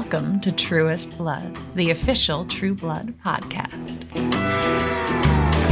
Welcome 0.00 0.40
to 0.40 0.50
Truest 0.50 1.18
Blood, 1.18 1.58
the 1.74 1.90
official 1.90 2.46
True 2.46 2.74
Blood 2.74 3.12
podcast. 3.22 4.02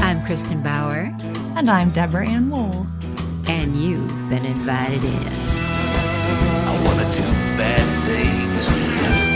I'm 0.03 0.21
Kristin 0.27 0.63
Bauer. 0.63 1.17
And 1.57 1.71
I'm 1.71 1.89
Deborah 1.93 2.29
Ann 2.29 2.51
Woll. 2.51 2.87
And 3.47 3.75
you've 3.75 4.29
been 4.29 4.45
invited 4.45 5.03
in. 5.03 5.13
I 5.17 6.83
want 6.85 6.99
to 7.01 7.23
do 7.23 7.27
bad 7.57 8.05
things 8.05 8.69
with 8.69 9.28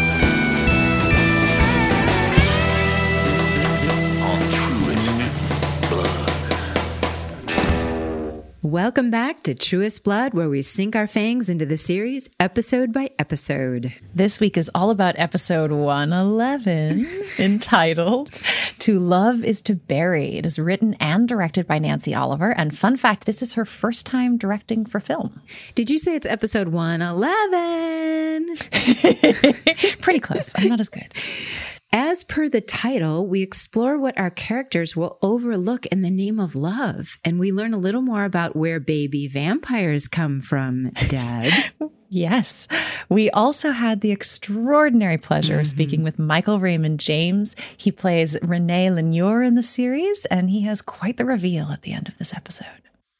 Welcome 8.72 9.10
back 9.10 9.42
to 9.42 9.54
Truest 9.54 10.02
Blood, 10.02 10.32
where 10.32 10.48
we 10.48 10.62
sink 10.62 10.96
our 10.96 11.06
fangs 11.06 11.50
into 11.50 11.66
the 11.66 11.76
series 11.76 12.30
episode 12.40 12.90
by 12.90 13.10
episode. 13.18 13.92
This 14.14 14.40
week 14.40 14.56
is 14.56 14.70
all 14.74 14.88
about 14.88 15.14
episode 15.18 15.70
111, 15.70 17.06
entitled 17.38 18.32
To 18.78 18.98
Love 18.98 19.44
is 19.44 19.60
to 19.60 19.74
Bury. 19.74 20.38
It 20.38 20.46
is 20.46 20.58
written 20.58 20.94
and 20.94 21.28
directed 21.28 21.66
by 21.66 21.80
Nancy 21.80 22.14
Oliver. 22.14 22.52
And 22.52 22.74
fun 22.74 22.96
fact 22.96 23.26
this 23.26 23.42
is 23.42 23.52
her 23.52 23.66
first 23.66 24.06
time 24.06 24.38
directing 24.38 24.86
for 24.86 25.00
film. 25.00 25.42
Did 25.74 25.90
you 25.90 25.98
say 25.98 26.14
it's 26.14 26.24
episode 26.24 26.68
111? 26.68 28.56
Pretty 30.00 30.20
close. 30.20 30.50
I'm 30.56 30.68
not 30.68 30.80
as 30.80 30.88
good. 30.88 31.12
As 31.94 32.24
per 32.24 32.48
the 32.48 32.62
title, 32.62 33.26
we 33.26 33.42
explore 33.42 33.98
what 33.98 34.18
our 34.18 34.30
characters 34.30 34.96
will 34.96 35.18
overlook 35.20 35.84
in 35.86 36.00
the 36.00 36.08
name 36.08 36.40
of 36.40 36.56
love, 36.56 37.18
and 37.22 37.38
we 37.38 37.52
learn 37.52 37.74
a 37.74 37.78
little 37.78 38.00
more 38.00 38.24
about 38.24 38.56
where 38.56 38.80
baby 38.80 39.28
vampires 39.28 40.08
come 40.08 40.40
from, 40.40 40.90
Dad. 41.08 41.72
Yes. 42.14 42.68
We 43.08 43.30
also 43.30 43.70
had 43.70 44.02
the 44.02 44.10
extraordinary 44.10 45.16
pleasure 45.16 45.54
of 45.54 45.64
mm-hmm. 45.64 45.70
speaking 45.70 46.02
with 46.02 46.18
Michael 46.18 46.60
Raymond 46.60 47.00
James. 47.00 47.56
He 47.78 47.90
plays 47.90 48.36
Rene 48.42 48.90
Lenier 48.90 49.42
in 49.42 49.54
the 49.54 49.62
series, 49.62 50.26
and 50.26 50.50
he 50.50 50.60
has 50.60 50.82
quite 50.82 51.16
the 51.16 51.24
reveal 51.24 51.72
at 51.72 51.80
the 51.80 51.94
end 51.94 52.08
of 52.08 52.18
this 52.18 52.34
episode. 52.34 52.66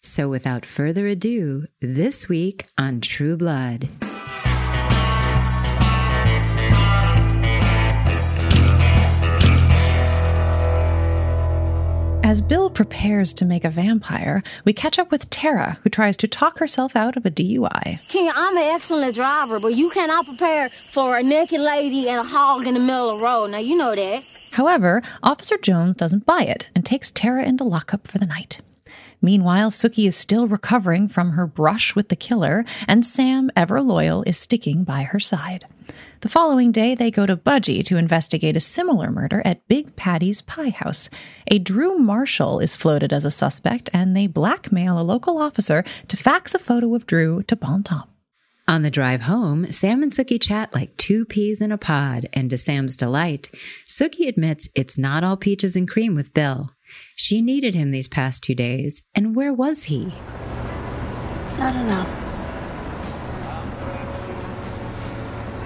So, 0.03 0.29
without 0.29 0.67
further 0.67 1.07
ado, 1.07 1.69
this 1.81 2.29
week 2.29 2.67
on 2.77 3.01
True 3.01 3.39
Blood. 3.39 3.89
As 12.33 12.41
Bill 12.41 12.71
prepares 12.71 13.35
to 13.35 13.45
make 13.45 13.63
a 13.63 13.69
vampire, 13.69 14.43
we 14.65 14.73
catch 14.73 14.99
up 14.99 15.11
with 15.11 15.29
Tara, 15.29 15.77
who 15.83 15.91
tries 15.91 16.17
to 16.17 16.27
talk 16.27 16.61
herself 16.61 16.97
out 16.97 17.15
of 17.15 17.27
a 17.27 17.31
DUI. 17.31 18.01
King, 18.09 18.31
I'm 18.35 18.57
an 18.57 18.63
excellent 18.63 19.15
driver, 19.15 19.61
but 19.61 19.75
you 19.75 19.91
cannot 19.91 20.25
prepare 20.25 20.71
for 20.89 21.19
a 21.19 21.23
naked 21.23 21.61
lady 21.61 22.09
and 22.09 22.19
a 22.19 22.23
hog 22.23 22.67
in 22.67 22.73
the 22.73 22.81
middle 22.81 23.11
of 23.11 23.19
the 23.19 23.23
road. 23.23 23.51
Now, 23.51 23.59
you 23.59 23.77
know 23.77 23.95
that. 23.95 24.25
However, 24.53 25.03
Officer 25.23 25.59
Jones 25.59 25.97
doesn't 25.97 26.25
buy 26.25 26.45
it 26.45 26.71
and 26.75 26.87
takes 26.87 27.11
Tara 27.11 27.45
into 27.45 27.65
lockup 27.65 28.09
for 28.09 28.17
the 28.17 28.25
night. 28.25 28.63
Meanwhile, 29.21 29.71
Sookie 29.71 30.07
is 30.07 30.17
still 30.17 30.49
recovering 30.49 31.09
from 31.09 31.33
her 31.33 31.47
brush 31.47 31.95
with 31.95 32.09
the 32.09 32.17
killer, 32.17 32.65
and 32.89 33.05
Sam, 33.05 33.51
ever 33.55 33.83
loyal, 33.83 34.23
is 34.23 34.39
sticking 34.39 34.85
by 34.85 35.03
her 35.03 35.21
side. 35.21 35.67
The 36.21 36.29
following 36.29 36.73
day, 36.73 36.95
they 36.95 37.11
go 37.11 37.27
to 37.27 37.37
Budgie 37.37 37.85
to 37.87 37.97
investigate 37.97 38.57
a 38.57 38.61
similar 38.61 39.11
murder 39.11 39.43
at 39.45 39.67
Big 39.69 39.97
Patty's 39.97 40.43
Pie 40.43 40.71
House. 40.71 41.11
A 41.49 41.59
Drew 41.59 41.99
Marshall 41.99 42.61
is 42.61 42.77
floated 42.77 43.13
as 43.13 43.25
a 43.25 43.31
suspect, 43.31 43.91
and 43.93 44.17
they 44.17 44.27
blackmail 44.27 44.99
a 44.99 45.03
local 45.03 45.39
officer 45.39 45.85
to 46.09 46.17
fax 46.17 46.55
a 46.55 46.59
photo 46.59 46.95
of 46.95 47.07
Drew 47.07 47.43
to 47.45 47.57
Bon 47.57 47.83
Temps. 47.83 48.09
On 48.69 48.83
the 48.83 48.91
drive 48.91 49.23
home, 49.23 49.71
Sam 49.73 50.03
and 50.03 50.13
Sookie 50.13 50.41
chat 50.41 50.73
like 50.73 50.97
two 50.97 51.25
peas 51.25 51.61
in 51.61 51.73
a 51.73 51.79
pod, 51.79 52.29
and 52.33 52.49
to 52.51 52.57
Sam's 52.57 52.97
delight, 52.97 53.51
Sookie 53.89 54.29
admits 54.29 54.69
it's 54.75 54.97
not 54.97 55.25
all 55.25 55.37
peaches 55.37 55.75
and 55.75 55.91
cream 55.91 56.15
with 56.15 56.33
Bill. 56.33 56.71
She 57.17 57.43
needed 57.43 57.75
him 57.75 57.91
these 57.91 58.09
past 58.09 58.43
two 58.43 58.55
days, 58.55 59.03
and 59.15 59.35
where 59.35 59.53
was 59.53 59.85
he? 59.85 60.13
I 61.59 61.73
don't 61.73 61.89
know. 61.89 62.32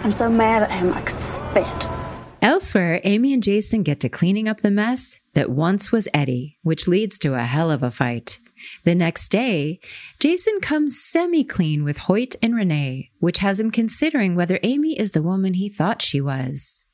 I'm 0.06 0.12
so 0.12 0.28
mad 0.28 0.62
at 0.62 0.70
him 0.70 0.94
I 0.94 1.02
could 1.02 1.20
spit. 1.20 1.66
Elsewhere, 2.40 3.00
Amy 3.02 3.32
and 3.32 3.42
Jason 3.42 3.82
get 3.82 3.98
to 3.98 4.08
cleaning 4.08 4.46
up 4.46 4.60
the 4.60 4.70
mess 4.70 5.18
that 5.34 5.50
once 5.50 5.90
was 5.90 6.06
Eddie, 6.14 6.58
which 6.62 6.86
leads 6.86 7.18
to 7.18 7.34
a 7.34 7.42
hell 7.42 7.72
of 7.72 7.82
a 7.82 7.90
fight. 7.90 8.38
The 8.84 8.94
next 8.94 9.30
day, 9.30 9.80
Jason 10.20 10.60
comes 10.60 11.02
semi 11.02 11.42
clean 11.42 11.82
with 11.82 11.98
Hoyt 11.98 12.36
and 12.40 12.54
Rene, 12.54 13.10
which 13.18 13.38
has 13.38 13.58
him 13.58 13.72
considering 13.72 14.36
whether 14.36 14.60
Amy 14.62 14.96
is 14.96 15.10
the 15.10 15.24
woman 15.24 15.54
he 15.54 15.68
thought 15.68 16.00
she 16.00 16.20
was. 16.20 16.84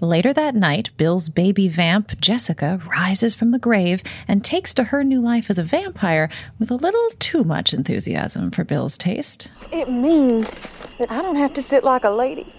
Later 0.00 0.32
that 0.32 0.54
night, 0.54 0.90
Bill's 0.96 1.28
baby 1.28 1.66
vamp, 1.66 2.20
Jessica, 2.20 2.80
rises 2.88 3.34
from 3.34 3.50
the 3.50 3.58
grave 3.58 4.02
and 4.28 4.44
takes 4.44 4.72
to 4.74 4.84
her 4.84 5.02
new 5.02 5.20
life 5.20 5.50
as 5.50 5.58
a 5.58 5.64
vampire 5.64 6.28
with 6.60 6.70
a 6.70 6.76
little 6.76 7.10
too 7.18 7.42
much 7.42 7.74
enthusiasm 7.74 8.52
for 8.52 8.62
Bill's 8.62 8.96
taste. 8.96 9.50
It 9.72 9.90
means 9.90 10.52
that 10.98 11.10
I 11.10 11.20
don't 11.20 11.36
have 11.36 11.52
to 11.54 11.62
sit 11.62 11.82
like 11.82 12.04
a 12.04 12.10
lady. 12.10 12.52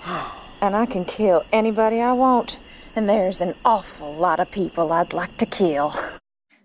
And 0.61 0.75
I 0.75 0.85
can 0.85 1.05
kill 1.05 1.43
anybody 1.53 2.01
I 2.01 2.11
want. 2.11 2.59
And 2.95 3.07
there's 3.07 3.39
an 3.39 3.55
awful 3.63 4.13
lot 4.13 4.41
of 4.41 4.51
people 4.51 4.91
I'd 4.91 5.13
like 5.13 5.37
to 5.37 5.45
kill. 5.45 5.93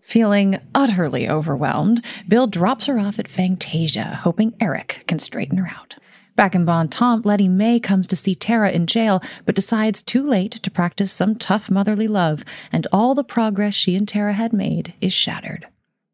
Feeling 0.03 0.59
utterly 0.75 1.29
overwhelmed, 1.29 2.05
Bill 2.27 2.49
drops 2.49 2.87
her 2.87 2.99
off 2.99 3.19
at 3.21 3.29
Fangtasia, 3.29 4.17
hoping 4.17 4.55
Eric 4.61 5.05
can 5.07 5.19
straighten 5.21 5.59
her 5.59 5.69
out. 5.69 5.97
Back 6.37 6.57
in 6.57 6.65
Bon 6.65 6.89
Temps, 6.89 7.25
Lettie 7.25 7.49
Mae 7.49 7.79
comes 7.79 8.09
to 8.09 8.17
see 8.17 8.35
Tara 8.35 8.71
in 8.71 8.89
jail, 8.89 9.23
but 9.45 9.55
decides 9.55 10.03
too 10.03 10.27
late 10.27 10.53
to 10.53 10.71
practice 10.71 11.13
some 11.13 11.37
tough 11.37 11.71
motherly 11.71 12.09
love, 12.09 12.45
and 12.73 12.89
all 12.91 13.15
the 13.15 13.23
progress 13.23 13.75
she 13.75 13.95
and 13.95 14.09
Tara 14.09 14.33
had 14.33 14.53
made 14.53 14.95
is 15.01 15.13
shattered. 15.13 15.69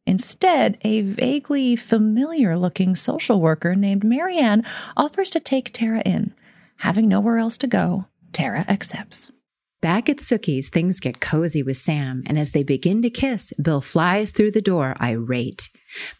Instead, 0.07 0.77
a 0.83 1.01
vaguely 1.01 1.75
familiar 1.75 2.59
looking 2.59 2.95
social 2.95 3.41
worker 3.41 3.75
named 3.75 4.05
Marianne 4.05 4.65
offers 4.95 5.31
to 5.31 5.41
take 5.41 5.73
Tara 5.73 6.01
in. 6.01 6.35
Having 6.79 7.09
nowhere 7.09 7.39
else 7.39 7.57
to 7.59 7.67
go, 7.67 8.07
Tara 8.33 8.67
accepts. 8.69 9.31
Back 9.81 10.11
at 10.11 10.19
Sookie's, 10.19 10.69
things 10.69 11.01
get 11.01 11.21
cozy 11.21 11.63
with 11.63 11.79
Sam, 11.79 12.23
and 12.27 12.39
as 12.39 12.53
they 12.53 12.63
begin 12.63 13.01
to 13.01 13.09
kiss, 13.09 13.53
Bill 13.61 13.81
flies 13.81 14.31
through 14.31 14.51
the 14.51 14.61
door 14.61 14.95
irate. 15.01 15.71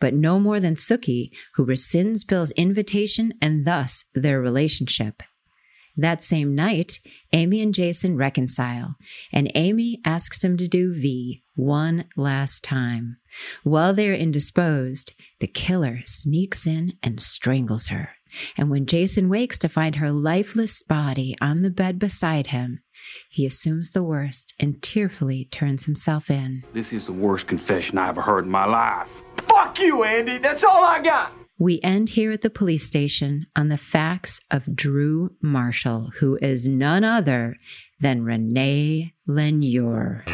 But 0.01 0.15
no 0.15 0.41
more 0.41 0.61
than 0.61 0.77
Sookie, 0.77 1.29
who 1.55 1.67
rescinds 1.67 2.27
Bill's 2.27 2.53
invitation 2.53 3.35
and 3.43 3.67
thus 3.67 4.07
their 4.15 4.41
relationship. 4.41 5.23
That 5.95 6.23
same 6.23 6.55
night, 6.55 7.01
Amy 7.35 7.61
and 7.61 7.75
Jason 7.75 8.17
reconcile, 8.17 8.95
and 9.31 9.53
Amy 9.55 10.01
asks 10.07 10.43
him 10.43 10.57
to 10.57 10.67
do 10.67 10.95
V 10.95 11.43
one 11.55 12.07
last 12.17 12.65
time. 12.65 13.19
While 13.63 13.93
they're 13.93 14.15
indisposed, 14.15 15.13
the 15.41 15.47
killer 15.47 16.01
sneaks 16.07 16.67
in 16.67 16.95
and 17.03 17.21
strangles 17.21 17.89
her. 17.89 18.13
And 18.57 18.71
when 18.71 18.87
Jason 18.87 19.29
wakes 19.29 19.59
to 19.59 19.69
find 19.69 19.97
her 19.97 20.11
lifeless 20.11 20.83
body 20.83 21.37
on 21.41 21.63
the 21.63 21.71
bed 21.71 21.99
beside 21.99 22.49
him, 22.49 22.81
he 23.29 23.47
assumes 23.47 23.91
the 23.91 24.03
worst 24.03 24.55
and 24.59 24.81
tearfully 24.83 25.47
turns 25.51 25.87
himself 25.87 26.31
in. 26.31 26.65
This 26.73 26.93
is 26.93 27.07
the 27.07 27.13
worst 27.13 27.47
confession 27.47 27.99
I 27.99 28.09
ever 28.09 28.21
heard 28.21 28.45
in 28.45 28.51
my 28.51 28.67
life. 28.67 29.11
Fuck 29.49 29.79
you, 29.79 30.05
Andy. 30.05 30.39
That's 30.39 30.65
all 30.65 30.85
I 30.85 31.01
got. 31.01 31.33
We 31.59 31.79
end 31.83 32.09
here 32.09 32.33
at 32.33 32.41
the 32.41 32.49
police 32.49 32.87
station 32.87 33.47
on 33.55 33.69
the 33.69 33.77
fax 33.77 34.41
of 34.51 34.75
Drew 34.75 35.37
Marshall, 35.43 36.11
who 36.21 36.39
is 36.41 36.67
none 36.67 37.05
other 37.05 37.57
than 37.99 38.25
Rene 38.25 39.13
Lenier. 39.27 40.25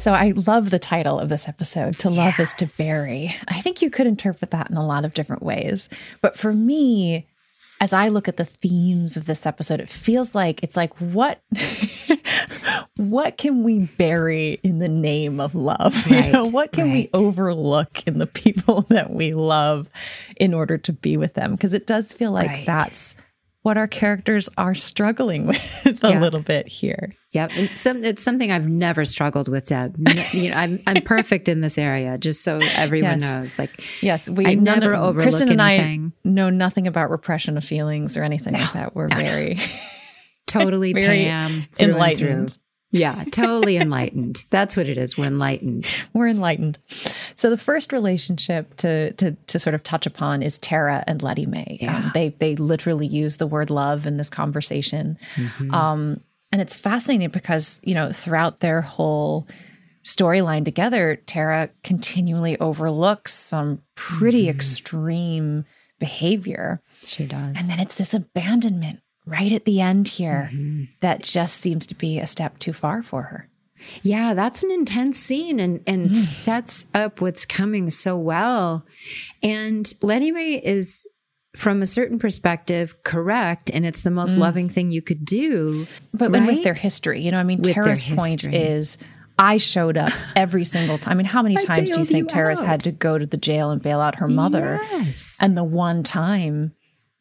So 0.00 0.14
I 0.14 0.32
love 0.46 0.70
the 0.70 0.78
title 0.78 1.20
of 1.20 1.28
this 1.28 1.46
episode, 1.46 1.98
To 1.98 2.08
Love 2.08 2.40
is 2.40 2.54
to 2.54 2.66
Bury. 2.78 3.36
I 3.48 3.60
think 3.60 3.82
you 3.82 3.90
could 3.90 4.06
interpret 4.06 4.50
that 4.50 4.70
in 4.70 4.78
a 4.78 4.86
lot 4.86 5.04
of 5.04 5.12
different 5.12 5.42
ways. 5.42 5.90
But 6.22 6.38
for 6.38 6.54
me, 6.54 7.26
as 7.82 7.92
I 7.92 8.08
look 8.08 8.26
at 8.26 8.38
the 8.38 8.46
themes 8.46 9.18
of 9.18 9.26
this 9.26 9.44
episode, 9.44 9.78
it 9.78 9.90
feels 9.90 10.34
like 10.34 10.62
it's 10.62 10.74
like 10.74 10.94
what 11.02 11.42
what 12.96 13.36
can 13.36 13.62
we 13.62 13.80
bury 13.98 14.58
in 14.62 14.78
the 14.78 14.88
name 14.88 15.38
of 15.38 15.54
love? 15.54 15.94
Right, 16.10 16.24
you 16.24 16.32
know, 16.32 16.44
what 16.44 16.72
can 16.72 16.86
right. 16.86 17.10
we 17.14 17.20
overlook 17.20 18.06
in 18.06 18.18
the 18.18 18.26
people 18.42 18.86
that 18.88 19.10
we 19.10 19.34
love 19.34 19.90
in 20.36 20.54
order 20.54 20.78
to 20.78 20.94
be 20.94 21.18
with 21.18 21.34
them? 21.34 21.52
Because 21.52 21.74
it 21.74 21.86
does 21.86 22.14
feel 22.14 22.32
like 22.32 22.48
Right. 22.48 22.66
that's 22.66 23.14
what 23.62 23.76
our 23.76 23.86
characters 23.86 24.48
are 24.56 24.74
struggling 24.74 25.46
with 25.48 26.02
a 26.04 26.08
Yeah. 26.10 26.20
little 26.20 26.40
bit 26.40 26.66
here. 26.68 27.14
Yep, 27.32 27.50
and 27.54 27.78
some, 27.78 28.02
it's 28.02 28.22
something 28.24 28.50
I've 28.50 28.66
never 28.66 29.04
struggled 29.04 29.48
with, 29.48 29.66
Deb. 29.66 29.94
N- 30.04 30.24
you 30.32 30.50
know, 30.50 30.56
I'm 30.56 30.80
I'm 30.86 31.02
perfect 31.02 31.48
in 31.48 31.60
this 31.60 31.78
area, 31.78 32.18
just 32.18 32.42
so 32.42 32.58
everyone 32.74 33.20
Yes. 33.20 33.20
knows. 33.20 33.58
Like, 33.58 34.02
Yes, 34.02 34.28
we 34.28 34.46
I 34.46 34.54
never 34.54 34.94
of- 34.94 35.10
overlook 35.10 35.28
Kristin 35.34 35.50
and 35.50 35.60
anything. 35.60 36.12
I 36.24 36.28
know 36.28 36.50
nothing 36.50 36.86
about 36.88 37.10
repression 37.10 37.56
of 37.56 37.64
feelings 37.64 38.16
or 38.16 38.22
anything 38.24 38.54
like 38.54 38.72
that. 38.72 38.96
We're 38.96 39.08
very 39.08 39.58
totally 40.46 40.92
very 40.92 41.24
Pam 41.24 41.66
enlightened. 41.78 42.58
Yeah, 42.92 43.24
totally 43.30 43.76
enlightened. 43.76 44.44
That's 44.50 44.76
what 44.76 44.88
it 44.88 44.98
is. 44.98 45.16
We're 45.16 45.26
enlightened. 45.26 45.92
We're 46.12 46.28
enlightened. 46.28 46.78
So 47.36 47.48
the 47.48 47.56
first 47.56 47.92
relationship 47.92 48.76
to 48.78 49.12
to 49.14 49.32
to 49.32 49.58
sort 49.58 49.74
of 49.74 49.82
touch 49.82 50.06
upon 50.06 50.42
is 50.42 50.58
Tara 50.58 51.04
and 51.06 51.22
Lettie 51.22 51.46
Mae. 51.46 51.78
Um, 51.88 52.10
they 52.14 52.30
they 52.30 52.56
literally 52.56 53.06
use 53.06 53.36
the 53.36 53.46
word 53.46 53.70
love 53.70 54.06
in 54.06 54.16
this 54.16 54.30
conversation, 54.30 55.18
um, 55.70 56.20
and 56.50 56.60
it's 56.60 56.76
fascinating 56.76 57.30
because 57.30 57.80
you 57.84 57.94
know 57.94 58.10
throughout 58.10 58.60
their 58.60 58.82
whole 58.82 59.46
storyline 60.04 60.64
together, 60.64 61.16
Tara 61.26 61.70
continually 61.84 62.58
overlooks 62.58 63.32
some 63.32 63.82
pretty 63.94 64.48
extreme 64.48 65.64
behavior. 65.98 66.80
She 67.04 67.26
does. 67.26 67.56
And 67.56 67.68
then 67.68 67.78
it's 67.78 67.94
this 67.94 68.14
abandonment 68.14 69.00
right 69.30 69.52
at 69.52 69.64
the 69.64 69.80
end 69.80 70.08
here 70.08 70.50
mm-hmm. 70.52 70.84
that 71.00 71.22
just 71.22 71.58
seems 71.58 71.86
to 71.86 71.94
be 71.94 72.18
a 72.18 72.26
step 72.26 72.58
too 72.58 72.72
far 72.72 73.02
for 73.02 73.22
her. 73.22 73.48
Yeah, 74.02 74.34
that's 74.34 74.62
an 74.62 74.70
intense 74.70 75.18
scene 75.18 75.58
and 75.58 75.82
and 75.86 76.10
mm. 76.10 76.14
sets 76.14 76.86
up 76.92 77.20
what's 77.20 77.46
coming 77.46 77.88
so 77.88 78.16
well. 78.16 78.84
And 79.42 79.90
Lettie 80.02 80.32
Mae 80.32 80.54
is 80.54 81.06
from 81.56 81.82
a 81.82 81.86
certain 81.86 82.18
perspective 82.18 83.02
correct 83.02 83.70
and 83.72 83.84
it's 83.84 84.02
the 84.02 84.10
most 84.10 84.36
mm. 84.36 84.38
loving 84.38 84.68
thing 84.68 84.90
you 84.90 85.02
could 85.02 85.24
do. 85.24 85.86
But 86.12 86.34
and 86.34 86.46
with 86.46 86.62
their 86.62 86.74
history, 86.74 87.22
you 87.22 87.30
know, 87.30 87.38
I 87.38 87.44
mean, 87.44 87.62
their 87.62 87.74
Tara's 87.74 88.02
point 88.02 88.44
is 88.44 88.98
I 89.38 89.56
showed 89.56 89.96
up 89.96 90.12
every 90.36 90.64
single 90.64 90.98
time. 90.98 91.12
I 91.12 91.14
mean, 91.14 91.26
how 91.26 91.42
many 91.42 91.56
times 91.56 91.90
do 91.90 91.98
you 91.98 92.04
think 92.04 92.24
you 92.24 92.26
Tara's 92.26 92.60
out. 92.60 92.66
had 92.66 92.80
to 92.80 92.92
go 92.92 93.16
to 93.16 93.26
the 93.26 93.38
jail 93.38 93.70
and 93.70 93.82
bail 93.82 94.00
out 94.00 94.16
her 94.16 94.28
mother? 94.28 94.80
Yes. 94.92 95.38
And 95.40 95.56
the 95.56 95.64
one 95.64 96.02
time 96.02 96.74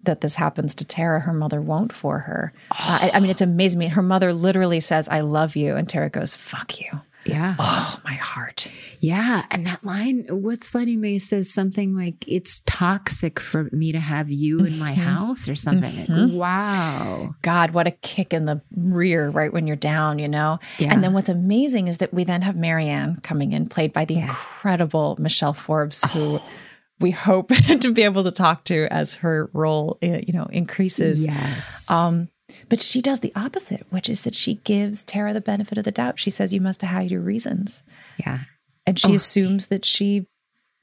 that 0.04 0.22
this 0.22 0.36
happens 0.36 0.76
to 0.76 0.86
Tara, 0.86 1.20
her 1.20 1.34
mother 1.34 1.62
won't 1.62 1.92
for 1.92 2.20
her. 2.20 2.54
Uh, 2.72 2.76
I, 3.02 3.12
I 3.16 3.20
mean, 3.20 3.32
it's 3.32 3.42
amazing. 3.42 3.80
I 3.80 3.82
mean, 3.82 3.90
her 3.92 4.02
mother 4.02 4.34
literally 4.34 4.80
says, 4.80 5.08
I 5.10 5.22
love 5.22 5.56
you. 5.56 5.76
And 5.76 5.90
Tara 5.90 6.10
goes, 6.10 6.34
fuck 6.34 6.80
you. 6.80 7.02
yeah. 7.26 7.56
Oh, 7.60 8.00
my 8.06 8.14
heart. 8.14 8.72
Yeah. 9.02 9.44
And 9.52 9.68
that 9.68 9.84
line, 9.84 10.26
what's 10.30 10.74
Lettie 10.74 10.96
Mae 10.96 11.20
says 11.20 11.52
something 11.52 11.96
like, 11.96 12.24
it's 12.28 12.62
toxic 12.66 13.40
for 13.40 13.70
me 13.72 13.92
to 13.92 14.00
have 14.00 14.30
you 14.32 14.60
in 14.60 14.80
my 14.80 14.94
house 14.94 15.50
or 15.50 15.56
something. 15.56 16.38
Wow. 16.38 17.36
God, 17.42 17.72
what 17.72 17.88
a 17.88 17.92
kick 17.92 18.34
in 18.34 18.46
the 18.46 18.62
rear 18.76 19.30
right 19.30 19.52
when 19.52 19.68
you're 19.68 19.76
down, 19.76 20.18
you 20.18 20.30
know? 20.30 20.60
Yeah. 20.78 20.94
And 20.94 21.04
then 21.04 21.14
what's 21.14 21.30
amazing 21.30 21.90
is 21.90 21.98
that 21.98 22.14
we 22.14 22.24
then 22.24 22.42
have 22.42 22.56
Marianne 22.56 23.20
coming 23.22 23.52
in, 23.52 23.68
played 23.68 23.92
by 23.92 24.06
the 24.06 24.16
incredible 24.16 25.18
Michelle 25.20 25.54
Forbes, 25.54 26.12
who 26.14 26.40
we 27.00 27.12
hope 27.12 27.50
to 27.80 27.94
be 27.94 28.04
able 28.04 28.24
to 28.24 28.32
talk 28.32 28.64
to 28.66 28.88
as 28.92 29.16
her 29.16 29.50
role, 29.54 29.98
eh, 30.02 30.22
you 30.26 30.34
know, 30.34 30.46
increases. 30.46 31.26
Yes. 31.26 31.90
Um, 31.90 32.30
but 32.68 32.82
she 32.82 33.02
does 33.02 33.20
the 33.20 33.32
opposite, 33.36 33.86
which 33.90 34.10
is 34.10 34.24
that 34.24 34.36
she 34.36 34.56
gives 34.56 35.04
Tara 35.04 35.34
the 35.34 35.42
benefit 35.42 35.78
of 35.78 35.84
the 35.84 35.92
doubt. 35.92 36.20
She 36.20 36.30
says, 36.30 36.54
You 36.54 36.62
must 36.62 36.82
have 36.82 36.90
had 36.90 37.12
your 37.12 37.22
reasons. 37.22 37.84
yeah. 38.18 38.40
And 38.86 38.98
she 38.98 39.14
assumes 39.14 39.68
that 39.68 39.86
she 39.86 40.26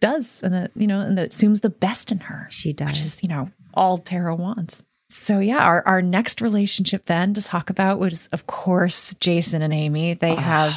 does, 0.01 0.41
and 0.45 0.55
that, 0.55 0.71
you 0.77 0.87
know, 0.87 1.01
and 1.01 1.19
that 1.19 1.33
assumes 1.33 1.61
the 1.61 1.71
best 1.71 2.13
in 2.13 2.19
her. 2.19 2.47
She 2.51 2.69
Which 2.69 2.77
does. 2.77 3.01
is, 3.01 3.23
you 3.25 3.29
know, 3.29 3.51
all 3.75 3.99
Tara 3.99 4.33
wants. 4.35 4.85
So 5.09 5.39
yeah, 5.41 5.65
our, 5.65 5.83
our 5.87 6.03
next 6.03 6.41
relationship 6.41 7.07
then 7.07 7.35
to 7.35 7.43
talk 7.43 7.71
about 7.71 7.99
was 7.99 8.29
of 8.29 8.47
course 8.47 9.15
Jason 9.15 9.63
and 9.63 9.73
Amy. 9.73 10.15
They 10.15 10.35
have 10.35 10.73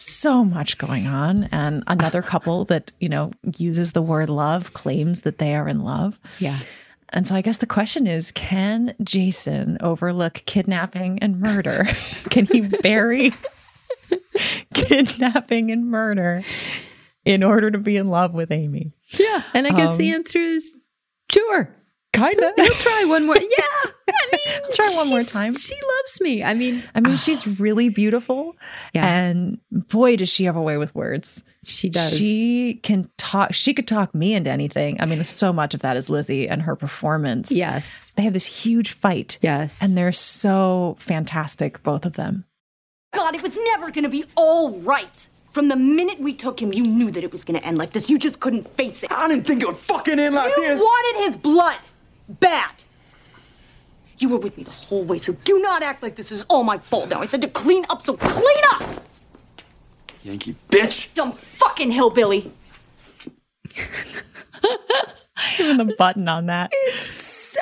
so 0.00 0.44
much 0.44 0.78
going 0.78 1.06
on 1.06 1.44
and 1.44 1.82
another 1.86 2.22
couple 2.22 2.64
that, 2.66 2.92
you 3.00 3.08
know, 3.08 3.32
uses 3.56 3.92
the 3.92 4.02
word 4.02 4.30
love, 4.30 4.72
claims 4.72 5.22
that 5.22 5.38
they 5.38 5.54
are 5.54 5.68
in 5.68 5.80
love. 5.80 6.20
Yeah. 6.38 6.58
And 7.10 7.26
so 7.26 7.34
I 7.34 7.40
guess 7.40 7.58
the 7.58 7.66
question 7.66 8.06
is 8.06 8.32
can 8.32 8.94
Jason 9.02 9.78
overlook 9.80 10.42
kidnapping 10.46 11.18
and 11.20 11.40
murder? 11.40 11.84
can 12.30 12.46
he 12.46 12.60
bury 12.60 13.32
kidnapping 14.74 15.70
and 15.70 15.90
murder 15.90 16.42
in 17.24 17.42
order 17.42 17.70
to 17.70 17.78
be 17.78 17.96
in 17.96 18.08
love 18.08 18.34
with 18.34 18.50
Amy? 18.50 18.92
Yeah. 19.18 19.42
And 19.54 19.66
I 19.66 19.70
guess 19.70 19.96
the 19.96 20.10
um, 20.10 20.16
answer 20.16 20.40
is 20.40 20.74
sure. 21.30 21.74
Kind 22.12 22.38
of. 22.40 22.52
He'll 22.56 22.66
try 22.74 23.04
one 23.06 23.26
more. 23.26 23.36
Yeah. 23.58 23.90
I 24.10 24.26
mean, 24.32 24.60
Try 24.74 24.92
one 24.96 25.10
more 25.10 25.22
time. 25.22 25.54
She 25.54 25.74
loves 25.96 26.20
me. 26.20 26.42
I 26.42 26.54
mean, 26.54 26.82
I 26.94 27.00
mean, 27.00 27.16
she's 27.18 27.46
really 27.60 27.88
beautiful. 27.90 28.56
Yeah. 28.94 29.06
And 29.06 29.58
boy, 29.70 30.16
does 30.16 30.28
she 30.30 30.44
have 30.44 30.56
a 30.56 30.62
way 30.62 30.78
with 30.78 30.94
words. 30.94 31.44
she 31.64 31.88
does. 31.90 32.16
She 32.16 32.80
can 32.82 33.10
talk, 33.18 33.52
she 33.52 33.74
could 33.74 33.86
talk 33.86 34.14
me 34.14 34.34
into 34.34 34.50
anything. 34.50 35.00
I 35.00 35.04
mean, 35.06 35.22
so 35.24 35.52
much 35.52 35.74
of 35.74 35.80
that 35.82 35.96
is 35.96 36.08
Lizzy 36.08 36.48
and 36.48 36.62
her 36.62 36.74
performance. 36.74 37.52
yes. 37.52 38.12
They 38.16 38.22
have 38.22 38.32
this 38.32 38.46
huge 38.46 38.92
fight. 38.92 39.38
Yes. 39.42 39.82
And 39.82 39.92
they're 39.96 40.10
so 40.12 40.96
fantastic, 40.98 41.82
both 41.82 42.04
of 42.06 42.14
them. 42.14 42.44
God, 43.12 43.34
it 43.34 43.42
was 43.42 43.58
never 43.72 43.90
gonna 43.90 44.08
be 44.08 44.24
all 44.34 44.70
right. 44.80 45.28
From 45.52 45.68
the 45.68 45.76
minute 45.76 46.20
we 46.20 46.32
took 46.34 46.60
him, 46.60 46.72
you 46.72 46.82
knew 46.84 47.10
that 47.10 47.22
it 47.24 47.30
was 47.32 47.44
gonna 47.44 47.58
end 47.60 47.78
like 47.78 47.92
this. 47.92 48.08
You 48.10 48.18
just 48.18 48.40
couldn't 48.40 48.68
face 48.76 49.02
it. 49.02 49.12
I 49.12 49.28
didn't 49.28 49.46
think 49.46 49.62
it 49.62 49.66
would 49.66 49.76
fucking 49.76 50.18
end 50.18 50.34
like 50.34 50.52
You 50.56 50.62
this. 50.68 50.80
wanted 50.80 51.24
his 51.26 51.36
blood. 51.36 51.76
Bad. 52.28 52.84
You 54.18 54.28
were 54.28 54.38
with 54.38 54.58
me 54.58 54.64
the 54.64 54.70
whole 54.70 55.04
way, 55.04 55.18
so 55.18 55.32
do 55.44 55.60
not 55.60 55.82
act 55.82 56.02
like 56.02 56.16
this 56.16 56.32
is 56.32 56.44
all 56.44 56.64
my 56.64 56.78
fault. 56.78 57.08
Now 57.08 57.20
I 57.20 57.26
said 57.26 57.40
to 57.42 57.48
clean 57.48 57.86
up, 57.88 58.02
so 58.02 58.16
clean 58.16 58.64
up! 58.72 59.04
Yankee 60.24 60.56
bitch. 60.70 61.14
Dumb 61.14 61.32
fucking 61.32 61.90
hillbilly. 61.92 62.52
Even 65.60 65.76
the 65.76 65.94
button 65.96 66.28
on 66.28 66.46
that. 66.46 66.70
It's 66.72 67.06
so 67.06 67.60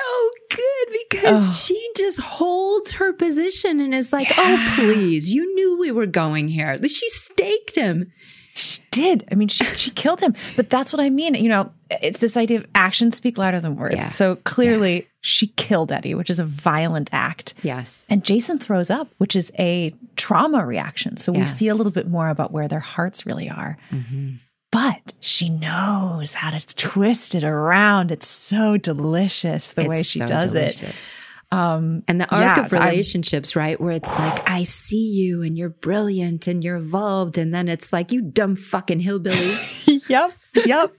good 0.49 0.97
because 1.09 1.63
she 1.63 1.89
just 1.95 2.19
holds 2.19 2.93
her 2.93 3.13
position 3.13 3.79
and 3.79 3.93
is 3.93 4.11
like, 4.11 4.27
oh, 4.37 4.73
please, 4.75 5.31
you 5.31 5.53
knew 5.55 5.79
we 5.79 5.91
were 5.91 6.07
going 6.07 6.47
here. 6.47 6.81
She 6.87 7.09
staked 7.09 7.75
him. 7.75 8.11
She 8.57 8.81
did. 8.89 9.27
I 9.31 9.35
mean, 9.35 9.47
she 9.47 9.63
she 9.75 9.91
killed 9.91 10.19
him. 10.19 10.33
But 10.55 10.69
that's 10.69 10.91
what 10.91 10.99
I 10.99 11.09
mean. 11.09 11.35
You 11.35 11.49
know, 11.49 11.71
it's 11.89 12.17
this 12.17 12.35
idea 12.35 12.57
of 12.59 12.65
actions 12.73 13.15
speak 13.15 13.37
louder 13.37 13.59
than 13.59 13.75
words. 13.75 13.95
Yeah. 13.95 14.07
So 14.09 14.37
clearly, 14.37 15.07
she 15.21 15.47
killed 15.47 15.91
Eddie, 15.91 16.15
which 16.15 16.29
is 16.29 16.39
a 16.39 16.43
violent 16.43 17.09
act. 17.11 17.53
Yes. 17.61 18.07
And 18.09 18.25
Jason 18.25 18.57
throws 18.57 18.89
up, 18.89 19.09
which 19.19 19.35
is 19.35 19.51
a 19.59 19.93
trauma 20.15 20.65
reaction. 20.65 21.17
So 21.17 21.31
we 21.31 21.45
see 21.45 21.67
a 21.67 21.75
little 21.75 21.91
bit 21.91 22.07
more 22.07 22.29
about 22.29 22.51
where 22.51 22.67
their 22.67 22.79
hearts 22.79 23.25
really 23.25 23.49
are. 23.49 23.77
Mm-hmm. 23.91 24.35
But 24.71 25.13
she 25.19 25.49
knows 25.49 26.33
how 26.33 26.49
to 26.49 26.75
twist 26.75 27.35
it 27.35 27.43
around. 27.43 28.11
It's 28.11 28.27
so 28.27 28.77
delicious 28.77 29.73
the 29.73 29.85
way 29.85 30.03
she 30.03 30.19
so 30.19 30.27
does 30.27 30.53
it. 30.53 31.27
Um, 31.49 32.03
and 32.09 32.19
the 32.19 32.29
arc 32.29 32.41
yeah, 32.41 32.63
of 32.65 32.69
so 32.69 32.77
I'm- 32.77 32.89
relationships, 32.89 33.55
right? 33.55 33.79
Where 33.79 33.93
it's 33.93 34.11
like, 34.19 34.49
I 34.49 34.63
see 34.63 35.11
you 35.13 35.43
and 35.43 35.57
you're 35.57 35.69
brilliant 35.69 36.47
and 36.47 36.61
you're 36.63 36.75
evolved. 36.75 37.37
And 37.37 37.53
then 37.53 37.67
it's 37.69 37.93
like, 37.93 38.11
you 38.11 38.21
dumb 38.21 38.55
fucking 38.55 38.99
hillbilly. 38.99 39.53
Yep. 40.09 40.33
Yep. 40.65 40.93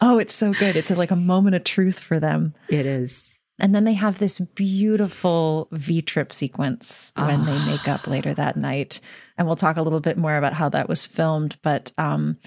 oh, 0.00 0.18
it's 0.18 0.32
so 0.34 0.52
good. 0.52 0.76
It's 0.76 0.90
like 0.90 1.10
a 1.10 1.16
moment 1.16 1.56
of 1.56 1.64
truth 1.64 1.98
for 1.98 2.20
them. 2.20 2.54
it 2.68 2.86
is. 2.86 3.30
And 3.58 3.74
then 3.74 3.84
they 3.84 3.94
have 3.94 4.18
this 4.18 4.38
beautiful 4.38 5.68
V 5.72 6.02
trip 6.02 6.32
sequence 6.32 7.12
when 7.16 7.44
they 7.44 7.66
make 7.66 7.86
up 7.88 8.06
later 8.06 8.32
that 8.34 8.56
night. 8.56 9.00
And 9.38 9.46
we'll 9.46 9.56
talk 9.56 9.76
a 9.76 9.82
little 9.82 10.00
bit 10.00 10.16
more 10.18 10.36
about 10.36 10.52
how 10.52 10.68
that 10.70 10.88
was 10.88 11.06
filmed. 11.06 11.56
But 11.62 11.92
um 11.98 12.38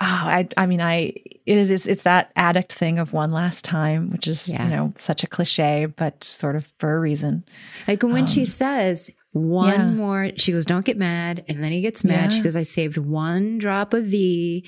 oh, 0.00 0.04
I 0.06 0.48
I 0.56 0.66
mean 0.66 0.80
I 0.80 1.12
it 1.46 1.56
is 1.56 1.70
it's, 1.70 1.86
it's 1.86 2.02
that 2.02 2.30
addict 2.36 2.72
thing 2.72 2.98
of 2.98 3.12
one 3.12 3.32
last 3.32 3.64
time, 3.64 4.10
which 4.10 4.26
is, 4.26 4.48
Yeah. 4.48 4.64
you 4.64 4.70
know, 4.70 4.92
such 4.96 5.24
a 5.24 5.26
cliche, 5.26 5.86
but 5.86 6.22
sort 6.22 6.56
of 6.56 6.68
for 6.78 6.94
a 6.96 7.00
reason. 7.00 7.44
Like 7.86 8.02
when 8.02 8.26
she 8.26 8.40
um, 8.40 8.46
says 8.46 9.10
one 9.32 9.68
yeah. 9.72 9.90
more, 9.90 10.30
she 10.36 10.52
goes, 10.52 10.66
Don't 10.66 10.84
get 10.84 10.96
mad. 10.98 11.44
And 11.48 11.62
then 11.62 11.72
he 11.72 11.80
gets 11.80 12.04
mad. 12.04 12.32
She 12.32 12.40
goes, 12.40 12.56
I 12.56 12.62
saved 12.62 12.96
one 12.98 13.58
drop 13.58 13.94
of 13.94 14.04
V. 14.04 14.66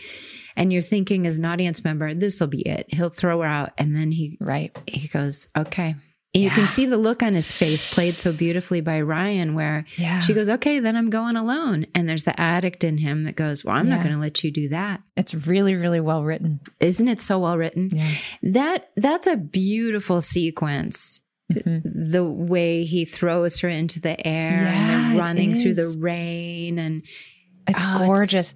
And 0.56 0.72
you're 0.72 0.82
thinking, 0.82 1.26
as 1.26 1.38
an 1.38 1.44
audience 1.44 1.82
member, 1.84 2.12
this 2.14 2.40
will 2.40 2.46
be 2.48 2.60
it. 2.62 2.86
He'll 2.92 3.08
throw 3.08 3.40
her 3.40 3.46
out. 3.46 3.70
And 3.78 3.94
then 3.96 4.10
he, 4.12 4.36
Right. 4.40 4.76
he 4.86 5.08
goes, 5.08 5.48
Okay. 5.56 5.94
And 6.32 6.44
you 6.44 6.50
can 6.50 6.66
see 6.68 6.86
the 6.86 6.96
look 6.96 7.24
on 7.24 7.34
his 7.34 7.50
face 7.50 7.92
played 7.92 8.14
so 8.14 8.32
beautifully 8.32 8.80
by 8.80 9.00
Ryan, 9.00 9.54
where 9.54 9.84
Yeah. 9.96 10.20
she 10.20 10.32
goes, 10.32 10.48
Okay, 10.48 10.78
then 10.78 10.94
I'm 10.96 11.10
going 11.10 11.34
alone. 11.36 11.86
And 11.94 12.08
there's 12.08 12.22
the 12.22 12.38
addict 12.40 12.84
in 12.84 12.98
him 12.98 13.24
that 13.24 13.34
goes, 13.34 13.64
Well, 13.64 13.74
I'm 13.74 13.88
not 13.88 14.00
going 14.02 14.14
to 14.14 14.20
let 14.20 14.44
you 14.44 14.52
do 14.52 14.68
that. 14.68 15.02
It's 15.16 15.34
really, 15.34 15.74
really 15.74 15.98
well 16.00 16.22
written. 16.22 16.60
Isn't 16.78 17.08
it 17.08 17.18
so 17.20 17.40
well 17.40 17.58
written? 17.58 17.90
That 18.42 18.90
that's 18.96 19.26
a 19.26 19.36
beautiful 19.36 20.20
sequence. 20.20 21.20
Mm-hmm. 21.52 22.10
The 22.12 22.24
way 22.24 22.84
he 22.84 23.04
throws 23.04 23.58
her 23.60 23.68
into 23.68 23.98
the 24.00 24.24
air 24.24 24.52
and 24.68 24.86
Yeah, 24.86 25.08
they're 25.10 25.18
running 25.20 25.54
through 25.56 25.74
the 25.74 25.96
rain 25.98 26.78
and 26.78 27.02
It's 27.66 27.84
Oh, 27.84 28.22
it's- 28.22 28.54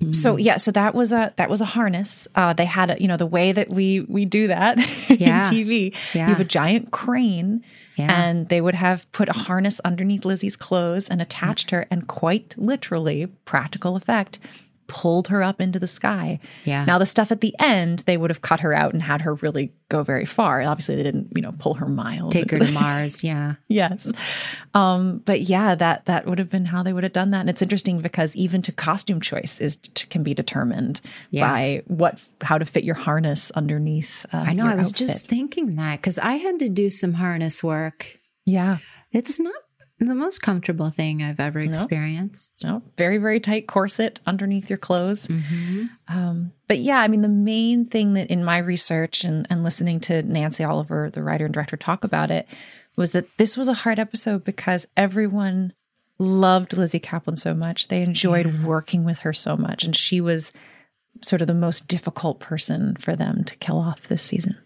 gorgeous. 0.00 0.22
So 0.22 0.36
yeah, 0.36 0.56
so 0.56 0.70
that 0.72 0.94
was 0.94 1.12
a 1.12 1.32
that 1.36 1.48
was 1.50 1.60
a 1.60 1.64
harness. 1.64 2.28
Uh, 2.34 2.52
they 2.52 2.64
had 2.64 2.90
a 2.90 3.00
you 3.00 3.08
know 3.08 3.16
the 3.16 3.26
way 3.26 3.52
that 3.52 3.68
we 3.70 4.00
we 4.00 4.24
do 4.24 4.46
that 4.48 4.78
Yeah. 5.10 5.48
in 5.48 5.52
TV. 5.54 5.94
Yeah. 6.14 6.28
You 6.28 6.34
have 6.34 6.40
a 6.40 6.44
giant 6.44 6.90
crane, 6.90 7.64
Yeah. 7.96 8.12
and 8.26 8.48
they 8.48 8.60
would 8.60 8.74
have 8.74 9.10
put 9.12 9.28
a 9.28 9.32
harness 9.32 9.80
underneath 9.84 10.24
Lizzy's 10.24 10.56
clothes 10.56 11.08
and 11.08 11.20
attached 11.22 11.70
her, 11.70 11.86
and 11.90 12.06
quite 12.06 12.54
literally, 12.58 13.26
practical 13.44 13.96
effect, 13.96 14.38
pulled 14.86 15.28
her 15.28 15.42
up 15.42 15.60
into 15.60 15.78
the 15.78 15.86
sky. 15.86 16.38
Yeah. 16.64 16.84
Now 16.84 16.98
the 16.98 17.06
stuff 17.06 17.30
at 17.32 17.40
the 17.40 17.54
end, 17.58 18.00
they 18.00 18.16
would 18.16 18.30
have 18.30 18.42
cut 18.42 18.60
her 18.60 18.72
out 18.72 18.92
and 18.92 19.02
had 19.02 19.22
her 19.22 19.34
really 19.34 19.72
go 19.88 20.02
very 20.02 20.24
far. 20.24 20.62
Obviously, 20.62 20.96
they 20.96 21.02
didn't, 21.02 21.28
you 21.34 21.42
know, 21.42 21.52
pull 21.58 21.74
her 21.74 21.86
miles. 21.88 22.32
Take 22.32 22.50
her 22.50 22.58
to 22.58 22.70
Mars. 22.72 23.22
Yeah. 23.24 23.54
yes. 23.68 24.10
Um, 24.74 25.18
but 25.24 25.42
yeah, 25.42 25.74
that 25.74 26.06
that 26.06 26.26
would 26.26 26.38
have 26.38 26.50
been 26.50 26.64
how 26.66 26.82
they 26.82 26.92
would 26.92 27.04
have 27.04 27.12
done 27.12 27.30
that. 27.30 27.40
And 27.40 27.50
it's 27.50 27.62
interesting 27.62 28.00
because 28.00 28.34
even 28.36 28.62
to 28.62 28.72
costume 28.72 29.20
choice 29.20 29.60
is 29.60 29.76
can 30.10 30.22
be 30.22 30.34
determined 30.34 31.00
Yeah. 31.30 31.48
by 31.48 31.82
what 31.86 32.20
how 32.40 32.58
to 32.58 32.64
fit 32.64 32.84
your 32.84 32.94
harness 32.96 33.50
underneath. 33.52 34.26
Uh, 34.32 34.38
I 34.46 34.52
know. 34.52 34.66
I 34.66 34.74
was 34.74 34.88
outfit. 34.88 35.06
just 35.06 35.26
thinking 35.26 35.76
that 35.76 35.96
because 36.00 36.18
I 36.18 36.34
had 36.34 36.58
to 36.60 36.68
do 36.68 36.90
some 36.90 37.14
harness 37.14 37.62
work. 37.62 38.18
yeah. 38.44 38.78
It's 39.12 39.38
not 39.40 39.54
the 39.98 40.14
most 40.14 40.42
comfortable 40.42 40.90
thing 40.90 41.22
I've 41.22 41.40
ever 41.40 41.60
experienced. 41.60 42.64
No, 42.64 42.82
very, 42.98 43.16
very 43.16 43.40
tight 43.40 43.66
corset 43.66 44.20
underneath 44.26 44.68
your 44.68 44.76
clothes. 44.76 45.26
Mm-hmm. 45.26 45.84
Um, 46.08 46.52
but 46.68 46.80
yeah, 46.80 47.00
I 47.00 47.08
mean, 47.08 47.22
the 47.22 47.28
main 47.28 47.86
thing 47.86 48.14
that 48.14 48.28
in 48.28 48.44
my 48.44 48.58
research 48.58 49.24
and, 49.24 49.46
and 49.48 49.64
listening 49.64 50.00
to 50.00 50.22
Nancy 50.22 50.64
Oliver, 50.64 51.08
the 51.10 51.22
writer 51.22 51.46
and 51.46 51.54
director, 51.54 51.78
talk 51.78 52.04
about 52.04 52.30
it 52.30 52.46
was 52.96 53.12
that 53.12 53.38
this 53.38 53.56
was 53.56 53.68
a 53.68 53.74
hard 53.74 53.98
episode 53.98 54.44
because 54.44 54.86
everyone 54.96 55.72
loved 56.18 56.76
Lizzy 56.76 57.00
Caplan 57.00 57.38
so 57.38 57.54
much. 57.54 57.88
They 57.88 58.02
enjoyed 58.02 58.64
working 58.64 59.04
with 59.04 59.20
her 59.20 59.32
so 59.32 59.56
much. 59.56 59.84
And 59.84 59.94
she 59.94 60.20
was 60.20 60.52
sort 61.22 61.40
of 61.40 61.48
the 61.48 61.54
most 61.54 61.88
difficult 61.88 62.40
person 62.40 62.96
for 62.96 63.16
them 63.16 63.44
to 63.44 63.56
kill 63.56 63.78
off 63.78 64.08
this 64.08 64.22
season. 64.22 64.56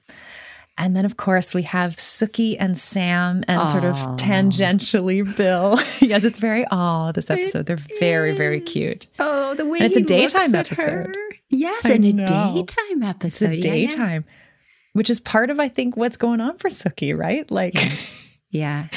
And 0.78 0.96
then, 0.96 1.04
of 1.04 1.18
course, 1.18 1.52
we 1.52 1.62
have 1.64 1.96
Sookie 1.96 2.56
and 2.58 2.78
Sam 2.78 3.44
and 3.46 3.68
sort 3.68 3.84
of 3.84 3.96
tangentially 4.16 5.24
Bill. 5.36 5.78
yes, 6.00 6.24
it's 6.24 6.38
very 6.38 6.64
aw, 6.70 7.12
this 7.12 7.30
episode. 7.30 7.66
They're 7.66 7.76
very, 7.98 8.34
very 8.34 8.60
cute. 8.60 9.06
Oh, 9.18 9.54
the 9.54 9.66
way 9.66 9.78
And 9.80 9.86
it's 9.88 9.96
a 9.96 10.00
daytime 10.02 10.54
episode. 10.54 10.86
her. 10.86 11.14
Yes, 11.50 11.84
I 11.84 11.90
and 11.94 12.04
a 12.06 12.12
know. 12.14 12.24
daytime 12.24 12.56
It's 12.56 12.76
episode. 13.02 13.50
a 13.50 13.56
Yeah, 13.56 13.74
yeah. 13.74 13.88
daytime, 13.88 14.24
which 14.94 15.10
is 15.10 15.20
part 15.20 15.50
of, 15.50 15.60
I 15.60 15.68
think, 15.68 15.96
what's 15.98 16.16
going 16.16 16.40
on 16.40 16.56
for 16.56 16.70
Sookie, 16.70 17.16
right? 17.16 17.50
Like, 17.50 17.74
Yeah. 18.50 18.88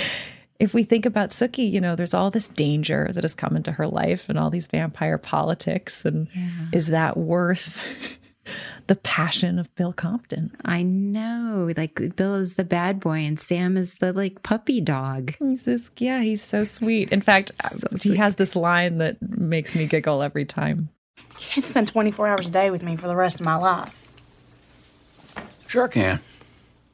if 0.60 0.74
we 0.74 0.84
think 0.84 1.06
about 1.06 1.30
Sookie, 1.32 1.70
you 1.70 1.82
know, 1.82 1.96
there's 1.98 2.14
all 2.14 2.32
this 2.32 2.48
danger 2.48 3.10
that 3.14 3.24
has 3.26 3.36
come 3.36 3.58
into 3.58 3.74
her 3.74 3.88
life 3.88 4.30
and 4.30 4.40
all 4.40 4.50
these 4.50 4.68
vampire 4.68 5.18
politics. 5.18 6.06
And 6.06 6.30
is 6.72 6.88
that 6.88 7.18
worth 7.18 8.18
the 8.88 8.96
passion 8.96 9.60
of 9.60 9.74
Bill 9.76 9.94
Compton? 9.94 10.56
I 10.66 10.84
know. 10.84 11.72
Like 11.76 12.16
Bill 12.16 12.36
is 12.36 12.54
the 12.54 12.64
bad 12.64 13.00
boy 13.00 13.20
and 13.20 13.40
Sam 13.40 13.78
is 13.78 13.96
the 13.96 14.14
like 14.14 14.44
puppy 14.44 14.82
dog. 14.82 15.36
He's 15.40 15.64
this, 15.64 15.92
yeah, 15.98 16.22
he's 16.22 16.42
so 16.42 16.64
sweet. 16.64 17.12
In 17.12 17.22
fact, 17.22 17.52
he 18.02 18.16
has 18.18 18.36
this 18.36 18.56
line 18.56 18.98
that 18.98 19.18
makes 19.22 19.76
me 19.76 19.86
giggle 19.86 20.22
every 20.22 20.46
time. 20.46 20.90
You 21.18 21.24
can't 21.38 21.66
spend 21.66 21.88
24 21.88 22.28
hours 22.28 22.48
a 22.48 22.52
day 22.52 22.70
with 22.70 22.84
me 22.84 22.96
for 22.96 23.08
the 23.08 23.16
rest 23.16 23.40
of 23.40 23.46
my 23.46 23.56
life. 23.56 24.00
Sure 25.68 25.88
can. 25.88 26.20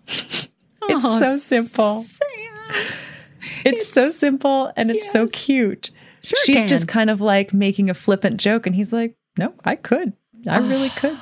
It's 0.92 1.04
so 1.04 1.38
simple. 1.38 2.02
Sam. 2.02 2.72
It's, 3.64 3.88
so 3.88 4.10
simple 4.10 4.72
and 4.76 4.90
it's 4.90 5.12
so 5.12 5.28
cute. 5.28 5.92
Sure 6.24 6.40
She's 6.46 6.62
can. 6.62 6.68
just 6.68 6.88
kind 6.88 7.10
of 7.10 7.22
like 7.22 7.54
making 7.54 7.90
a 7.90 7.94
flippant 7.94 8.38
joke, 8.38 8.66
and 8.66 8.76
he's 8.76 8.92
like, 8.92 9.16
"No, 9.38 9.54
I 9.64 9.76
could. 9.76 10.14
I 10.48 10.60
really 10.60 10.90
could." 10.90 11.18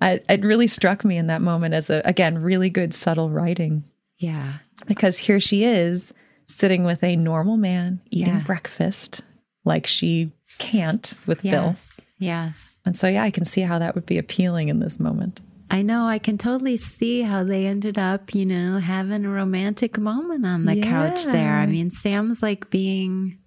I, 0.00 0.20
it 0.28 0.42
really 0.44 0.66
struck 0.66 1.04
me 1.04 1.16
in 1.16 1.26
that 1.28 1.42
moment 1.42 1.74
as 1.74 1.90
a 1.90 2.02
again 2.04 2.38
really 2.42 2.70
good 2.70 2.94
subtle 2.94 3.30
writing 3.30 3.84
Yeah. 4.18 4.54
because 4.86 5.18
here 5.18 5.40
she 5.40 5.64
is 5.64 6.12
sitting 6.46 6.84
with 6.84 7.02
a 7.04 7.16
normal 7.16 7.56
man 7.56 8.00
eating 8.10 8.34
Yeah. 8.34 8.42
breakfast 8.42 9.20
like 9.64 9.86
she 9.86 10.32
can't 10.58 11.14
with 11.26 11.42
Bill, 11.42 11.52
Yes. 11.68 12.00
Yes. 12.18 12.76
and 12.84 12.96
so 12.96 13.08
yeah, 13.08 13.22
I 13.22 13.30
can 13.30 13.44
see 13.44 13.60
how 13.62 13.78
that 13.78 13.94
would 13.94 14.06
be 14.06 14.18
appealing 14.18 14.68
in 14.68 14.80
this 14.80 14.98
moment. 15.00 15.40
I 15.72 15.82
know. 15.82 16.06
I 16.06 16.18
can 16.18 16.36
totally 16.36 16.76
see 16.76 17.22
how 17.22 17.44
they 17.44 17.64
ended 17.66 17.96
up, 17.96 18.34
you 18.34 18.44
know, 18.44 18.78
having 18.78 19.24
a 19.24 19.30
romantic 19.30 19.98
moment 19.98 20.44
on 20.44 20.64
the 20.64 20.80
couch 20.80 21.26
there. 21.26 21.54
I 21.54 21.66
mean, 21.66 21.90
Sam's 21.90 22.42
like 22.42 22.70
being 22.70 23.38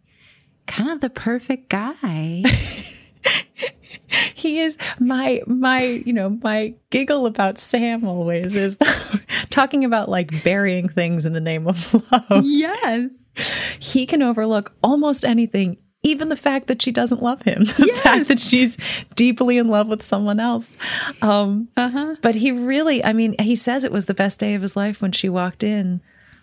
kind 0.66 0.90
of 0.90 1.02
the 1.02 1.10
perfect 1.10 1.68
guy. 1.68 2.44
he 4.34 4.60
is 4.60 4.78
my 5.00 5.42
my 5.48 5.82
you 6.06 6.14
know 6.14 6.30
my 6.42 6.74
giggle 6.90 7.26
about 7.26 7.58
sam 7.58 8.06
always 8.08 8.56
is 8.56 8.78
talking 9.50 9.86
about 9.86 10.10
like 10.10 10.44
burying 10.44 10.90
things 10.90 11.26
in 11.26 11.34
the 11.34 11.42
name 11.42 11.68
of 11.68 11.94
love. 12.12 12.44
Yes. 12.46 13.24
he 13.80 14.06
can 14.06 14.22
overlook 14.22 14.74
almost 14.84 15.26
anything 15.26 15.78
even 16.06 16.28
the 16.28 16.36
fact 16.36 16.68
that 16.68 16.82
she 16.82 16.92
doesn't 16.92 17.24
love 17.24 17.44
him. 17.44 17.64
The 17.64 18.00
fact 18.04 18.28
that 18.28 18.38
she's 18.38 18.76
deeply 19.16 19.58
in 19.58 19.70
love 19.70 19.88
with 19.88 20.04
someone 20.04 20.38
else. 20.38 20.76
Um 21.22 21.70
but 22.22 22.36
he 22.36 22.52
really 22.52 23.04
i 23.04 23.14
mean 23.14 23.36
he 23.40 23.56
says 23.56 23.84
it 23.84 23.92
was 23.92 24.06
the 24.06 24.14
best 24.14 24.40
day 24.40 24.54
of 24.54 24.62
his 24.62 24.76
life 24.76 25.02
when 25.02 25.12
she 25.12 25.30
walked 25.30 25.64
in 25.64 26.02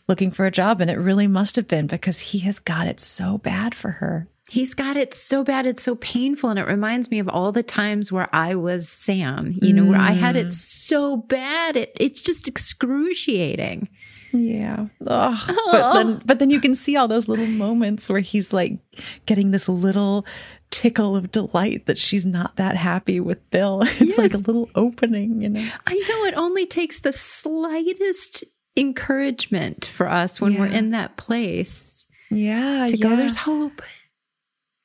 looking 0.09 0.31
for 0.31 0.47
a 0.47 0.51
job 0.51 0.81
and 0.81 0.91
it 0.91 0.97
really 0.97 1.29
must 1.29 1.57
have 1.57 1.69
been 1.69 1.87
because 1.87 2.21
he 2.21 2.41
has 2.41 2.59
got 2.59 2.87
it 2.87 2.99
so 2.99 3.39
bad 3.39 3.75
for 3.75 3.91
her 3.93 4.27
He's 4.51 4.75
got 4.75 4.97
it 4.97 5.15
so 5.15 5.45
bad, 5.45 5.65
it's 5.65 5.83
so 5.83 5.95
painful. 5.95 6.51
And 6.51 6.59
it 6.59 6.67
reminds 6.67 7.09
me 7.09 7.21
of 7.21 7.29
all 7.29 7.53
the 7.53 7.63
times 7.63 8.11
where 8.11 8.29
I 8.35 8.57
was 8.57 8.89
Sam, 8.89 9.55
you 9.63 9.73
know, 9.73 9.85
where 9.85 10.01
I 10.01 10.11
had 10.11 10.35
it 10.35 10.49
mm. 10.49 10.53
so 10.53 11.19
bad. 11.19 11.77
It, 11.77 11.97
it's 12.01 12.21
just 12.21 12.49
excruciating. 12.49 13.89
Yeah. 14.33 14.87
Ugh. 15.07 15.57
But 15.71 15.95
then 15.95 16.23
but 16.25 16.39
then 16.41 16.51
you 16.51 16.61
can 16.61 16.75
see 16.75 16.97
all 16.97 17.07
those 17.07 17.29
little 17.29 17.47
moments 17.47 18.09
where 18.09 18.19
he's 18.19 18.53
like 18.53 18.81
getting 19.25 19.53
this 19.53 19.69
little 19.69 20.27
tickle 20.71 21.15
of 21.15 21.31
delight 21.31 21.87
that 21.87 21.99
she's 21.99 22.27
not 22.27 22.57
that 22.57 22.77
happy 22.77 23.21
with 23.21 23.49
Bill. 23.51 23.85
It's 24.01 24.19
like 24.19 24.35
a 24.35 24.39
little 24.39 24.69
opening, 24.75 25.43
you 25.43 25.49
know. 25.49 25.69
I 25.87 25.95
know 25.95 26.25
it 26.25 26.35
only 26.35 26.67
takes 26.67 26.99
the 27.01 27.13
slightest 27.13 28.43
encouragement 28.77 29.85
for 29.85 30.09
us 30.09 30.41
when 30.41 30.59
we're 30.59 30.67
in 30.67 30.91
that 30.91 31.17
place 31.17 32.07
Yeah. 32.31 32.87
to 32.89 32.97
go, 32.97 33.15
there's 33.15 33.37
hope. 33.37 33.83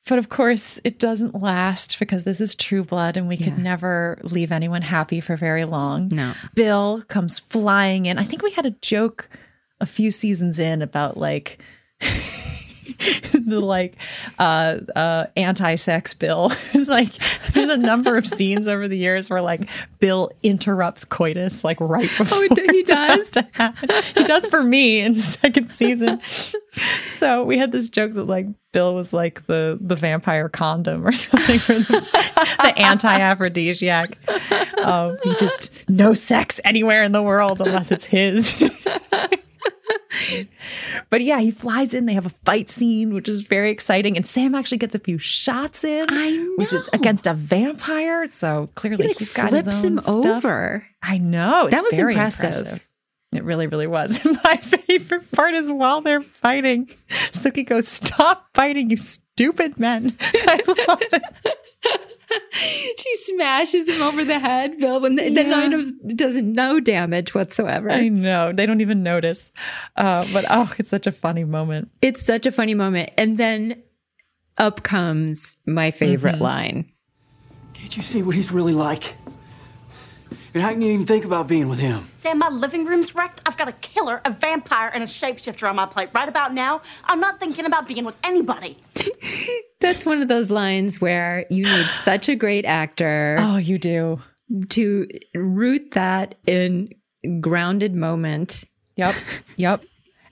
But 0.07 0.19
of 0.19 0.29
course, 0.29 0.79
it 0.83 0.99
doesn't 0.99 1.41
last 1.41 1.97
because 1.97 2.23
this 2.23 2.39
is 2.39 2.53
true 2.53 2.83
blood 2.83 3.17
and 3.17 3.27
we 3.27 3.37
could 3.37 3.57
never 3.57 4.19
leave 4.21 4.51
anyone 4.51 4.83
happy 4.83 5.19
for 5.19 5.35
very 5.35 5.65
long. 5.65 6.09
No. 6.11 6.33
Bill 6.53 7.03
comes 7.07 7.39
flying 7.39 8.05
in. 8.05 8.19
I 8.19 8.23
think 8.23 8.43
we 8.43 8.51
had 8.51 8.67
a 8.67 8.71
joke 8.71 9.29
a 9.81 9.85
few 9.85 10.11
seasons 10.11 10.59
in 10.59 10.81
about 10.81 11.17
like 11.17 11.59
the 13.45 13.59
like 13.59 13.95
uh 14.39 14.79
uh 14.95 15.25
anti-sex 15.35 16.13
bill. 16.13 16.51
It's 16.75 16.89
like 16.89 17.13
there's 17.53 17.69
a 17.69 17.77
number 17.77 18.17
of 18.17 18.27
scenes 18.27 18.67
over 18.67 18.87
the 18.87 18.97
years 18.97 19.29
where 19.29 19.41
like 19.41 19.69
bill 19.99 20.31
interrupts 20.43 21.03
coitus 21.05 21.63
like 21.63 21.79
right 21.79 22.09
before 22.17 22.37
oh, 22.37 22.41
he 22.41 22.47
it's 22.51 23.31
about 23.31 23.45
to 23.45 23.57
happen. 23.57 23.89
he 24.15 24.23
does 24.23 24.45
for 24.47 24.61
me 24.61 24.99
in 24.99 25.13
the 25.13 25.21
second 25.21 25.71
season. 25.71 26.21
So 27.17 27.43
we 27.43 27.57
had 27.57 27.71
this 27.71 27.89
joke 27.89 28.13
that 28.13 28.25
like 28.25 28.47
bill 28.71 28.93
was 28.93 29.13
like 29.13 29.47
the 29.47 29.79
the 29.81 29.95
vampire 29.95 30.49
condom 30.49 31.07
or 31.07 31.11
something 31.13 31.59
or 31.75 31.79
the, 31.79 32.57
the 32.61 32.77
anti-aphrodisiac. 32.77 34.17
Um 34.83 35.17
he 35.23 35.35
just 35.39 35.71
no 35.87 36.13
sex 36.13 36.59
anywhere 36.63 37.03
in 37.03 37.13
the 37.13 37.23
world 37.23 37.61
unless 37.61 37.91
it's 37.91 38.05
his 38.05 38.53
but 41.15 41.21
yeah, 41.21 41.39
he 41.39 41.49
flies 41.49 41.93
in. 41.93 42.07
They 42.07 42.13
have 42.13 42.25
a 42.25 42.29
fight 42.43 42.69
scene, 42.69 43.13
which 43.13 43.29
is 43.29 43.43
very 43.43 43.71
exciting. 43.71 44.17
And 44.17 44.27
Sam 44.27 44.53
actually 44.53 44.79
gets 44.79 44.95
a 44.95 44.99
few 44.99 45.17
shots 45.17 45.85
in, 45.85 46.05
which 46.57 46.73
is 46.73 46.89
against 46.91 47.25
a 47.25 47.33
vampire. 47.33 48.27
So 48.29 48.67
clearly, 48.75 49.03
He 49.03 49.07
like 49.11 49.19
he's 49.19 49.33
got 49.33 49.47
flips 49.47 49.81
him 49.81 50.01
stuff. 50.01 50.25
over. 50.25 50.85
I 51.01 51.17
know 51.17 51.67
it's 51.67 51.71
That 51.73 51.83
was 51.85 51.93
very 51.95 52.15
impressive. 52.15 52.85
It 53.31 53.45
really, 53.45 53.67
really 53.67 53.87
was. 53.87 54.19
My 54.43 54.57
favorite 54.57 55.31
part 55.31 55.53
is 55.53 55.71
while 55.71 56.01
they're 56.01 56.19
fighting, 56.19 56.87
Sookie 57.31 57.65
goes, 57.65 57.87
"Stop 57.87 58.47
fighting, 58.53 58.89
you 58.89 58.97
stupid 58.97 59.79
men!" 59.79 60.17
I 60.21 60.61
love 60.87 60.99
it. 61.01 62.11
She 62.97 63.15
smashes 63.15 63.89
him 63.89 64.01
over 64.01 64.23
the 64.23 64.39
head, 64.39 64.77
Bill, 64.79 64.99
when 65.01 65.15
the, 65.15 65.23
the 65.29 65.43
Yeah. 65.43 65.49
nine 65.49 65.73
of 65.73 66.17
does 66.17 66.37
no 66.37 66.79
damage 66.79 67.35
whatsoever. 67.35 67.91
I 67.91 68.07
know 68.07 68.51
they 68.53 68.65
don't 68.65 68.81
even 68.81 69.03
notice, 69.03 69.51
uh, 69.97 70.25
but 70.33 70.45
oh, 70.49 70.73
it's 70.77 70.89
such 70.89 71.05
a 71.07 71.11
funny 71.11 71.43
moment. 71.43 71.89
It's 72.01 72.21
such 72.25 72.45
a 72.45 72.51
funny 72.51 72.73
moment. 72.73 73.11
And 73.17 73.37
then 73.37 73.83
up 74.57 74.83
comes 74.83 75.57
my 75.67 75.91
favorite 75.91 76.39
line. 76.39 76.91
Can't 77.73 77.95
you 77.97 78.03
see 78.03 78.23
what 78.23 78.35
he's 78.35 78.51
really 78.51 78.73
like? 78.73 79.15
And 80.55 80.63
how 80.63 80.69
can 80.71 80.81
you 80.81 80.93
even 80.93 81.05
think 81.05 81.25
about 81.25 81.47
being 81.49 81.67
with 81.67 81.79
him? 81.79 82.07
Sam, 82.15 82.39
my 82.39 82.47
living 82.47 82.85
room's 82.85 83.13
wrecked. 83.13 83.41
I've 83.45 83.57
got 83.57 83.67
a 83.67 83.73
killer, 83.73 84.21
a 84.23 84.31
vampire, 84.31 84.89
and 84.93 85.03
a 85.03 85.05
shapeshifter 85.05 85.69
on 85.69 85.75
my 85.75 85.85
plate. 85.85 86.09
Right 86.13 86.29
about 86.29 86.53
now, 86.53 86.81
I'm 87.03 87.19
not 87.19 87.41
thinking 87.41 87.65
about 87.65 87.89
being 87.89 88.05
with 88.05 88.15
anybody. 88.23 88.77
That's 89.81 90.05
one 90.05 90.21
of 90.21 90.29
those 90.29 90.49
lines 90.49 91.01
where 91.01 91.45
you 91.49 91.65
need 91.65 91.85
such 91.89 92.29
a 92.29 92.35
great 92.35 92.63
actor 92.63 93.35
Oh, 93.37 93.57
you 93.57 93.77
do. 93.77 94.21
to 94.69 95.07
root 95.35 95.91
that 95.91 96.35
in 96.47 96.93
grounded 97.41 97.93
moment. 97.93 98.63
Yep. 98.95 99.13
Yep. 99.57 99.83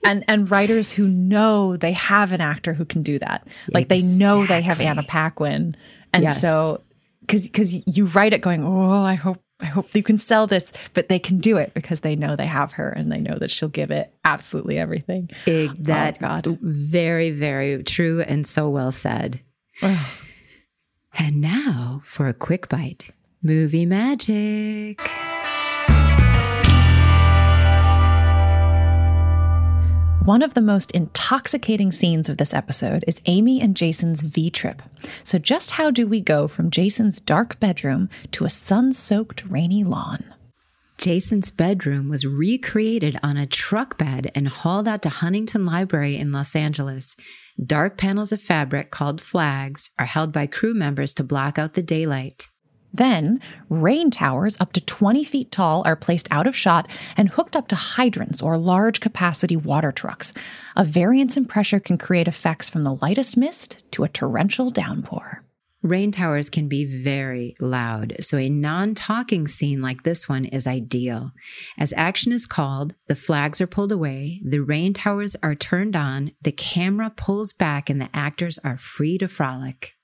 And 0.06 0.24
and 0.28 0.50
writers 0.50 0.90
who 0.92 1.06
know 1.08 1.76
they 1.78 1.92
have 1.92 2.32
an 2.32 2.40
actor 2.42 2.72
who 2.74 2.84
can 2.86 3.02
do 3.02 3.18
that. 3.18 3.46
Like 3.72 3.88
they 3.88 4.00
know 4.02 4.46
they 4.46 4.60
have 4.62 4.80
Anna 4.80 5.02
Paquin. 5.02 5.76
And 6.14 6.22
Yes. 6.24 6.40
so 6.40 6.82
because 7.20 7.46
because 7.48 7.74
you 7.96 8.06
write 8.06 8.32
it 8.34 8.40
going, 8.42 8.64
oh, 8.64 9.02
I 9.02 9.14
hope 9.14 9.42
I 9.60 9.66
hope 9.66 9.94
you 9.94 10.02
can 10.02 10.18
sell 10.18 10.46
this, 10.46 10.72
but 10.94 11.08
they 11.08 11.18
can 11.18 11.38
do 11.38 11.56
it 11.56 11.72
because 11.74 12.00
they 12.00 12.16
know 12.16 12.34
they 12.36 12.46
have 12.46 12.72
her 12.72 12.88
and 12.90 13.10
they 13.10 13.20
know 13.20 13.38
that 13.38 13.50
she'll 13.50 13.68
give 13.68 13.90
it 13.90 14.12
absolutely 14.24 14.78
everything. 14.78 15.30
Ig- 15.46 15.70
Oh, 15.70 15.74
that 15.80 16.18
God. 16.18 16.58
very, 16.60 17.30
very 17.30 17.82
true 17.84 18.20
and 18.22 18.46
so 18.46 18.68
well 18.68 18.90
said. 18.92 19.40
and 19.82 21.40
now 21.40 22.00
for 22.02 22.26
a 22.28 22.34
quick 22.34 22.68
bite 22.68 23.10
movie 23.42 23.86
magic. 23.86 25.00
One 30.24 30.40
of 30.40 30.54
the 30.54 30.62
most 30.62 30.90
intoxicating 30.92 31.92
scenes 31.92 32.30
of 32.30 32.38
this 32.38 32.54
episode 32.54 33.04
is 33.06 33.20
Amy 33.26 33.60
and 33.60 33.76
Jason's 33.76 34.22
V 34.22 34.48
trip. 34.48 34.80
So, 35.22 35.38
just 35.38 35.72
how 35.72 35.90
do 35.90 36.06
we 36.06 36.22
go 36.22 36.48
from 36.48 36.70
Jason's 36.70 37.20
dark 37.20 37.60
bedroom 37.60 38.08
to 38.30 38.46
a 38.46 38.48
sun 38.48 38.94
soaked 38.94 39.44
rainy 39.44 39.84
lawn? 39.84 40.24
Jason's 40.96 41.50
bedroom 41.50 42.08
was 42.08 42.24
recreated 42.24 43.20
on 43.22 43.36
a 43.36 43.44
truck 43.44 43.98
bed 43.98 44.32
and 44.34 44.48
hauled 44.48 44.88
out 44.88 45.02
to 45.02 45.10
Huntington 45.10 45.66
Library 45.66 46.16
in 46.16 46.32
Los 46.32 46.56
Angeles. 46.56 47.16
Dark 47.62 47.98
panels 47.98 48.32
of 48.32 48.40
fabric 48.40 48.90
called 48.90 49.20
flags 49.20 49.90
are 49.98 50.06
held 50.06 50.32
by 50.32 50.46
crew 50.46 50.72
members 50.72 51.12
to 51.14 51.22
block 51.22 51.58
out 51.58 51.74
the 51.74 51.82
daylight. 51.82 52.48
Then, 52.94 53.40
rain 53.68 54.12
towers 54.12 54.60
up 54.60 54.72
to 54.74 54.80
20 54.80 55.24
feet 55.24 55.50
tall 55.50 55.82
are 55.84 55.96
placed 55.96 56.28
out 56.30 56.46
of 56.46 56.56
shot 56.56 56.88
and 57.16 57.28
hooked 57.28 57.56
up 57.56 57.66
to 57.68 57.74
hydrants 57.74 58.40
or 58.40 58.56
large 58.56 59.00
capacity 59.00 59.56
water 59.56 59.90
trucks. 59.90 60.32
A 60.76 60.84
variance 60.84 61.36
in 61.36 61.46
pressure 61.46 61.80
can 61.80 61.98
create 61.98 62.28
effects 62.28 62.68
from 62.68 62.84
the 62.84 62.94
lightest 62.94 63.36
mist 63.36 63.82
to 63.90 64.04
a 64.04 64.08
torrential 64.08 64.70
downpour. 64.70 65.42
Rain 65.82 66.12
towers 66.12 66.48
can 66.48 66.68
be 66.68 66.86
very 66.86 67.56
loud, 67.60 68.14
so 68.20 68.38
a 68.38 68.48
non 68.48 68.94
talking 68.94 69.48
scene 69.48 69.82
like 69.82 70.04
this 70.04 70.28
one 70.28 70.44
is 70.44 70.66
ideal. 70.66 71.32
As 71.76 71.92
action 71.96 72.32
is 72.32 72.46
called, 72.46 72.94
the 73.08 73.16
flags 73.16 73.60
are 73.60 73.66
pulled 73.66 73.92
away, 73.92 74.40
the 74.42 74.60
rain 74.60 74.94
towers 74.94 75.36
are 75.42 75.54
turned 75.56 75.96
on, 75.96 76.30
the 76.40 76.52
camera 76.52 77.10
pulls 77.14 77.52
back, 77.52 77.90
and 77.90 78.00
the 78.00 78.08
actors 78.14 78.58
are 78.64 78.78
free 78.78 79.18
to 79.18 79.28
frolic. 79.28 79.94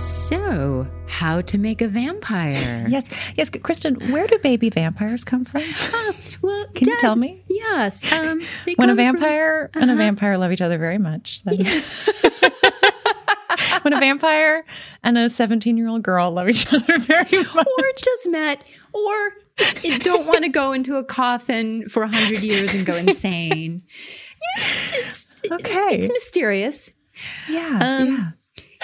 So, 0.00 0.86
how 1.06 1.42
to 1.42 1.58
make 1.58 1.82
a 1.82 1.88
vampire? 1.88 2.86
Yes, 2.88 3.04
yes, 3.36 3.50
Kristin, 3.50 4.10
where 4.10 4.26
do 4.26 4.38
baby 4.38 4.70
vampires 4.70 5.24
come 5.24 5.44
from? 5.44 5.62
Well, 6.42 6.64
Can 6.74 6.88
you 6.88 6.96
tell 6.98 7.16
me? 7.16 7.42
Yes. 7.50 8.10
Um, 8.10 8.40
they 8.64 8.72
When 8.74 8.88
a 8.88 8.96
come 8.96 8.96
from- 8.96 9.20
vampire 9.20 9.70
and 9.74 9.90
a 9.90 9.94
vampire 9.96 10.38
love 10.38 10.52
each 10.52 10.62
other 10.62 10.78
very 10.78 10.96
much. 10.98 11.42
then- 11.44 11.58
when 13.82 13.92
a 13.92 14.00
vampire 14.00 14.64
and 15.04 15.18
a 15.18 15.28
17 15.28 15.76
year 15.76 15.88
old 15.88 16.02
girl 16.02 16.30
love 16.30 16.48
each 16.48 16.72
other 16.72 16.98
very 16.98 17.24
much. 17.54 17.66
or 17.78 17.84
just 18.02 18.30
met, 18.30 18.64
or 18.94 19.32
don't 19.98 20.26
want 20.26 20.44
to 20.44 20.48
go 20.48 20.72
into 20.72 20.96
a 20.96 21.04
coffin 21.04 21.86
for 21.90 22.04
a 22.04 22.08
hundred 22.08 22.42
years 22.42 22.74
and 22.74 22.86
go 22.86 22.96
insane. 22.96 23.82
Yeah, 24.56 24.64
it's 24.94 25.42
Okay. 25.50 25.98
It's 25.98 26.08
mysterious. 26.08 26.92
Yeah. 27.50 27.78
Um, 27.82 28.08
yeah. 28.08 28.30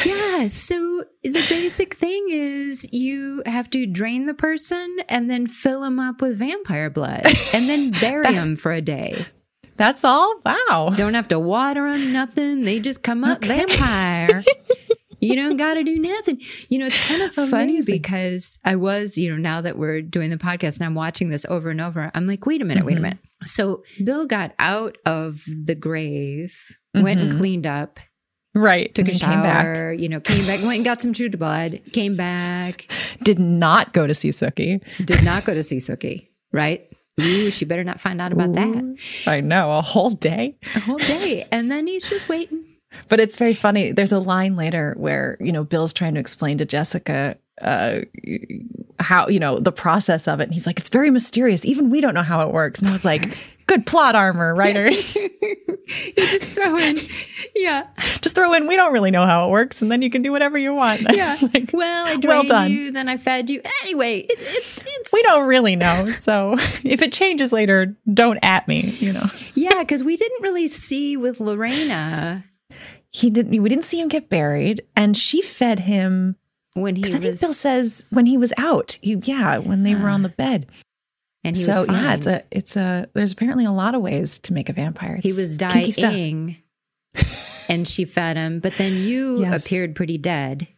Yeah. 0.05 0.47
So 0.49 1.05
the 1.23 1.47
basic 1.49 1.95
thing 1.95 2.27
is 2.29 2.89
you 2.93 3.43
have 3.47 3.71
to 3.71 3.87
drain 3.87 4.27
the 4.27 4.35
person 4.35 4.99
and 5.09 5.31
then 5.31 5.47
fill 5.47 5.81
them 5.81 5.99
up 5.99 6.21
with 6.21 6.39
vampire 6.39 6.91
blood 6.91 7.27
and 7.53 7.69
then 7.69 7.91
bury 8.01 8.33
them 8.33 8.57
for 8.57 8.73
a 8.73 8.83
day. 8.83 9.25
That's 9.77 10.05
all? 10.05 10.41
Wow. 10.45 10.93
Don't 10.97 11.15
have 11.15 11.29
to 11.29 11.39
water 11.39 11.91
them, 11.91 12.13
nothing. 12.13 12.63
They 12.63 12.81
just 12.81 13.03
come 13.03 13.25
up 13.25 13.45
vampire. 13.45 14.43
you 15.21 15.37
don't 15.37 15.57
got 15.57 15.75
to 15.75 15.85
do 15.85 15.99
nothing. 15.99 16.41
You 16.69 16.79
know, 16.79 16.87
it's 16.87 17.07
kind 17.07 17.23
of 17.23 17.35
funny 17.35 17.75
Amazing. 17.75 17.95
because 17.95 18.59
I 18.65 18.77
was, 18.77 19.19
you 19.19 19.31
know, 19.31 19.37
now 19.37 19.61
that 19.61 19.77
we're 19.79 20.03
doing 20.03 20.31
the 20.31 20.37
podcast 20.37 20.79
and 20.79 20.87
I'm 20.87 20.95
watching 20.95 21.29
this 21.29 21.45
over 21.49 21.71
and 21.71 21.81
over, 21.81 22.11
I'm 22.15 22.27
like, 22.27 22.47
wait 22.47 22.63
a 22.63 22.65
minute, 22.65 22.85
wait 22.85 22.93
a 22.93 22.97
mm-hmm. 22.97 23.03
minute. 23.03 23.19
So 23.45 23.83
Bill 24.03 24.27
got 24.27 24.55
out 24.59 24.97
of 25.05 25.45
the 25.47 25.75
grave, 25.75 26.59
went 26.95 27.21
and 27.21 27.31
mm-hmm. 27.31 27.39
cleaned 27.39 27.67
up, 27.67 28.01
Right. 28.57 28.95
took 28.95 29.07
a 29.07 29.11
and 29.11 29.21
came 29.21 29.43
back. 29.43 29.65
shower, 29.65 29.93
you 29.93 30.09
know, 30.09 30.19
came 30.21 30.47
back, 30.47 30.61
went 30.63 30.77
and 30.77 30.85
got 30.85 31.03
some 31.03 31.13
true 31.13 31.29
to 31.29 31.37
blood, 31.37 31.81
came 31.93 32.17
back, 32.17 32.91
Did 33.23 33.39
not 33.39 33.93
go 33.93 34.07
to 34.07 34.15
see 34.15 34.31
Sookie. 34.31 34.83
did 35.05 35.23
not 35.23 35.45
go 35.45 35.53
to 35.53 35.63
see 35.63 35.77
Sookie, 35.77 36.29
right? 36.53 36.91
Ooh, 37.21 37.51
she 37.51 37.65
better 37.65 37.85
not 37.85 38.01
find 38.01 38.21
out 38.21 38.33
about 38.33 38.53
that. 38.55 38.99
I 39.27 39.41
know, 39.41 39.73
a 39.73 39.83
whole 39.83 40.11
day. 40.11 40.57
A 40.75 40.81
whole 40.81 40.99
day. 40.99 41.47
And 41.53 41.71
then 41.71 41.87
he's 41.87 42.09
just 42.09 42.29
waiting. 42.29 42.65
But 43.09 43.21
it's 43.21 43.37
very 43.37 43.55
funny. 43.55 43.93
There's 43.93 44.13
a 44.13 44.19
line 44.19 44.57
later 44.57 44.95
where, 44.97 45.37
you 45.41 45.53
know, 45.53 45.65
Bill's 45.65 45.93
trying 45.93 46.15
to 46.15 46.21
explain 46.21 46.59
to 46.59 46.65
Jessica 46.65 47.37
uh, 47.61 48.01
how, 48.99 49.29
you 49.29 49.41
know, 49.41 49.59
the 49.59 49.73
process 49.73 50.29
of 50.29 50.41
it. 50.41 50.45
And 50.45 50.55
he's 50.55 50.67
like, 50.67 50.79
it's 50.79 50.89
very 50.89 51.11
mysterious. 51.11 51.65
Even 51.65 51.91
we 51.91 52.01
don't 52.01 52.15
know 52.15 52.23
how 52.23 52.47
it 52.47 52.53
works. 52.53 52.81
And 52.81 52.89
I 52.89 52.93
was 52.93 53.05
like, 53.05 53.37
good 53.67 53.87
plot 53.87 54.15
armor, 54.15 54.55
writers. 54.57 55.17
You 55.17 55.29
just 56.17 56.45
throw 56.47 56.77
in, 56.77 57.01
yeah. 57.55 57.87
Just 58.21 58.35
throw 58.35 58.53
in, 58.55 58.67
we 58.67 58.77
don't 58.77 58.93
really 58.93 59.11
know 59.11 59.27
how 59.27 59.47
it 59.47 59.51
works. 59.51 59.83
And 59.83 59.91
then 59.91 60.03
you 60.03 60.11
can 60.11 60.23
do 60.23 60.33
whatever 60.33 60.57
you 60.59 60.75
want. 60.75 61.03
Yeah. 61.17 61.37
Like, 61.55 61.71
well, 61.73 62.07
I 62.07 62.17
drained 62.17 62.25
well 62.25 62.43
done. 62.45 62.71
you, 62.71 62.93
then 62.93 63.09
I 63.09 63.17
fed 63.17 63.49
you. 63.49 63.63
Anyway, 63.83 64.19
it, 64.21 64.37
it's 64.39 64.85
it's 64.87 65.13
We 65.13 65.23
don't 65.23 65.47
really 65.47 65.77
know. 65.77 66.11
So 66.11 66.55
if 66.85 67.01
it 67.01 67.13
changes 67.13 67.53
later, 67.53 67.97
don't 68.13 68.39
at 68.43 68.69
me, 68.69 68.91
you 68.99 69.13
know. 69.13 69.25
yeah, 69.55 69.81
because 69.81 70.05
we 70.05 70.17
didn't 70.17 70.43
really 70.43 70.67
see 70.67 71.17
with 71.17 71.41
Lorena 71.41 72.45
He 73.11 73.31
didn't, 73.31 73.63
we 73.63 73.69
didn't 73.69 73.85
see 73.85 73.99
him 74.01 74.09
get 74.09 74.29
buried. 74.29 74.83
And 74.95 75.17
she 75.17 75.41
fed 75.41 75.81
him 75.81 76.37
when 76.75 76.97
he 76.97 77.05
I 77.05 77.07
think 77.09 77.25
was. 77.25 77.41
Bill 77.41 77.55
says 77.55 78.09
when 78.13 78.27
he 78.27 78.37
was 78.37 78.53
out. 78.59 78.99
He, 79.01 79.15
yeah, 79.25 79.59
when 79.59 79.83
they 79.85 79.95
were 79.95 80.09
on 80.09 80.23
the 80.23 80.29
bed. 80.45 80.67
And 81.47 81.57
he 81.57 81.63
so 81.63 81.79
was 81.81 81.87
fine. 81.87 82.03
yeah, 82.05 82.15
it's 82.15 82.27
a 82.27 82.43
it's 82.51 82.77
a. 82.77 83.09
There's 83.15 83.33
apparently 83.33 83.65
a 83.65 83.73
lot 83.73 83.95
of 83.95 84.03
ways 84.03 84.39
to 84.41 84.53
make 84.53 84.69
a 84.69 84.73
vampire. 84.73 85.19
he 85.23 85.33
was 85.33 85.57
dying, 85.57 86.57
and 87.69 87.87
she 87.89 88.05
fed 88.05 88.37
him. 88.37 88.61
But 88.61 88.75
then 88.79 88.95
you 88.95 89.41
Yes. 89.41 89.65
appeared 89.65 89.95
pretty 89.97 90.19
dead. 90.19 90.69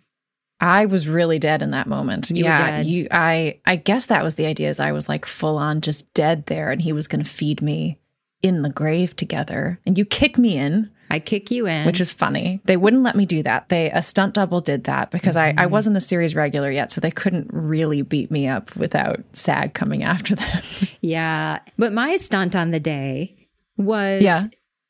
I 0.61 0.87
was 0.87 1.07
really 1.07 1.39
dead 1.39 1.63
in 1.63 1.71
that 1.71 1.87
moment. 1.87 2.31
You 2.31 2.45
yeah, 2.45 2.81
you. 2.81 3.07
I 3.11 3.61
I 3.65 3.77
guess 3.77 4.07
that 4.07 4.25
was 4.25 4.35
the 4.35 4.47
idea. 4.47 4.69
Is 4.71 4.81
I 4.81 4.93
was 4.93 5.09
like 5.09 5.25
full 5.25 5.57
on 5.57 5.81
just 5.81 6.13
dead 6.15 6.47
there, 6.47 6.71
and 6.71 6.83
he 6.83 6.93
was 6.93 7.07
going 7.09 7.23
to 7.23 7.29
feed 7.31 7.63
me 7.63 7.99
in 8.43 8.63
the 8.63 8.71
grave 8.71 9.15
together, 9.17 9.79
and 9.87 9.97
you 9.97 10.05
kick 10.05 10.37
me 10.39 10.57
in, 10.59 10.91
I 11.11 11.19
kick 11.21 11.51
you 11.51 11.67
in, 11.67 11.87
which 11.87 12.01
is 12.01 12.13
funny. 12.13 12.61
They 12.65 12.77
wouldn't 12.77 13.03
let 13.03 13.17
me 13.17 13.25
do 13.27 13.43
that. 13.43 13.69
They 13.69 13.91
a 13.91 14.03
stunt 14.03 14.35
double 14.35 14.61
did 14.61 14.85
that 14.85 15.11
because 15.11 15.37
I 15.37 15.51
Mm-hmm. 15.51 15.61
I 15.61 15.67
wasn't 15.67 15.97
a 15.97 16.01
series 16.01 16.35
regular 16.35 16.71
yet, 16.71 16.93
so 16.93 17.01
they 17.01 17.11
couldn't 17.11 17.49
really 17.53 18.03
beat 18.03 18.31
me 18.31 18.47
up 18.49 18.75
without 18.77 19.21
SAG 19.33 19.75
coming 19.75 20.03
after 20.03 20.35
them. 20.35 20.63
yeah. 21.01 21.61
But 21.79 21.93
my 21.93 22.17
stunt 22.17 22.55
on 22.57 22.71
the 22.71 22.81
day 22.81 23.37
was. 23.77 24.23
Yeah. 24.23 24.43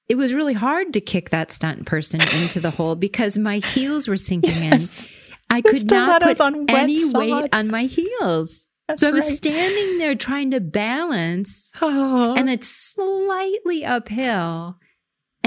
It 0.08 0.16
was 0.16 0.32
really 0.32 0.54
hard 0.54 0.94
to 0.94 1.02
kick 1.02 1.28
that 1.30 1.52
stunt 1.52 1.84
person 1.84 2.20
into 2.40 2.60
the 2.60 2.70
hole 2.70 2.96
because 2.96 3.36
my 3.36 3.58
heels 3.58 4.08
were 4.08 4.16
sinking 4.16 4.62
in. 4.64 4.88
I 5.50 5.60
The 5.60 5.68
could 5.70 5.90
not 5.90 6.22
put 6.22 6.40
any 6.70 6.96
sod. 6.98 7.18
weight 7.20 7.48
on 7.52 7.68
my 7.68 7.82
heels. 7.82 8.66
That's 8.88 9.02
so 9.02 9.08
I 9.08 9.10
was 9.10 9.24
right. 9.24 9.34
standing 9.34 9.98
there 9.98 10.14
trying 10.14 10.52
to 10.52 10.60
balance, 10.60 11.70
Oh, 11.82 12.34
and 12.38 12.48
it's 12.48 12.68
slightly 12.68 13.84
uphill. 13.84 14.78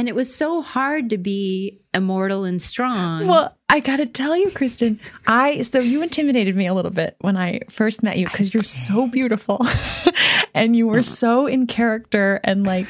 And 0.02 0.10
it 0.10 0.16
was 0.16 0.34
so 0.34 0.64
hard 0.64 1.12
to 1.12 1.20
be 1.20 1.80
immortal 1.94 2.44
and 2.44 2.60
strong. 2.60 3.28
Well, 3.28 3.56
I 3.70 3.82
got 3.82 3.98
to 3.98 4.08
tell 4.08 4.36
you, 4.36 4.48
Kristin, 4.48 4.98
I 5.28 5.62
so 5.62 5.78
you 5.78 6.02
intimidated 6.02 6.56
me 6.56 6.66
a 6.66 6.74
little 6.74 6.90
bit 6.90 7.16
when 7.22 7.38
I 7.38 7.60
first 7.70 8.02
met 8.02 8.18
you 8.18 8.26
because 8.26 8.52
you're 8.52 8.64
so 8.64 9.06
beautiful 9.06 9.64
and 10.56 10.76
you 10.76 10.88
were 10.88 10.98
oh. 10.98 11.02
so 11.02 11.46
in 11.46 11.68
character 11.68 12.40
and 12.44 12.66
like 12.66 12.88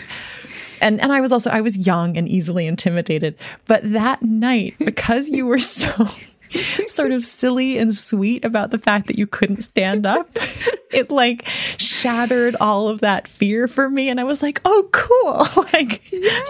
and 0.81 1.01
and 1.01 1.11
I 1.11 1.19
was 1.19 1.33
also 1.33 1.49
I 1.49 1.59
was 1.59 1.85
young 1.85 2.15
and 2.15 2.29
easily 2.29 2.65
intimidated. 2.65 3.35
But 3.65 3.91
that 3.91 4.21
night 4.21 4.75
because 4.79 5.27
you 5.27 5.45
were 5.45 5.59
so 5.59 6.07
sort 6.87 7.11
of 7.11 7.25
silly 7.25 7.77
and 7.77 7.95
sweet 7.95 8.43
about 8.45 8.71
the 8.71 8.79
fact 8.79 9.07
that 9.07 9.17
you 9.17 9.27
couldn't 9.27 9.61
stand 9.61 10.05
up, 10.05 10.29
it 10.91 11.09
like 11.11 11.45
shattered 11.77 12.55
all 12.59 12.87
of 12.87 13.01
that 13.01 13.27
fear 13.27 13.67
for 13.67 13.89
me 13.89 14.09
and 14.09 14.19
I 14.19 14.23
was 14.23 14.41
like, 14.41 14.61
"Oh, 14.65 14.89
cool." 14.91 15.65
like 15.73 16.01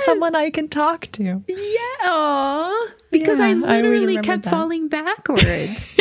someone 0.05 0.35
I 0.35 0.49
can 0.49 0.67
talk 0.67 1.07
to. 1.13 1.43
yeah, 1.47 2.09
aw, 2.09 2.87
because 3.11 3.39
Yeah, 3.39 3.45
I 3.45 3.49
I 3.49 3.53
literally 3.53 4.17
remember 4.17 4.21
kept 4.23 4.43
that. 4.43 4.49
falling 4.51 4.87
backwards. 4.87 5.99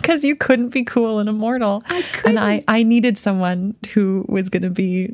because 0.00 0.24
you 0.24 0.34
couldn't 0.34 0.70
be 0.70 0.82
cool 0.82 1.18
and 1.20 1.28
immortal. 1.28 1.82
I 1.86 2.04
And 2.26 2.38
I, 2.40 2.64
I 2.66 2.82
needed 2.82 3.16
someone 3.16 3.76
who 3.92 4.24
was 4.28 4.48
going 4.48 4.62
to 4.64 4.70
be, 4.70 5.12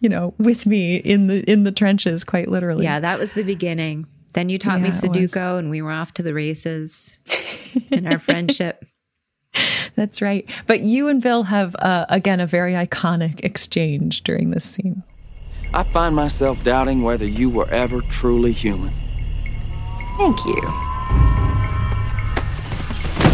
you 0.00 0.08
know, 0.08 0.34
with 0.38 0.66
me 0.66 0.96
in 0.96 1.28
the 1.28 1.40
in 1.50 1.64
the 1.64 1.72
trenches, 1.72 2.24
quite 2.24 2.48
literally. 2.48 2.84
yeah, 2.84 3.00
that 3.00 3.18
was 3.18 3.32
the 3.32 3.42
beginning. 3.42 4.06
Then 4.34 4.48
you 4.48 4.58
taught 4.58 4.80
me 4.80 4.88
Yeah, 4.88 5.00
it 5.04 5.08
was. 5.08 5.32
Sudoku, 5.32 5.58
and 5.58 5.70
we 5.70 5.82
were 5.82 5.92
off 5.92 6.14
to 6.14 6.22
the 6.22 6.34
races 6.34 7.16
in 7.90 8.06
our 8.06 8.18
friendship. 8.18 8.84
that's 9.94 10.22
right. 10.22 10.48
But 10.66 10.80
you 10.80 11.08
and 11.08 11.22
Bill 11.22 11.44
have 11.44 11.76
uh, 11.78 12.06
again 12.08 12.40
a 12.40 12.46
very 12.46 12.72
iconic 12.72 13.44
exchange 13.44 14.22
during 14.22 14.50
this 14.50 14.64
scene. 14.64 15.02
I 15.74 15.82
find 15.84 16.14
myself 16.14 16.62
doubting 16.64 17.02
whether 17.02 17.26
you 17.26 17.48
were 17.48 17.68
ever 17.70 18.00
truly 18.02 18.52
human. 18.52 18.92
Thank 20.18 20.44
you. 20.44 20.60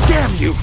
Damn 0.06 0.34
you! 0.36 0.54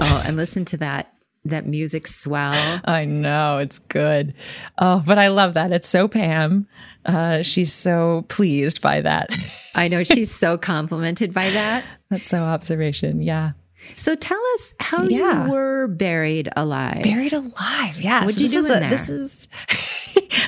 Oh, 0.00 0.22
and 0.24 0.36
listen 0.36 0.64
to 0.66 0.76
that 0.78 1.12
that 1.48 1.66
music 1.66 2.06
swell. 2.06 2.80
I 2.84 3.04
know 3.04 3.58
it's 3.58 3.78
good. 3.78 4.34
Oh, 4.78 5.02
but 5.06 5.18
I 5.18 5.28
love 5.28 5.54
that. 5.54 5.72
It's 5.72 5.88
so 5.88 6.08
Pam. 6.08 6.66
Uh, 7.04 7.42
she's 7.42 7.72
so 7.72 8.24
pleased 8.28 8.80
by 8.82 9.00
that. 9.00 9.30
I 9.74 9.88
know 9.88 10.04
she's 10.04 10.30
so 10.34 10.58
complimented 10.58 11.32
by 11.32 11.48
that. 11.50 11.84
That's 12.10 12.26
so 12.28 12.42
observation. 12.42 13.22
Yeah. 13.22 13.52
So 13.96 14.14
tell 14.14 14.40
us 14.54 14.74
how 14.80 15.04
Yeah. 15.04 15.46
you 15.46 15.52
were 15.52 15.86
buried 15.88 16.48
alive. 16.56 17.02
Buried 17.02 17.32
alive. 17.32 18.00
Yeah. 18.00 18.24
What'd 18.24 18.40
you 18.40 18.48
this 18.48 18.52
do 18.52 18.58
is 18.58 18.70
in 18.70 18.76
a- 18.76 18.80
there? 18.80 18.90
This 18.90 19.08
is 19.08 19.48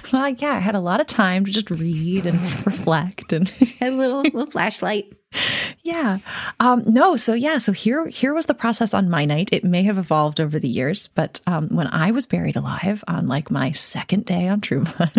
well, 0.12 0.28
yeah. 0.28 0.52
I 0.52 0.58
had 0.58 0.74
a 0.74 0.80
lot 0.80 1.00
of 1.00 1.06
time 1.06 1.44
to 1.46 1.50
just 1.52 1.70
read 1.70 2.26
and 2.26 2.38
reflect 2.66 3.32
and 3.32 3.50
a 3.80 3.90
little 3.90 4.20
little 4.22 4.46
flashlight. 4.50 5.12
yeah. 5.82 6.18
Um, 6.58 6.84
no, 6.86 7.16
so 7.16 7.34
yeah, 7.34 7.58
so 7.58 7.72
here 7.72 8.06
here 8.06 8.34
was 8.34 8.46
the 8.46 8.54
process 8.54 8.94
on 8.94 9.10
my 9.10 9.24
night. 9.24 9.50
It 9.52 9.64
may 9.64 9.82
have 9.84 9.98
evolved 9.98 10.40
over 10.40 10.58
the 10.58 10.68
years, 10.68 11.06
but 11.08 11.40
um, 11.46 11.68
when 11.68 11.86
I 11.88 12.10
was 12.10 12.26
buried 12.26 12.56
alive 12.56 13.04
on 13.06 13.28
like 13.28 13.50
my 13.50 13.70
second 13.70 14.24
day 14.24 14.48
on 14.48 14.60
Blood, 14.60 15.12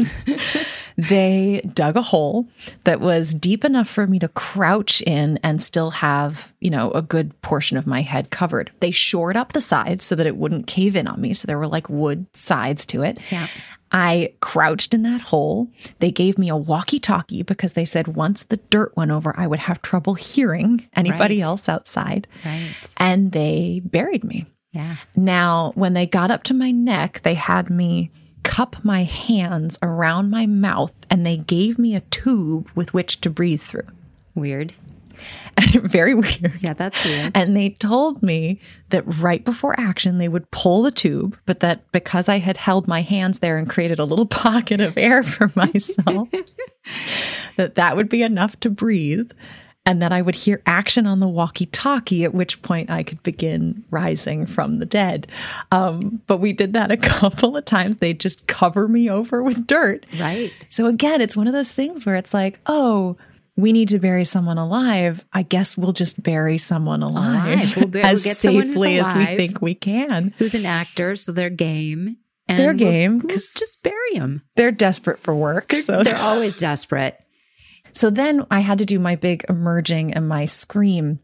they 0.98 1.62
dug 1.74 1.96
a 1.96 2.02
hole 2.02 2.48
that 2.84 3.00
was 3.00 3.34
deep 3.34 3.64
enough 3.64 3.88
for 3.88 4.06
me 4.06 4.20
to 4.20 4.28
crouch 4.28 5.02
in 5.02 5.40
and 5.44 5.62
still 5.62 5.92
have, 5.92 6.54
you 6.60 6.70
know, 6.70 6.92
a 6.92 7.02
good 7.02 7.40
portion 7.42 7.78
of 7.78 7.88
my 7.88 8.02
head 8.02 8.30
covered. 8.30 8.72
They 8.82 8.92
shored 8.92 9.38
up 9.38 9.54
the 9.54 9.62
sides 9.62 10.06
so 10.06 10.16
that 10.16 10.28
it 10.28 10.38
wouldn't 10.38 10.68
cave 10.68 10.96
in 10.96 11.08
on 11.08 11.22
me. 11.22 11.34
So 11.34 11.48
there 11.48 11.58
were 11.58 11.68
like 11.68 11.90
wood 11.90 12.26
sides 12.34 12.86
to 12.88 13.02
it. 13.02 13.20
Yeah. 13.32 13.48
I 13.92 14.34
crouched 14.40 14.94
in 14.94 15.04
that 15.04 15.22
hole. 15.22 15.68
They 16.00 16.12
gave 16.12 16.38
me 16.38 16.48
a 16.50 16.56
walkie 16.56 17.00
talkie 17.00 17.44
because 17.44 17.74
they 17.74 17.86
said 17.86 18.10
once 18.16 18.44
the 18.44 18.58
dirt 18.70 18.96
went 18.96 19.12
over, 19.12 19.34
I 19.38 19.48
would 19.48 19.60
have 19.60 19.82
trouble 19.82 20.14
hearing 20.16 20.88
anybody 20.96 21.38
Right. 21.38 21.46
else 21.46 21.68
outside. 21.68 22.28
Right. 22.46 22.74
And 22.98 23.32
they 23.34 23.82
buried 23.84 24.24
me. 24.24 24.46
Yeah. 24.72 24.96
Now, 25.16 25.74
when 25.76 25.94
they 25.94 26.06
got 26.06 26.32
up 26.32 26.44
to 26.44 26.54
my 26.54 26.72
neck, 26.72 27.22
they 27.24 27.34
had 27.34 27.70
me 27.70 28.12
cup 28.44 28.78
my 28.84 29.04
hands 29.04 29.78
around 29.84 30.30
my 30.30 30.46
mouth 30.46 30.94
and 31.10 31.26
they 31.26 31.38
gave 31.38 31.78
me 31.78 31.94
a 31.96 32.00
tube 32.00 32.70
with 32.74 32.94
which 32.94 33.20
to 33.22 33.30
breathe 33.30 33.62
through. 33.62 33.88
Weird. 34.34 34.74
Very 35.74 36.14
weird. 36.14 36.60
Yeah, 36.62 36.74
that's 36.74 37.04
weird. 37.04 37.32
And 37.36 37.56
they 37.56 37.72
told 37.72 38.24
me 38.24 38.60
that 38.90 39.04
right 39.20 39.44
before 39.44 39.80
action, 39.80 40.18
they 40.18 40.28
would 40.28 40.50
pull 40.52 40.82
the 40.82 40.92
tube, 40.92 41.38
but 41.46 41.60
that 41.60 41.92
because 41.92 42.30
I 42.30 42.40
had 42.40 42.58
held 42.58 42.88
my 42.88 43.02
hands 43.02 43.40
there 43.40 43.58
and 43.58 43.70
created 43.70 44.00
a 44.00 44.06
little 44.06 44.26
pocket 44.28 44.80
of 44.80 44.98
air 44.98 45.24
for 45.24 45.52
myself, 45.56 46.30
that 47.58 47.76
that 47.76 47.96
would 47.96 48.10
be 48.10 48.24
enough 48.24 48.60
to 48.62 48.70
breathe. 48.70 49.32
And 49.84 50.00
that 50.04 50.14
I 50.14 50.22
would 50.22 50.36
hear 50.36 50.62
action 50.68 51.08
on 51.08 51.22
the 51.22 51.28
walkie 51.28 51.66
talkie, 51.66 52.24
at 52.24 52.36
which 52.36 52.62
point 52.62 52.92
I 52.92 53.02
could 53.02 53.24
begin 53.24 53.84
rising 53.90 54.46
from 54.46 54.78
the 54.78 54.86
dead. 54.86 55.26
Um, 55.72 56.22
but 56.28 56.38
we 56.38 56.54
did 56.54 56.74
that 56.74 56.92
a 56.92 56.98
couple 56.98 57.58
of 57.58 57.66
times. 57.66 57.98
They 57.98 58.14
just 58.14 58.46
cover 58.46 58.88
me 58.88 59.10
over 59.10 59.42
with 59.42 59.66
dirt. 59.66 60.06
Right. 60.20 60.54
So 60.70 60.86
again, 60.86 61.20
it's 61.20 61.36
one 61.36 61.48
of 61.48 61.54
those 61.54 61.72
things 61.72 62.06
where 62.06 62.16
it's 62.16 62.32
like, 62.32 62.60
oh, 62.68 63.18
we 63.58 63.74
need 63.74 63.90
to 63.90 64.00
bury 64.00 64.26
someone 64.26 64.58
alive. 64.58 65.26
I 65.34 65.44
guess 65.44 65.78
we'll 65.78 65.94
just 65.94 66.22
bury 66.24 66.58
someone 66.58 67.04
alive, 67.04 67.60
Alive. 67.60 67.78
We'll 67.78 67.88
bur- 67.88 68.00
as 68.00 68.24
we'll 68.24 68.32
get 68.34 68.38
someone 68.38 68.64
who's 68.68 68.74
safely 68.76 69.00
as 69.00 69.14
we 69.14 69.26
think 69.38 69.62
we 69.62 69.76
can. 69.76 70.34
Who's 70.38 70.56
an 70.56 70.66
actor, 70.66 71.16
so 71.16 71.32
they're 71.32 71.50
game. 71.50 72.18
And 72.48 72.58
They're 72.60 72.68
we'll- 72.70 72.78
game, 72.78 73.18
We'll, 73.20 73.30
'cause- 73.30 73.54
just 73.58 73.82
bury 73.84 74.14
them. 74.16 74.42
They're 74.56 74.72
desperate 74.72 75.22
for 75.22 75.36
work. 75.36 75.70
They're, 75.70 75.82
so 75.82 76.04
they're 76.04 76.16
always 76.18 76.58
desperate. 76.58 77.18
So 77.94 78.10
then 78.10 78.46
I 78.50 78.62
had 78.62 78.78
to 78.80 78.86
do 78.86 79.00
my 79.00 79.16
big 79.16 79.46
emerging 79.50 80.14
and 80.14 80.28
my 80.28 80.46
scream. 80.46 81.20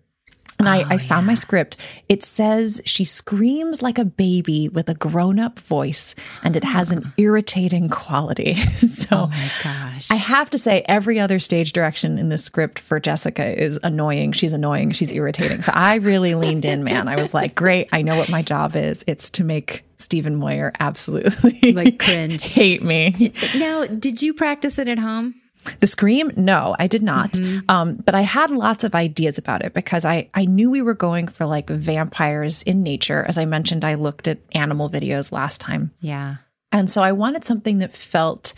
And 0.59 0.67
I, 0.67 0.81
oh, 0.81 0.87
I 0.89 0.97
found 0.97 1.27
my 1.27 1.35
script. 1.35 1.77
It 2.09 2.23
says 2.23 2.81
she 2.83 3.03
screams 3.03 3.83
like 3.83 3.99
a 3.99 4.05
baby 4.05 4.67
with 4.69 4.89
a 4.89 4.95
grown 4.95 5.37
up 5.39 5.59
voice, 5.59 6.15
and 6.43 6.55
it 6.55 6.63
has 6.63 6.89
an 6.91 7.13
irritating 7.17 7.89
quality. 7.89 8.55
so 8.77 9.07
Oh 9.11 9.27
my 9.27 9.51
gosh. 9.63 10.09
I 10.09 10.15
have 10.15 10.49
to 10.49 10.57
say, 10.57 10.83
every 10.87 11.19
other 11.19 11.37
stage 11.37 11.73
direction 11.73 12.17
in 12.17 12.29
this 12.29 12.43
script 12.43 12.79
for 12.79 12.99
Jessica 12.99 13.61
is 13.61 13.79
annoying. 13.83 14.31
She's 14.31 14.53
annoying. 14.53 14.91
She's 14.91 15.11
irritating. 15.11 15.61
So 15.61 15.71
I 15.75 15.95
really 15.95 16.33
leaned 16.33 16.65
in, 16.65 16.83
man. 16.83 17.07
I 17.07 17.17
was 17.17 17.33
like, 17.35 17.53
great. 17.53 17.89
I 17.91 18.01
know 18.01 18.17
what 18.17 18.29
my 18.29 18.41
job 18.41 18.75
is. 18.75 19.03
It's 19.05 19.29
to 19.31 19.43
make 19.43 19.83
Stephen 19.97 20.35
Moyer 20.35 20.71
absolutely 20.79 21.73
Like 21.73 21.99
cringe. 22.03 22.43
hate 22.43 22.83
me. 22.83 23.31
now, 23.57 23.85
did 23.85 24.21
you 24.23 24.33
practice 24.33 24.79
it 24.79 24.87
at 24.87 24.97
home? 24.99 25.35
The 25.79 25.87
scream? 25.87 26.31
No, 26.35 26.75
I 26.79 26.87
did 26.87 27.03
not. 27.03 27.37
Um, 27.69 27.95
but 27.95 28.15
I 28.15 28.21
had 28.21 28.51
lots 28.51 28.83
of 28.83 28.95
ideas 28.95 29.37
about 29.37 29.63
it 29.63 29.73
because 29.73 30.05
I, 30.05 30.29
I 30.33 30.45
knew 30.45 30.69
we 30.69 30.81
were 30.81 30.93
going 30.93 31.27
for 31.27 31.45
like 31.45 31.69
vampires 31.69 32.63
in 32.63 32.83
nature. 32.83 33.23
As 33.27 33.37
I 33.37 33.45
mentioned, 33.45 33.83
I 33.83 33.95
looked 33.95 34.27
at 34.27 34.39
animal 34.53 34.89
videos 34.89 35.31
last 35.31 35.61
time. 35.61 35.91
Yeah. 36.01 36.37
And 36.71 36.89
so 36.89 37.01
I 37.01 37.11
wanted 37.11 37.43
something 37.43 37.79
that 37.79 37.93
felt 37.93 38.53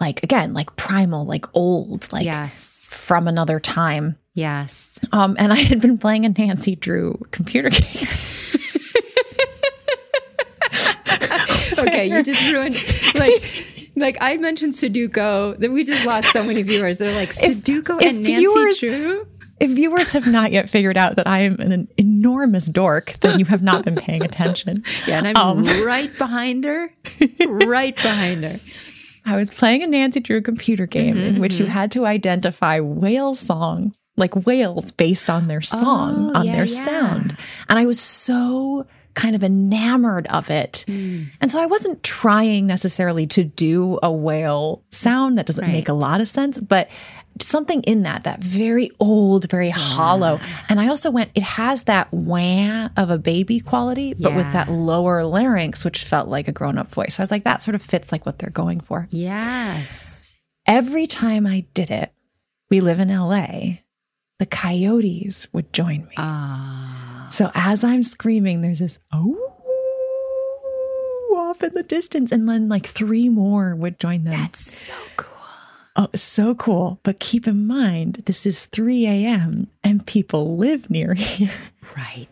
like, 0.00 0.22
again, 0.22 0.52
like 0.54 0.76
primal, 0.76 1.24
like 1.24 1.46
old, 1.54 2.12
like 2.12 2.24
yes. 2.24 2.86
from 2.88 3.28
another 3.28 3.60
time. 3.60 4.16
Yes. 4.34 4.98
Um, 5.12 5.36
and 5.38 5.52
I 5.52 5.56
had 5.56 5.80
been 5.80 5.98
playing 5.98 6.24
a 6.24 6.30
Nancy 6.30 6.76
Drew 6.76 7.20
computer 7.30 7.70
game. 7.70 8.06
okay, 11.78 12.06
you 12.06 12.22
just 12.22 12.52
ruined 12.52 12.76
like 13.14 13.71
like 13.96 14.16
I 14.20 14.36
mentioned 14.36 14.72
Sudoku. 14.74 15.58
That 15.58 15.70
we 15.70 15.84
just 15.84 16.04
lost 16.06 16.32
so 16.32 16.42
many 16.44 16.62
viewers. 16.62 16.98
They're 16.98 17.14
like 17.14 17.30
Sudoku 17.30 18.00
if 18.02 18.08
and 18.10 18.22
Nancy 18.22 18.36
viewers- 18.36 18.78
Drew. 18.78 19.26
If 19.60 19.70
viewers 19.70 20.10
have 20.10 20.26
not 20.26 20.50
yet 20.50 20.68
figured 20.68 20.96
out 20.96 21.14
that 21.16 21.28
I 21.28 21.40
am 21.40 21.60
an 21.60 21.86
enormous 21.96 22.64
dork, 22.66 23.14
then 23.20 23.38
you 23.38 23.44
have 23.44 23.62
not 23.62 23.84
been 23.84 23.94
paying 23.94 24.24
attention. 24.24 24.82
Yeah, 25.06 25.18
and 25.18 25.28
I'm 25.28 25.36
Um, 25.36 25.64
right 25.86 26.10
behind 26.18 26.64
her. 26.64 26.90
right 27.46 27.94
behind 27.94 28.42
her. 28.42 28.58
I 29.24 29.36
was 29.36 29.50
playing 29.52 29.84
a 29.84 29.86
Nancy 29.86 30.18
Drew 30.18 30.42
computer 30.42 30.84
game 30.86 31.16
in 31.16 31.38
which 31.40 31.52
Mm-hmm, 31.54 31.62
you 31.64 31.68
had 31.68 31.92
to 31.92 32.06
identify 32.06 32.80
whale 32.80 33.36
song, 33.36 33.94
like 34.16 34.34
whales 34.46 34.90
based 34.90 35.30
on 35.30 35.46
their 35.46 35.60
song, 35.62 36.32
Oh, 36.34 36.40
on 36.40 36.46
yeah, 36.46 36.56
their 36.56 36.64
yeah. 36.64 36.84
sound. 36.84 37.36
And 37.68 37.78
I 37.78 37.86
was 37.86 38.00
so 38.00 38.84
kind 39.14 39.34
of 39.36 39.42
enamored 39.42 40.26
of 40.28 40.50
it. 40.50 40.84
Hmm. 40.86 41.24
And 41.40 41.50
so 41.50 41.60
I 41.60 41.66
wasn't 41.66 42.02
trying 42.02 42.66
necessarily 42.66 43.26
to 43.28 43.44
do 43.44 43.98
a 44.02 44.10
whale 44.10 44.82
sound. 44.90 45.38
That 45.38 45.46
doesn't 45.46 45.66
make 45.66 45.88
a 45.88 45.92
lot 45.92 46.20
of 46.20 46.28
sense, 46.28 46.58
but 46.58 46.90
something 47.40 47.82
in 47.84 48.02
that, 48.02 48.24
that 48.24 48.42
very 48.42 48.90
old, 49.00 49.50
very 49.50 49.70
hollow. 49.70 50.38
And 50.68 50.78
I 50.80 50.88
also 50.88 51.10
went, 51.10 51.30
it 51.34 51.42
has 51.42 51.84
that 51.84 52.12
wah 52.12 52.88
of 52.96 53.10
a 53.10 53.18
baby 53.18 53.58
quality, 53.60 54.14
but 54.14 54.34
with 54.34 54.52
that 54.52 54.70
lower 54.70 55.24
larynx, 55.24 55.84
which 55.84 56.04
felt 56.04 56.28
like 56.28 56.46
a 56.48 56.52
grown 56.52 56.78
up 56.78 56.92
voice. 56.92 57.18
I 57.18 57.22
was 57.22 57.30
like, 57.30 57.44
that 57.44 57.62
sort 57.62 57.74
of 57.74 57.82
fits 57.82 58.12
like 58.12 58.26
what 58.26 58.38
they're 58.38 58.50
going 58.50 58.80
for 58.80 59.08
Yes. 59.10 60.34
every 60.66 61.06
time 61.06 61.46
I 61.46 61.64
did 61.74 61.90
it, 61.90 62.12
we 62.70 62.80
live 62.80 63.00
in 63.00 63.08
LA, 63.08 63.78
the 64.38 64.46
coyotes 64.46 65.46
would 65.52 65.72
join 65.72 66.06
me. 66.06 66.14
Ah. 66.16 67.11
So 67.32 67.50
as 67.54 67.82
I'm 67.82 68.02
screaming, 68.02 68.60
there's 68.60 68.80
this 68.80 68.98
oh 69.10 69.52
off 71.34 71.62
in 71.62 71.74
the 71.74 71.82
distance, 71.82 72.30
and 72.30 72.48
then 72.48 72.68
like 72.68 72.86
three 72.86 73.28
more 73.28 73.74
would 73.74 73.98
join 73.98 74.24
them. 74.24 74.38
That's 74.38 74.64
so 74.64 74.92
cool. 75.16 75.32
Oh, 75.96 76.08
so 76.14 76.54
cool. 76.54 77.00
But 77.02 77.20
keep 77.20 77.46
in 77.46 77.66
mind, 77.66 78.22
this 78.24 78.46
is 78.46 78.66
3 78.66 79.06
a.m. 79.06 79.68
and 79.84 80.06
people 80.06 80.56
live 80.56 80.88
near 80.88 81.12
here. 81.14 81.52
Right. 81.94 82.28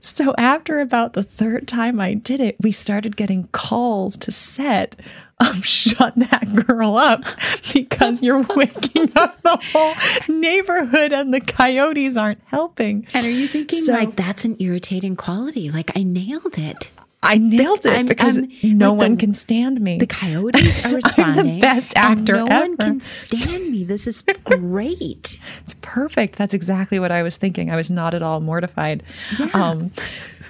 So 0.00 0.34
after 0.36 0.80
about 0.80 1.14
the 1.14 1.22
third 1.22 1.66
time 1.66 2.00
I 2.00 2.12
did 2.14 2.40
it, 2.40 2.56
we 2.60 2.72
started 2.72 3.16
getting 3.16 3.48
calls 3.52 4.18
to 4.18 4.30
set. 4.30 4.96
Um, 5.40 5.62
shut 5.62 6.14
that 6.16 6.66
girl 6.66 6.96
up 6.98 7.24
because 7.72 8.22
you're 8.22 8.42
waking 8.54 9.10
up 9.16 9.40
the 9.42 9.56
whole 9.72 9.94
neighborhood 10.28 11.12
and 11.14 11.32
the 11.32 11.40
coyotes 11.40 12.16
aren't 12.16 12.42
helping. 12.46 13.06
And 13.14 13.26
are 13.26 13.30
you 13.30 13.48
thinking 13.48 13.78
So- 13.84 13.92
like 13.94 14.16
that's 14.16 14.44
an 14.44 14.56
irritating 14.58 15.16
quality? 15.16 15.70
Like 15.70 15.96
I 15.96 16.02
nailed 16.02 16.58
it. 16.58 16.90
I 17.22 17.36
nailed 17.36 17.84
it 17.84 17.92
I'm- 17.92 18.06
because 18.06 18.38
I'm- 18.38 18.50
no 18.62 18.92
like 18.92 18.98
one 18.98 19.10
the- 19.12 19.16
can 19.18 19.34
stand 19.34 19.80
me. 19.80 19.98
The 19.98 20.06
coyotes 20.06 20.80
are 20.84 20.88
I'm 20.88 20.94
responding. 20.94 21.54
the 21.56 21.60
best 21.60 21.94
and 21.96 22.20
actor 22.20 22.36
no 22.36 22.46
ever. 22.46 22.60
one 22.60 22.76
can 22.78 23.00
stand 23.00 23.70
me. 23.70 23.84
This 23.84 24.06
is 24.06 24.22
great. 24.44 25.38
It's 25.62 25.74
perfect. 25.82 26.36
That's 26.36 26.54
exactly 26.54 26.98
what 26.98 27.12
I 27.12 27.22
was 27.22 27.36
thinking. 27.36 27.70
I 27.70 27.76
was 27.76 27.90
not 27.90 28.14
at 28.14 28.22
all 28.22 28.40
mortified. 28.40 29.02
Um, 29.54 29.90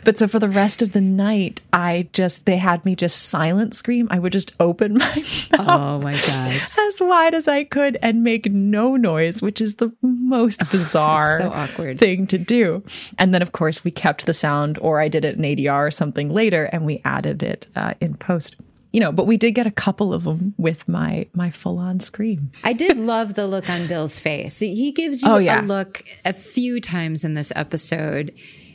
but 0.04 0.18
so 0.18 0.26
for 0.28 0.38
the 0.38 0.48
rest 0.48 0.82
of 0.82 0.92
the 0.92 1.00
night, 1.00 1.60
I 1.72 2.08
just, 2.12 2.46
they 2.46 2.56
had 2.56 2.84
me 2.84 2.94
just 2.96 3.24
silent 3.28 3.74
scream. 3.74 4.08
I 4.10 4.18
would 4.18 4.32
just 4.32 4.52
open 4.60 4.94
my 4.98 5.14
mouth 5.16 5.50
Oh 5.68 6.00
my 6.00 6.12
gosh. 6.12 6.78
as 6.78 7.00
wide 7.00 7.34
as 7.34 7.46
I 7.48 7.64
could 7.64 7.98
and 8.02 8.22
make 8.24 8.50
no 8.50 8.96
noise, 8.96 9.42
which 9.42 9.60
is 9.60 9.76
the 9.76 9.92
most 10.02 10.60
bizarre 10.70 11.38
so 11.38 11.50
awkward. 11.52 11.98
thing 11.98 12.26
to 12.28 12.38
do. 12.38 12.82
And 13.18 13.34
then, 13.34 13.42
of 13.42 13.52
course, 13.52 13.84
we 13.84 13.90
kept 13.90 14.26
the 14.26 14.32
sound, 14.34 14.78
or 14.78 15.00
I 15.00 15.08
did 15.08 15.24
it 15.24 15.36
in 15.36 15.42
ADR 15.42 15.86
or 15.86 15.90
something 15.90 16.30
later, 16.30 16.64
and 16.72 16.84
we 16.86 17.00
added 17.04 17.42
it 17.42 17.66
uh, 17.76 17.94
in 18.00 18.14
post. 18.16 18.56
you 18.92 18.98
know, 19.00 19.12
but 19.12 19.26
we 19.26 19.36
did 19.36 19.52
get 19.52 19.66
a 19.66 19.70
couple 19.70 20.12
of 20.12 20.24
them 20.24 20.52
with 20.58 20.88
my 20.88 21.26
my 21.32 21.48
full 21.50 21.78
on 21.78 22.00
scream. 22.00 22.50
I 22.64 22.72
did 22.72 22.98
love 22.98 23.34
the 23.34 23.46
look 23.46 23.70
on 23.70 23.86
Bill's 23.86 24.18
face. 24.18 24.58
He 24.58 24.90
gives 24.90 25.22
you 25.22 25.28
Oh, 25.30 25.38
yeah. 25.38 25.60
a 25.60 25.62
look 25.62 26.02
a 26.24 26.32
few 26.32 26.80
times 26.80 27.22
in 27.24 27.34
this 27.34 27.52
episode 27.54 28.32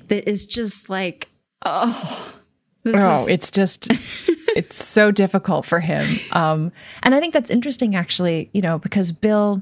that 0.09 0.29
is 0.29 0.45
just 0.45 0.89
like, 0.89 1.29
oh, 1.65 2.33
this 2.83 2.95
oh, 2.97 3.23
is- 3.23 3.29
it's 3.29 3.51
just 3.51 3.87
it's 4.55 4.83
so 4.83 5.11
difficult 5.11 5.65
for 5.65 5.79
him. 5.79 6.07
Um, 6.31 6.71
and 7.03 7.15
I 7.15 7.19
think 7.19 7.33
that's 7.33 7.49
interesting, 7.49 7.95
actually. 7.95 8.49
You 8.53 8.61
know, 8.61 8.77
because 8.79 9.11
Bill, 9.11 9.61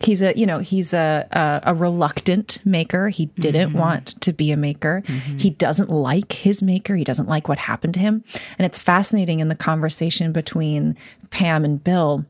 he's 0.00 0.22
a 0.22 0.32
you 0.36 0.46
know 0.46 0.58
he's 0.60 0.94
a 0.94 1.26
a, 1.32 1.70
a 1.72 1.74
reluctant 1.74 2.58
maker. 2.64 3.08
He 3.08 3.26
didn't 3.26 3.72
want 3.72 4.20
to 4.22 4.32
be 4.32 4.52
a 4.52 4.56
maker. 4.56 5.02
He 5.38 5.50
doesn't 5.50 5.90
like 5.90 6.32
his 6.32 6.62
maker. 6.62 6.96
He 6.96 7.04
doesn't 7.04 7.28
like 7.28 7.48
what 7.48 7.58
happened 7.58 7.94
to 7.94 8.00
him. 8.00 8.24
And 8.58 8.64
it's 8.66 8.78
fascinating 8.78 9.40
in 9.40 9.48
the 9.48 9.54
conversation 9.56 10.32
between 10.32 10.96
Pam 11.30 11.64
and 11.64 11.82
Bill. 11.82 12.24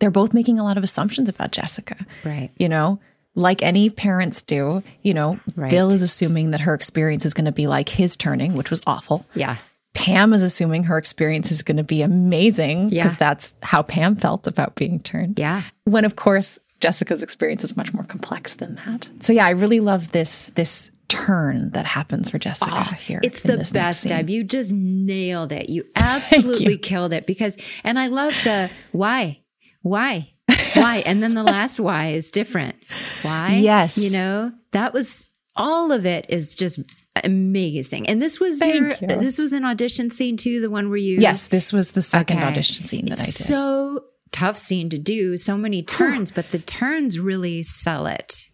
They're 0.00 0.10
both 0.10 0.32
making 0.32 0.58
a 0.60 0.64
lot 0.64 0.76
of 0.78 0.84
assumptions 0.84 1.28
about 1.28 1.50
Jessica. 1.50 2.06
right. 2.24 2.50
You 2.56 2.68
know, 2.68 3.00
like 3.38 3.62
any 3.62 3.88
parents 3.88 4.42
do, 4.42 4.82
you 5.02 5.14
know, 5.14 5.38
Right. 5.56 5.70
Bill 5.70 5.92
is 5.92 6.02
assuming 6.02 6.50
that 6.50 6.60
her 6.60 6.74
experience 6.74 7.24
is 7.24 7.32
going 7.34 7.44
to 7.46 7.52
be 7.52 7.66
like 7.66 7.88
his 7.88 8.16
turning, 8.16 8.54
which 8.54 8.70
was 8.70 8.82
awful. 8.86 9.24
Yeah. 9.34 9.56
Pam 9.94 10.32
is 10.32 10.42
assuming 10.42 10.84
her 10.84 10.98
experience 10.98 11.50
is 11.50 11.62
going 11.62 11.76
to 11.78 11.82
be 11.84 12.02
amazing 12.02 12.90
because 12.90 13.12
Yeah. 13.12 13.16
that's 13.18 13.54
how 13.62 13.82
Pam 13.82 14.16
felt 14.16 14.46
about 14.46 14.74
being 14.74 15.00
turned. 15.00 15.38
Yeah. 15.38 15.62
When 15.84 16.04
of 16.04 16.16
course 16.16 16.58
Jessica's 16.80 17.22
experience 17.22 17.64
is 17.64 17.76
much 17.76 17.92
more 17.92 18.04
complex 18.04 18.54
than 18.54 18.76
that. 18.76 19.10
So 19.20 19.32
yeah, 19.32 19.46
I 19.46 19.50
really 19.50 19.80
love 19.80 20.12
this 20.12 20.48
this 20.54 20.90
turn 21.08 21.70
that 21.70 21.86
happens 21.86 22.28
for 22.30 22.38
Jessica 22.38 22.94
here. 22.96 23.18
Ah, 23.22 23.26
It's 23.26 23.42
the 23.42 23.56
best. 23.72 24.06
Deb. 24.06 24.28
You 24.28 24.44
just 24.44 24.72
nailed 24.74 25.52
it. 25.52 25.70
You 25.70 25.84
absolutely 25.96 26.72
you. 26.72 26.78
killed 26.78 27.12
it 27.14 27.26
because, 27.26 27.56
and 27.82 27.98
I 27.98 28.08
love 28.08 28.34
the 28.44 28.70
why, 28.92 29.40
why, 29.82 30.34
why. 30.74 31.02
and 31.06 31.22
then 31.22 31.34
the 31.34 31.42
last 31.42 31.78
why 31.80 32.08
is 32.08 32.30
different. 32.30 32.76
Why? 33.22 33.54
Yes. 33.62 33.98
You 33.98 34.10
know, 34.10 34.52
that 34.72 34.92
was 34.92 35.26
all 35.56 35.92
of 35.92 36.06
it 36.06 36.26
is 36.28 36.54
just 36.54 36.80
amazing. 37.24 38.08
And 38.08 38.22
this 38.22 38.38
was 38.40 38.58
Thank 38.58 38.74
your, 39.00 39.10
you. 39.10 39.20
this 39.20 39.38
was 39.38 39.52
an 39.52 39.64
audition 39.64 40.10
scene 40.10 40.36
too, 40.36 40.60
the 40.60 40.70
one 40.70 40.88
where 40.88 40.98
you, 40.98 41.18
Yes, 41.18 41.48
this 41.48 41.72
was 41.72 41.92
the 41.92 42.02
second 42.02 42.38
Okay. 42.38 42.46
audition 42.46 42.86
scene 42.86 43.06
that 43.06 43.20
I 43.20 43.24
did. 43.24 43.34
So 43.34 44.04
tough 44.30 44.56
scene 44.56 44.88
to 44.90 44.98
do, 44.98 45.36
so 45.36 45.56
many 45.56 45.82
turns, 45.82 46.30
but 46.30 46.50
the 46.50 46.58
turns 46.58 47.18
really 47.18 47.62
sell 47.62 48.06
it. 48.06 48.44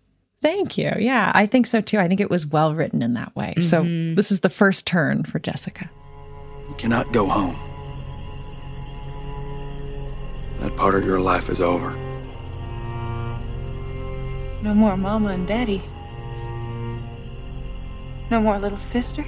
Thank 0.41 0.77
you. 0.79 0.93
Yeah, 0.99 1.31
I 1.35 1.47
think 1.47 1.67
so 1.67 1.81
too. 1.81 1.99
I 1.99 2.07
think 2.09 2.21
it 2.21 2.31
was 2.31 2.47
well 2.47 2.75
written 2.75 3.03
in 3.03 3.15
that 3.15 3.35
way. 3.37 3.55
So 3.61 3.83
Mm-hmm. 3.83 4.15
this 4.15 4.31
is 4.33 4.41
the 4.41 4.51
first 4.51 4.87
turn 4.87 5.25
for 5.25 5.39
Jessica. 5.39 5.91
You 6.69 6.75
cannot 6.77 7.13
go 7.13 7.29
home. 7.29 7.57
That 10.65 10.77
part 10.77 10.95
of 10.95 11.05
your 11.05 11.21
life 11.21 11.51
is 11.51 11.61
over. 11.61 11.91
No 14.63 14.73
more 14.73 14.97
mama 14.97 15.29
and 15.29 15.47
daddy. 15.47 15.83
No 18.31 18.41
more 18.41 18.59
little 18.59 18.79
sister. 18.79 19.27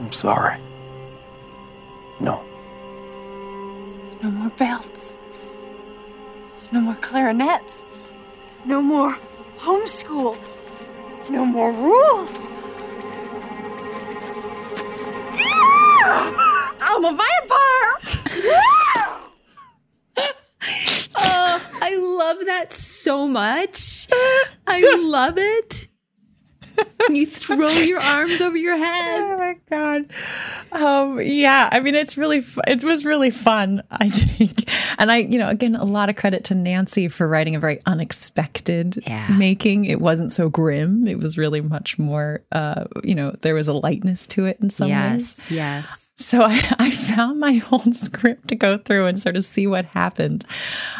I'm 0.00 0.10
sorry. 0.10 0.58
No. 2.18 2.42
No 4.22 4.30
more 4.30 4.50
belts. 4.56 5.14
No 6.72 6.80
more 6.80 6.96
clarinets. 7.02 7.84
No 8.64 8.80
more 8.80 9.18
homeschool. 9.58 10.38
No 11.28 11.44
more 11.44 11.72
rules. 11.72 12.50
I'm 16.80 17.04
a 17.04 17.10
vampire. 17.10 17.92
Oh, 21.18 21.70
I 21.80 21.96
love 21.96 22.38
that 22.46 22.72
so 22.72 23.26
much. 23.28 24.08
I 24.66 24.96
love 25.00 25.34
it. 25.38 25.88
And 27.06 27.16
you 27.16 27.24
throw 27.26 27.68
your 27.70 28.00
arms 28.00 28.42
over 28.42 28.56
your 28.56 28.76
head. 28.76 29.20
Oh 29.22 29.38
my 29.38 29.56
god. 29.70 30.10
Um 30.72 31.20
yeah, 31.22 31.70
I 31.72 31.80
mean 31.80 31.94
it's 31.94 32.18
really 32.18 32.42
fu- 32.42 32.60
it 32.66 32.84
was 32.84 33.02
really 33.04 33.30
fun, 33.30 33.82
I 33.90 34.10
think. 34.10 34.68
And 34.98 35.10
I, 35.10 35.18
you 35.18 35.38
know, 35.38 35.48
again 35.48 35.74
a 35.74 35.84
lot 35.84 36.10
of 36.10 36.16
credit 36.16 36.44
to 36.44 36.54
Nancy 36.54 37.08
for 37.08 37.26
writing 37.26 37.54
a 37.56 37.60
very 37.60 37.80
unexpected 37.86 39.02
Yeah. 39.06 39.28
making. 39.28 39.86
It 39.86 40.02
wasn't 40.02 40.32
so 40.32 40.50
grim. 40.50 41.06
It 41.08 41.18
was 41.18 41.38
really 41.38 41.62
much 41.62 41.98
more 41.98 42.44
uh, 42.52 42.84
you 43.02 43.14
know, 43.14 43.34
there 43.40 43.54
was 43.54 43.68
a 43.68 43.72
lightness 43.72 44.26
to 44.28 44.44
it 44.44 44.58
in 44.60 44.68
some 44.68 44.90
ways. 44.90 45.46
Yes, 45.48 45.50
yes. 45.50 46.05
So 46.18 46.42
I, 46.42 46.60
I 46.78 46.90
found 46.90 47.38
my 47.40 47.52
whole 47.54 47.92
script 47.92 48.48
to 48.48 48.54
go 48.54 48.78
through 48.78 49.06
and 49.06 49.20
sort 49.20 49.36
of 49.36 49.44
see 49.44 49.66
what 49.66 49.84
happened. 49.84 50.44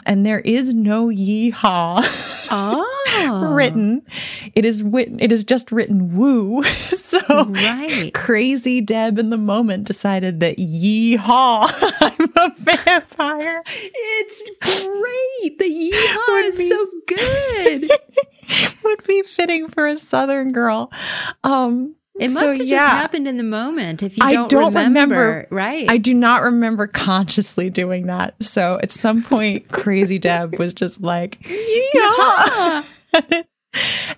And 0.05 0.25
there 0.27 0.41
is 0.41 0.75
no 0.75 1.07
yeehaw 1.09 2.05
Oh, 2.49 3.53
written. 3.55 4.03
It 4.55 4.65
is 4.65 4.85
wit- 4.85 5.13
it 5.19 5.33
is 5.33 5.43
just 5.43 5.73
written 5.73 6.15
woo. 6.17 6.63
so 6.63 7.45
Right. 7.47 8.13
crazy 8.15 8.81
Deb 8.81 9.19
in 9.19 9.31
the 9.31 9.37
moment 9.37 9.85
decided 9.85 10.39
that 10.41 10.59
yeehaw, 10.59 11.69
I'm 12.01 12.33
a 12.37 12.55
vampire. 12.57 13.63
It's 13.67 14.43
great. 14.61 15.59
The 15.59 15.65
yeehaw 15.65 16.43
is 16.45 16.57
be- 16.59 16.69
so 16.71 16.87
good. 17.07 17.91
Would 18.85 19.05
be 19.05 19.23
fitting 19.23 19.67
for 19.67 19.87
a 19.89 19.97
southern 19.97 20.53
girl. 20.53 20.93
Um 21.43 21.96
It 22.19 22.29
must 22.29 22.41
so, 22.41 22.49
have 22.49 22.57
just 22.59 22.71
yeah. 22.71 22.87
happened 22.87 23.29
in 23.29 23.37
the 23.37 23.43
moment. 23.43 24.03
If 24.03 24.17
you 24.17 24.25
I 24.25 24.33
don't, 24.33 24.51
don't 24.51 24.75
remember, 24.75 25.15
remember, 25.15 25.49
right? 25.51 25.91
I 25.91 25.99
do 25.99 26.15
not 26.15 26.43
remember 26.43 26.87
consciously 26.87 27.69
doing 27.71 28.07
that. 28.07 28.43
So 28.43 28.79
at 28.83 28.91
some 28.91 29.23
point, 29.23 29.69
Crazy 29.73 30.19
Deb 30.19 30.59
was 30.59 30.73
just 30.73 31.03
like, 31.03 31.39
yeah. 31.95 32.83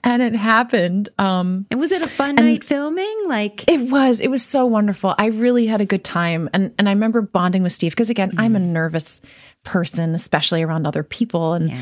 and 0.04 0.22
it 0.22 0.34
happened. 0.34 1.08
Um, 1.18 1.66
and 1.70 1.80
was 1.80 1.90
it 1.92 2.02
a 2.02 2.08
fun 2.08 2.36
night 2.36 2.62
filming? 2.62 3.24
Like, 3.26 3.68
it 3.68 3.90
was, 3.90 4.20
it 4.20 4.28
was 4.30 4.44
so 4.44 4.64
wonderful. 4.66 5.14
I 5.18 5.26
really 5.26 5.66
had 5.66 5.80
a 5.80 5.86
good 5.86 6.04
time. 6.04 6.48
And, 6.52 6.72
and 6.78 6.88
I 6.88 6.92
remember 6.92 7.20
bonding 7.22 7.62
with 7.62 7.72
Steve 7.72 7.92
because 7.92 8.10
again, 8.10 8.32
I'm 8.38 8.54
a 8.54 8.60
nervous 8.60 9.20
person, 9.64 10.14
especially 10.14 10.62
around 10.62 10.86
other 10.86 11.02
people. 11.02 11.54
And 11.54 11.70
Yeah. 11.70 11.76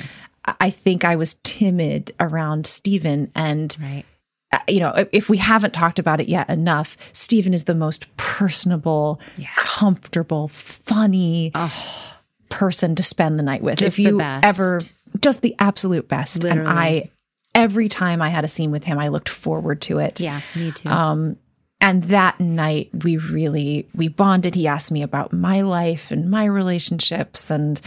I- 0.44 0.54
I 0.60 0.70
think 0.70 1.04
I 1.04 1.16
was 1.16 1.34
timid 1.42 2.14
around 2.20 2.68
Stephen 2.68 3.32
and 3.34 3.76
right. 3.82 4.04
Uh, 4.52 4.58
you 4.68 4.80
know, 4.80 5.06
if- 5.12 5.28
we 5.28 5.38
haven't 5.38 5.72
talked 5.74 5.98
about 5.98 6.20
it 6.20 6.28
yet 6.28 6.48
enough, 6.48 6.96
Stephen 7.12 7.52
is 7.54 7.64
the 7.64 7.74
most 7.74 8.06
personable, 8.16 9.20
comfortable, 9.56 10.48
funny 10.48 11.52
person 12.48 12.94
to 12.94 13.02
spend 13.02 13.38
the 13.38 13.42
night 13.42 13.62
with. 13.62 13.78
Just 13.78 13.98
if 13.98 14.04
the 14.04 14.10
you 14.10 14.18
best. 14.18 14.44
ever, 14.46 14.80
just 15.20 15.42
the 15.42 15.54
absolute 15.58 16.08
best. 16.08 16.44
And 16.44 16.68
I, 16.68 17.10
every 17.54 17.88
time 17.88 18.22
I 18.22 18.28
had 18.28 18.44
a 18.44 18.48
scene 18.48 18.70
with 18.70 18.84
him, 18.84 18.98
I 18.98 19.08
looked 19.08 19.28
forward 19.28 19.80
to 19.82 19.98
it. 19.98 20.20
Yeah, 20.20 20.40
me 20.54 20.70
too. 20.72 20.88
Um, 20.88 21.36
and 21.80 22.04
that 22.04 22.40
night 22.40 22.90
we 23.04 23.18
really 23.18 23.86
we 23.94 24.08
bonded. 24.08 24.54
He 24.54 24.66
asked 24.66 24.90
me 24.90 25.02
about 25.02 25.32
my 25.32 25.60
life 25.60 26.10
and 26.10 26.30
my 26.30 26.44
relationships 26.46 27.50
and 27.50 27.80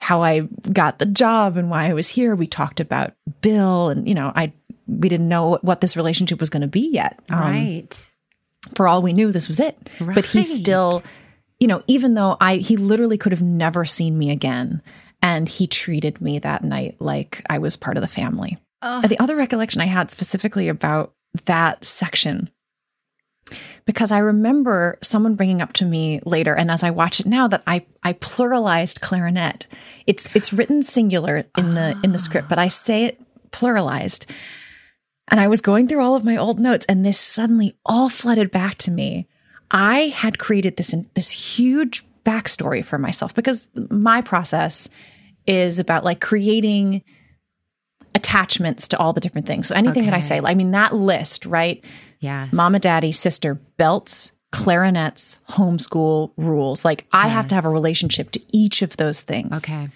how 0.00 0.22
I 0.24 0.40
got 0.72 0.98
the 0.98 1.06
job 1.06 1.56
and 1.56 1.70
why 1.70 1.88
I 1.88 1.92
was 1.94 2.08
here. 2.08 2.34
We 2.34 2.48
talked 2.48 2.80
about 2.80 3.12
Bill 3.40 3.90
and 3.90 4.08
you 4.08 4.14
know, 4.14 4.32
I 4.34 4.52
we 5.00 5.08
didn't 5.08 5.28
know 5.28 5.58
what 5.62 5.80
this 5.80 5.96
relationship 5.96 6.40
was 6.40 6.50
going 6.50 6.62
to 6.62 6.68
be 6.68 6.88
yet. 6.90 7.20
Um, 7.30 7.40
right. 7.40 8.08
For 8.74 8.86
all 8.86 9.02
we 9.02 9.12
knew, 9.12 9.32
this 9.32 9.48
was 9.48 9.60
it. 9.60 9.76
But 10.00 10.24
he 10.24 10.42
still, 10.42 11.02
you 11.58 11.66
know, 11.66 11.82
even 11.86 12.14
though 12.14 12.36
I 12.40 12.56
he 12.56 12.76
literally 12.76 13.18
could 13.18 13.32
have 13.32 13.42
never 13.42 13.84
seen 13.84 14.16
me 14.18 14.30
again, 14.30 14.82
and 15.20 15.48
he 15.48 15.66
treated 15.66 16.20
me 16.20 16.38
that 16.40 16.62
night 16.62 16.96
like 17.00 17.44
I 17.50 17.58
was 17.58 17.76
part 17.76 17.96
of 17.96 18.02
the 18.02 18.08
family. 18.08 18.58
And 19.02 19.10
the 19.10 19.18
other 19.20 19.36
recollection 19.36 19.80
I 19.80 19.86
had 19.86 20.10
specifically 20.10 20.68
about 20.68 21.12
that 21.44 21.84
section 21.84 22.50
because 23.84 24.12
I 24.12 24.18
remember 24.18 24.98
someone 25.02 25.34
bringing 25.34 25.60
up 25.60 25.72
to 25.74 25.84
me 25.84 26.20
later, 26.24 26.54
and 26.54 26.70
as 26.70 26.82
I 26.82 26.90
watch 26.90 27.20
it 27.20 27.26
now, 27.26 27.48
that 27.48 27.62
I 27.66 27.84
I 28.02 28.12
pluralized 28.14 29.00
clarinet. 29.00 29.66
It's 30.06 30.28
it's 30.34 30.52
written 30.52 30.82
singular 30.82 31.44
in 31.56 31.74
the 31.74 31.98
in 32.02 32.12
the 32.12 32.18
script, 32.18 32.48
but 32.48 32.58
I 32.58 32.68
say 32.68 33.04
it 33.04 33.20
pluralized. 33.50 34.26
And 35.32 35.40
I 35.40 35.48
was 35.48 35.62
going 35.62 35.88
through 35.88 36.02
all 36.02 36.14
of 36.14 36.24
my 36.24 36.36
old 36.36 36.60
notes, 36.60 36.84
and 36.90 37.06
this 37.06 37.18
suddenly 37.18 37.74
all 37.86 38.10
flooded 38.10 38.50
back 38.50 38.76
to 38.78 38.90
me. 38.90 39.26
I 39.70 40.12
had 40.14 40.38
created 40.38 40.76
this 40.76 40.94
this 41.14 41.30
huge 41.30 42.04
backstory 42.22 42.84
for 42.84 42.98
myself 42.98 43.34
because 43.34 43.66
my 43.74 44.20
process 44.20 44.90
is 45.46 45.78
about 45.78 46.04
like 46.04 46.20
creating 46.20 47.02
attachments 48.14 48.88
to 48.88 48.98
all 48.98 49.14
the 49.14 49.20
different 49.20 49.46
things. 49.46 49.68
So 49.68 49.74
anything 49.74 50.04
that 50.04 50.12
I 50.12 50.20
say, 50.20 50.38
I 50.44 50.54
mean 50.54 50.72
that 50.72 50.94
list, 50.94 51.46
right? 51.46 51.82
Yes. 52.20 52.52
Mama, 52.52 52.78
daddy, 52.78 53.10
sister, 53.10 53.54
belts, 53.54 54.32
clarinets, 54.50 55.40
homeschool 55.48 56.32
rules. 56.36 56.84
Like 56.84 57.06
I 57.10 57.28
have 57.28 57.48
to 57.48 57.54
have 57.54 57.64
a 57.64 57.70
relationship 57.70 58.32
to 58.32 58.40
each 58.52 58.82
of 58.82 58.98
those 58.98 59.22
things. 59.22 59.56
Okay. 59.56 59.88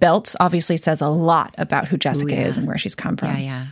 Belts 0.00 0.34
obviously 0.40 0.76
says 0.76 1.00
a 1.00 1.08
lot 1.08 1.54
about 1.58 1.86
who 1.86 1.96
Jessica 1.96 2.34
yeah. 2.34 2.46
is 2.46 2.58
and 2.58 2.66
where 2.66 2.78
she's 2.78 2.96
come 2.96 3.16
from. 3.16 3.28
Yeah, 3.28 3.38
yeah. 3.38 3.66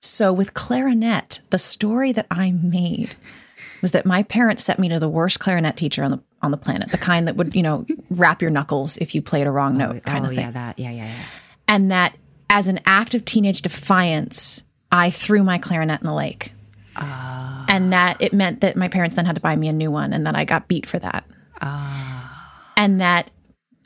So 0.00 0.32
with 0.32 0.54
clarinet, 0.54 1.40
the 1.50 1.58
story 1.58 2.12
that 2.12 2.26
I 2.30 2.52
made 2.52 3.14
was 3.82 3.90
that 3.92 4.06
my 4.06 4.22
parents 4.22 4.64
sent 4.64 4.78
me 4.78 4.88
to 4.88 4.98
the 4.98 5.08
worst 5.08 5.40
clarinet 5.40 5.76
teacher 5.76 6.02
on 6.02 6.10
the 6.10 6.20
on 6.42 6.50
the 6.50 6.56
planet, 6.56 6.90
the 6.90 6.98
kind 6.98 7.28
that 7.28 7.36
would, 7.36 7.54
you 7.54 7.62
know, 7.62 7.84
wrap 8.08 8.40
your 8.40 8.50
knuckles 8.50 8.96
if 8.96 9.14
you 9.14 9.20
played 9.20 9.46
a 9.46 9.50
wrong 9.50 9.74
oh, 9.74 9.92
note 9.92 10.04
kind 10.04 10.24
oh, 10.24 10.28
of 10.28 10.34
thing. 10.34 10.44
Oh 10.44 10.48
yeah, 10.48 10.50
that. 10.52 10.78
Yeah, 10.78 10.90
yeah, 10.90 11.06
yeah. 11.06 11.24
And 11.68 11.90
that 11.90 12.16
as 12.48 12.66
an 12.66 12.80
act 12.86 13.14
of 13.14 13.24
teenage 13.24 13.62
defiance, 13.62 14.64
I 14.90 15.10
threw 15.10 15.44
my 15.44 15.58
clarinet 15.58 16.00
in 16.00 16.06
the 16.06 16.14
lake. 16.14 16.52
Ah. 16.96 17.64
And 17.68 17.92
that 17.92 18.16
it 18.20 18.32
meant 18.32 18.62
that 18.62 18.76
my 18.76 18.88
parents 18.88 19.16
then 19.16 19.26
had 19.26 19.36
to 19.36 19.40
buy 19.40 19.54
me 19.54 19.68
a 19.68 19.72
new 19.72 19.90
one 19.90 20.12
and 20.12 20.26
that 20.26 20.34
I 20.34 20.44
got 20.44 20.66
beat 20.66 20.86
for 20.86 20.98
that. 20.98 21.24
Ah. 21.60 22.72
And 22.76 23.00
that, 23.00 23.30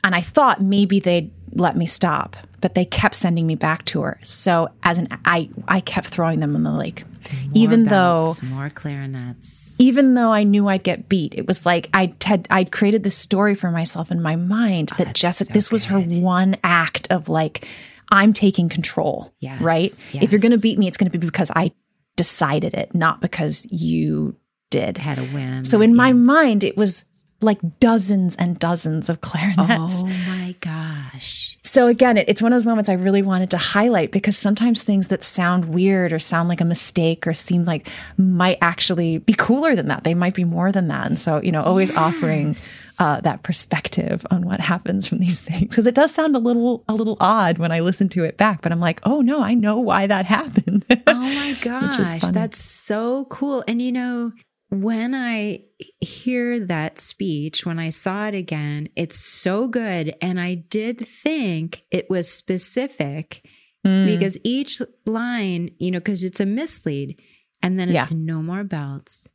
and 0.03 0.15
I 0.15 0.21
thought 0.21 0.61
maybe 0.61 0.99
they'd 0.99 1.31
let 1.51 1.75
me 1.75 1.85
stop, 1.85 2.35
but 2.65 2.73
they 2.73 2.83
kept 2.83 3.13
sending 3.13 3.45
me 3.45 3.53
back 3.53 3.85
to 3.85 4.01
her. 4.01 4.17
So 4.23 4.69
as 4.81 4.97
an, 4.97 5.07
I, 5.23 5.51
I 5.67 5.81
kept 5.81 6.07
throwing 6.07 6.39
them 6.39 6.55
in 6.55 6.63
the 6.63 6.71
lake. 6.71 7.03
even 7.53 7.85
belts, 7.85 8.39
though, 8.39 8.47
more 8.47 8.71
clarinets. 8.71 9.79
even 9.79 10.15
though 10.15 10.31
I 10.31 10.41
knew 10.41 10.67
I'd 10.67 10.81
get 10.81 11.07
beat, 11.07 11.35
it 11.35 11.45
was 11.45 11.63
like 11.63 11.89
I 11.93 12.15
had 12.23 12.47
I'd 12.49 12.71
created 12.71 13.03
this 13.03 13.15
story 13.15 13.53
for 13.53 13.69
myself 13.69 14.09
in 14.09 14.19
my 14.19 14.35
mind 14.35 14.93
that 14.97 15.13
Jessica, 15.13 15.53
this 15.53 15.69
was 15.69 15.85
her 15.85 15.99
one 15.99 16.57
act 16.63 17.05
of 17.11 17.29
like, 17.29 17.67
I'm 18.11 18.33
taking 18.33 18.67
control. 18.67 19.31
Yes, 19.39 19.61
right. 19.61 19.91
If 20.13 20.31
you're 20.31 20.41
going 20.41 20.51
to 20.51 20.57
beat 20.57 20.79
me, 20.79 20.87
it's 20.87 20.97
going 20.97 21.11
to 21.11 21.15
be 21.15 21.23
because 21.23 21.51
I 21.55 21.71
decided 22.15 22.73
it, 22.73 22.95
not 22.95 23.21
because 23.21 23.67
you 23.69 24.37
did. 24.71 24.97
Had 24.97 25.19
a 25.19 25.25
whim. 25.25 25.65
So 25.65 25.81
in 25.81 25.95
my 25.95 26.13
mind, 26.13 26.63
it 26.63 26.75
was 26.75 27.05
like 27.45 27.79
dozens 27.79 28.35
and 28.35 28.59
dozens 28.59 29.09
of 29.09 29.21
clarinets. 29.21 30.01
Oh 30.01 30.05
my 30.27 30.55
gosh. 30.59 31.57
So 31.63 31.87
again, 31.87 32.17
it, 32.17 32.29
it's 32.29 32.41
one 32.41 32.53
of 32.53 32.55
those 32.55 32.65
moments 32.65 32.89
I 32.89 32.93
really 32.93 33.21
wanted 33.21 33.49
to 33.49 33.57
highlight 33.57 34.11
because 34.11 34.37
sometimes 34.37 34.81
things 34.81 35.09
that 35.09 35.23
sound 35.23 35.65
weird 35.65 36.13
or 36.13 36.19
sound 36.19 36.47
like 36.47 36.61
a 36.61 36.65
mistake 36.65 37.27
or 37.27 37.33
seem 37.33 37.65
like 37.65 37.89
might 38.17 38.57
actually 38.61 39.17
be 39.17 39.33
cooler 39.33 39.75
than 39.75 39.87
that. 39.89 40.05
They 40.05 40.13
might 40.13 40.35
be 40.35 40.45
more 40.45 40.71
than 40.71 40.87
that. 40.87 41.07
And 41.07 41.19
so, 41.19 41.41
you 41.41 41.51
know, 41.51 41.61
always 41.61 41.91
offering 41.91 42.55
uh, 42.99 43.19
that 43.21 43.43
perspective 43.43 44.25
on 44.31 44.45
what 44.45 44.59
happens 44.61 45.05
from 45.05 45.19
these 45.19 45.39
things 45.41 45.67
because 45.67 45.85
it 45.85 45.95
does 45.95 46.13
sound 46.13 46.35
a 46.35 46.39
little 46.39 46.83
a 46.87 46.93
little 46.93 47.17
odd 47.19 47.57
when 47.57 47.71
I 47.71 47.81
listen 47.81 48.07
to 48.09 48.23
it 48.23 48.37
back. 48.37 48.61
But 48.61 48.71
I'm 48.71 48.79
like, 48.79 49.01
oh 49.03 49.21
no, 49.21 49.41
I 49.41 49.53
know 49.53 49.77
why 49.79 50.07
that 50.07 50.25
happened. 50.37 50.85
Oh 51.07 51.13
my 51.13 51.57
gosh, 51.61 52.21
that's 52.21 52.59
so 52.59 53.25
cool. 53.25 53.63
And 53.67 53.81
you 53.81 53.91
know, 53.91 54.31
when 54.83 55.13
I 55.15 55.63
hear 55.99 56.59
that 56.59 56.99
speech, 56.99 57.65
when 57.65 57.79
I 57.79 57.89
saw 57.89 58.25
it 58.27 58.35
again, 58.35 58.89
it's 58.95 59.17
so 59.17 59.67
good. 59.67 60.15
And 60.21 60.39
I 60.39 60.55
did 60.55 60.99
think 60.99 61.83
it 61.91 62.09
was 62.09 62.29
specific 62.31 63.45
Mm. 63.85 64.07
because 64.07 64.35
each 64.43 64.81
line, 65.05 65.69
you 65.77 65.91
know, 65.91 65.99
because 65.99 66.23
it's 66.23 66.39
a 66.39 66.45
mislead, 66.45 67.21
and 67.61 67.79
then 67.79 67.89
it's 68.01 68.11
no 68.11 68.41
more 68.41 68.63
belts, 68.63 69.27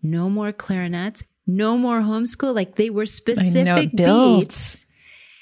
no 0.00 0.30
more 0.30 0.52
clarinets, 0.52 1.24
no 1.44 1.76
more 1.76 2.00
homeschool. 2.02 2.54
Like 2.54 2.76
they 2.76 2.88
were 2.88 3.04
specific 3.06 3.90
beats. 3.96 4.86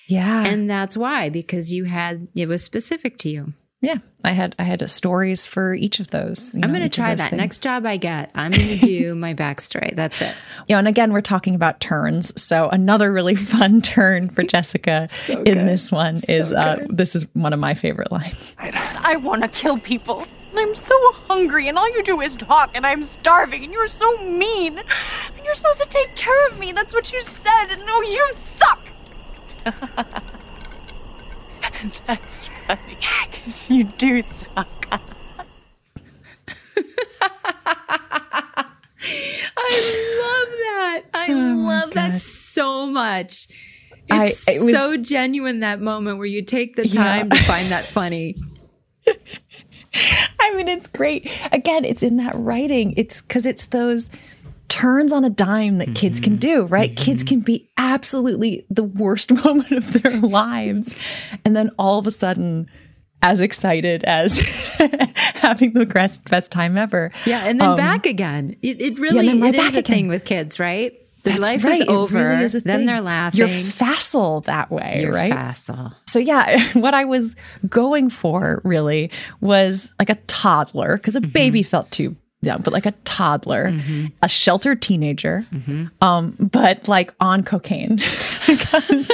yeah. 0.09 0.47
And 0.47 0.71
that's 0.71 0.97
why, 0.97 1.29
because 1.29 1.71
you 1.71 1.85
had, 1.85 2.29
it 2.35 2.49
was 2.49 2.65
specific 2.65 3.19
to 3.19 3.29
you. 3.29 3.53
Yeah. 3.85 3.99
I 4.23 4.33
had 4.33 4.55
I 4.59 4.65
had 4.65 4.89
stories 4.91 5.47
for 5.47 5.75
each 5.75 6.01
of 6.01 6.11
those. 6.11 6.55
you 6.55 6.61
I'm 6.63 6.71
going 6.71 6.83
to 6.83 6.89
try 6.89 7.15
that. 7.15 7.31
things. 7.31 7.39
Next 7.39 7.63
job 7.63 7.87
I 7.87 7.97
get, 7.97 8.31
I'm 8.35 8.51
going 8.51 8.69
to 8.79 8.87
do 8.87 9.15
my 9.15 9.33
back 9.33 9.55
backstory. 9.55 9.95
That's 9.95 10.23
it. 10.23 10.35
you 10.69 10.75
know, 10.75 10.79
and 10.79 10.89
again, 10.89 11.13
we're 11.13 11.21
talking 11.21 11.55
about 11.55 11.81
turns. 11.81 12.41
So 12.41 12.69
another 12.69 13.13
really 13.13 13.35
fun 13.55 13.81
turn 13.81 14.31
for 14.31 14.43
Jessica 14.43 15.09
in 15.29 15.67
this 15.67 15.93
one 15.93 16.17
is 16.29 16.53
uh, 16.53 16.85
this 16.89 17.17
is 17.17 17.27
one 17.35 17.53
of 17.53 17.59
my 17.59 17.75
favorite 17.75 18.13
lines. 18.13 18.57
I 18.59 19.17
want 19.17 19.43
to 19.43 19.49
kill 19.49 19.79
people. 19.79 20.27
And 20.51 20.61
I'm 20.61 20.75
so 20.77 20.95
hungry, 21.27 21.67
and 21.67 21.77
all 21.77 21.91
you 21.91 22.05
do 22.05 22.21
is 22.21 22.37
talk, 22.37 22.71
and 22.75 22.87
I'm 22.87 23.03
starving, 23.03 23.65
and 23.65 23.73
you're 23.73 23.89
so 23.89 24.17
mean. 24.19 24.79
And 24.79 25.45
you're 25.45 25.55
supposed 25.55 25.83
to 25.83 25.89
take 25.89 26.15
care 26.15 26.47
of 26.47 26.61
me. 26.61 26.71
That's 26.71 26.95
what 26.95 27.13
you 27.13 27.21
said, 27.23 27.71
and 27.71 27.85
no, 27.85 28.01
you 28.03 28.31
suck. 28.35 28.79
That's 32.07 32.49
funny, 32.67 32.97
because 33.31 33.71
you 33.71 33.85
do 33.85 34.21
suck. 34.23 34.69
I 39.57 40.19
love 40.21 40.49
that. 40.59 41.03
I 41.15 41.27
oh 41.31 41.57
love 41.67 41.91
that 41.93 42.17
so 42.17 42.87
much. 42.87 43.49
I- 44.11 44.27
It's 44.27 44.49
it 44.49 44.61
was- 44.63 44.75
so 44.75 44.97
genuine 44.97 45.61
that 45.61 45.81
moment 45.81 46.19
where 46.19 46.27
you 46.27 46.43
take 46.43 46.77
the 46.77 46.89
time 46.89 47.31
to 47.31 47.37
find 47.45 47.71
that 47.73 47.87
funny. 47.87 48.37
I 50.41 50.53
mean, 50.55 50.69
it's 50.69 50.89
great. 50.89 51.31
Again, 51.53 51.85
it's 51.85 52.03
in 52.03 52.17
that 52.17 52.35
writing. 52.35 52.95
It's 52.97 53.23
because 53.23 53.47
it's 53.47 53.67
those 53.67 54.09
turns 54.75 55.13
on 55.13 55.25
a 55.25 55.31
dime 55.31 55.79
that 55.79 55.95
kids 55.95 56.19
can 56.19 56.37
do, 56.37 56.65
right? 56.67 56.97
Kids 56.97 57.23
can 57.23 57.39
be 57.41 57.71
absolutely 57.77 58.67
the 58.71 58.83
worst 58.83 59.31
moment 59.45 59.71
of 59.71 60.03
their 60.03 60.13
lives. 60.21 60.97
And 61.45 61.55
then 61.55 61.71
all 61.79 61.99
of 62.01 62.07
a 62.07 62.11
sudden, 62.11 62.69
as 63.23 63.41
excited 63.41 64.03
as 64.05 64.39
having 65.37 65.73
the 65.75 65.87
best, 65.87 66.29
best 66.29 66.51
time 66.51 66.77
ever. 66.77 67.13
Yeah, 67.25 67.45
and 67.47 67.61
then 67.61 67.69
Um, 67.71 67.77
back 67.77 68.05
again. 68.07 68.57
It, 68.63 68.81
it 68.81 68.99
really 68.99 69.19
and 69.21 69.29
then 69.29 69.41
right 69.41 69.55
it 69.55 69.61
is 69.61 69.75
a 69.77 69.79
again. 69.79 69.95
thing 69.97 70.09
with 70.09 70.25
kids, 70.25 70.59
right? 70.59 70.93
Their 71.23 71.35
That's 71.39 71.43
life 71.43 71.65
right. 71.65 71.81
is 71.81 71.89
over. 71.89 72.19
really 72.19 72.45
is 72.45 72.55
a 72.55 72.61
then 72.61 72.81
thing. 72.81 72.87
they're 72.87 73.01
laughing. 73.01 73.39
You're 73.39 73.49
facile 73.49 74.43
that 74.43 74.71
way, 74.71 74.99
You're 75.03 75.13
right? 75.13 75.33
facile. 75.33 75.93
So 76.07 76.19
yeah, 76.19 76.63
what 76.75 76.93
I 76.93 77.05
was 77.07 77.35
going 77.69 78.11
for 78.11 78.61
really 78.65 79.11
was 79.41 79.91
like 79.99 80.11
a 80.11 80.17
toddler 80.27 80.97
because 80.97 81.17
a 81.17 81.21
Mm-hmm. 81.21 81.31
baby 81.31 81.63
felt 81.63 81.91
too 81.91 82.17
young, 82.47 82.61
but 82.63 82.73
like 82.73 82.87
a 82.87 82.93
toddler, 83.05 83.73
a 84.23 84.29
sheltered 84.29 84.81
teenager, 84.83 85.45
Mm-hmm. 85.53 85.87
um, 86.05 86.35
but 86.39 86.87
like 86.89 87.15
on 87.21 87.43
cocaine. 87.45 87.97
because 88.47 89.09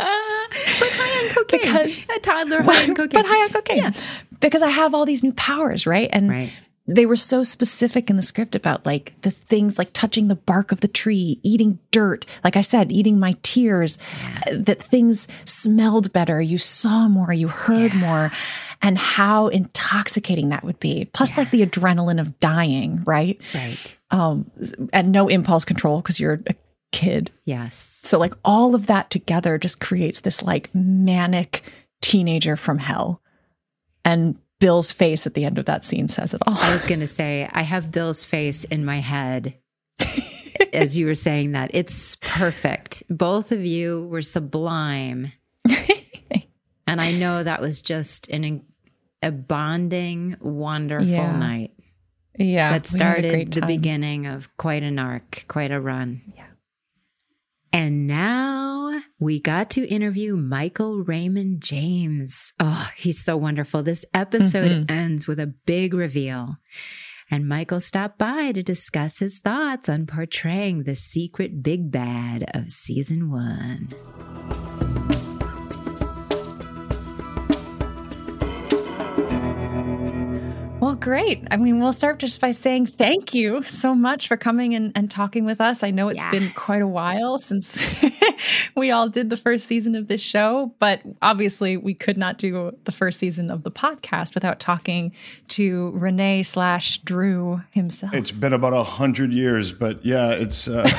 But 0.00 0.90
high 0.92 1.24
on 1.28 1.34
cocaine. 1.34 1.60
Because- 1.60 2.04
a 2.16 2.20
toddler 2.20 2.62
high 2.62 2.82
on 2.84 2.94
cocaine. 2.94 3.08
but 3.22 3.26
high 3.26 3.42
on 3.44 3.50
cocaine. 3.50 3.78
Yeah. 3.78 3.92
Because 4.40 4.62
I 4.62 4.68
have 4.70 4.94
all 4.94 5.04
these 5.04 5.22
new 5.22 5.32
powers, 5.32 5.86
right? 5.86 6.08
And 6.12 6.28
Right. 6.30 6.52
They 6.88 7.04
were 7.04 7.16
so 7.16 7.42
specific 7.42 8.08
in 8.08 8.16
the 8.16 8.22
script 8.22 8.54
about 8.54 8.86
like 8.86 9.12
the 9.20 9.30
things 9.30 9.76
like 9.76 9.92
touching 9.92 10.28
the 10.28 10.34
bark 10.34 10.72
of 10.72 10.80
the 10.80 10.88
tree, 10.88 11.38
eating 11.42 11.78
dirt, 11.90 12.24
like 12.42 12.56
I 12.56 12.62
said, 12.62 12.90
eating 12.90 13.20
my 13.20 13.36
tears, 13.42 13.98
uh, 14.46 14.52
that 14.52 14.82
things 14.82 15.28
smelled 15.44 16.12
better, 16.14 16.40
you 16.40 16.56
saw 16.56 17.06
more, 17.06 17.30
you 17.32 17.48
heard 17.48 17.94
more, 17.94 18.32
and 18.80 18.96
how 18.96 19.48
intoxicating 19.48 20.48
that 20.48 20.64
would 20.64 20.80
be. 20.80 21.04
Plus, 21.12 21.36
like 21.36 21.50
the 21.50 21.64
adrenaline 21.64 22.20
of 22.20 22.40
dying, 22.40 23.04
right? 23.06 23.38
Right. 23.54 23.96
Um, 24.10 24.50
and 24.94 25.12
no 25.12 25.28
impulse 25.28 25.66
control 25.66 26.00
because 26.00 26.18
you're 26.18 26.40
a 26.46 26.54
kid. 26.90 27.30
Yes. 27.44 28.00
So 28.02 28.18
like 28.18 28.32
all 28.46 28.74
of 28.74 28.86
that 28.86 29.10
together 29.10 29.58
just 29.58 29.78
creates 29.78 30.20
this 30.20 30.42
like 30.42 30.74
manic 30.74 31.62
teenager 32.00 32.56
from 32.56 32.78
hell. 32.78 33.20
And 34.06 34.38
Bill's 34.60 34.90
face 34.90 35.26
at 35.26 35.34
the 35.34 35.44
end 35.44 35.58
of 35.58 35.66
that 35.66 35.84
scene 35.84 36.08
says 36.08 36.34
it 36.34 36.42
all. 36.46 36.56
I 36.58 36.72
was 36.72 36.84
going 36.84 37.00
to 37.00 37.06
say, 37.06 37.48
I 37.50 37.62
have 37.62 37.90
Bill's 37.92 38.24
face 38.24 38.64
in 38.64 38.84
my 38.84 39.00
head 39.00 39.54
as 40.72 40.98
you 40.98 41.06
were 41.06 41.14
saying 41.14 41.52
that. 41.52 41.70
It's 41.74 42.16
perfect. 42.16 43.02
Both 43.08 43.52
of 43.52 43.64
you 43.64 44.06
were 44.08 44.22
sublime. 44.22 45.32
and 46.86 47.00
I 47.00 47.12
know 47.12 47.42
that 47.42 47.60
was 47.60 47.80
just 47.82 48.28
an 48.28 48.64
a 49.22 49.32
bonding, 49.32 50.36
wonderful 50.40 51.08
Yeah. 51.08 51.36
night 51.36 51.72
yeah. 52.38 52.70
that 52.70 52.72
we 52.72 52.74
had 52.74 52.84
a 52.84 52.88
started 52.88 53.52
the 53.52 53.66
beginning 53.66 54.26
of 54.26 54.56
quite 54.56 54.82
an 54.82 54.98
arc, 54.98 55.44
quite 55.48 55.70
a 55.70 55.80
run. 55.80 56.22
Yeah. 56.36 56.44
And 57.72 58.06
now 58.06 59.00
we 59.20 59.40
got 59.40 59.70
to 59.70 59.86
interview 59.86 60.36
Michael 60.36 61.02
Raymond 61.04 61.62
James. 61.62 62.52
Oh, 62.58 62.90
he's 62.96 63.22
so 63.22 63.36
wonderful. 63.36 63.82
This 63.82 64.04
episode 64.14 64.70
Mm-hmm. 64.70 64.90
ends 64.92 65.26
with 65.26 65.38
a 65.38 65.46
big 65.46 65.94
reveal. 65.94 66.56
And 67.30 67.46
Michael 67.46 67.80
stopped 67.80 68.18
by 68.18 68.52
to 68.52 68.62
discuss 68.62 69.18
his 69.18 69.38
thoughts 69.38 69.88
on 69.88 70.06
portraying 70.06 70.84
the 70.84 70.94
secret 70.94 71.62
big 71.62 71.90
bad 71.90 72.50
of 72.54 72.70
season 72.70 73.30
one. 73.30 73.88
Well, 80.88 80.96
great. 80.96 81.46
I 81.50 81.58
mean, 81.58 81.80
we'll 81.80 81.92
start 81.92 82.18
just 82.18 82.40
by 82.40 82.50
saying 82.50 82.86
thank 82.86 83.34
you 83.34 83.62
so 83.64 83.94
much 83.94 84.26
for 84.26 84.38
coming 84.38 84.74
and, 84.74 84.90
and 84.94 85.10
talking 85.10 85.44
with 85.44 85.60
us. 85.60 85.82
I 85.82 85.90
know 85.90 86.08
it's 86.08 86.16
Yeah. 86.16 86.30
been 86.30 86.50
quite 86.54 86.80
a 86.80 86.86
while 86.86 87.38
since 87.38 87.84
we 88.74 88.90
all 88.90 89.06
did 89.10 89.28
the 89.28 89.36
first 89.36 89.66
season 89.66 89.94
of 89.94 90.08
this 90.08 90.22
show, 90.22 90.72
but 90.78 91.02
obviously 91.20 91.76
we 91.76 91.92
could 91.92 92.16
not 92.16 92.38
do 92.38 92.72
the 92.84 92.90
first 92.90 93.18
season 93.18 93.50
of 93.50 93.64
the 93.64 93.70
podcast 93.70 94.34
without 94.34 94.60
talking 94.60 95.12
to 95.48 95.90
Rene 95.90 96.42
slash 96.42 96.96
Drew 97.00 97.60
himself. 97.74 98.14
It's 98.14 98.32
been 98.32 98.54
about 98.54 98.72
a 98.72 98.82
hundred 98.82 99.30
years, 99.34 99.74
but 99.74 100.02
yeah, 100.06 100.30
it's. 100.30 100.68
Uh, 100.68 100.88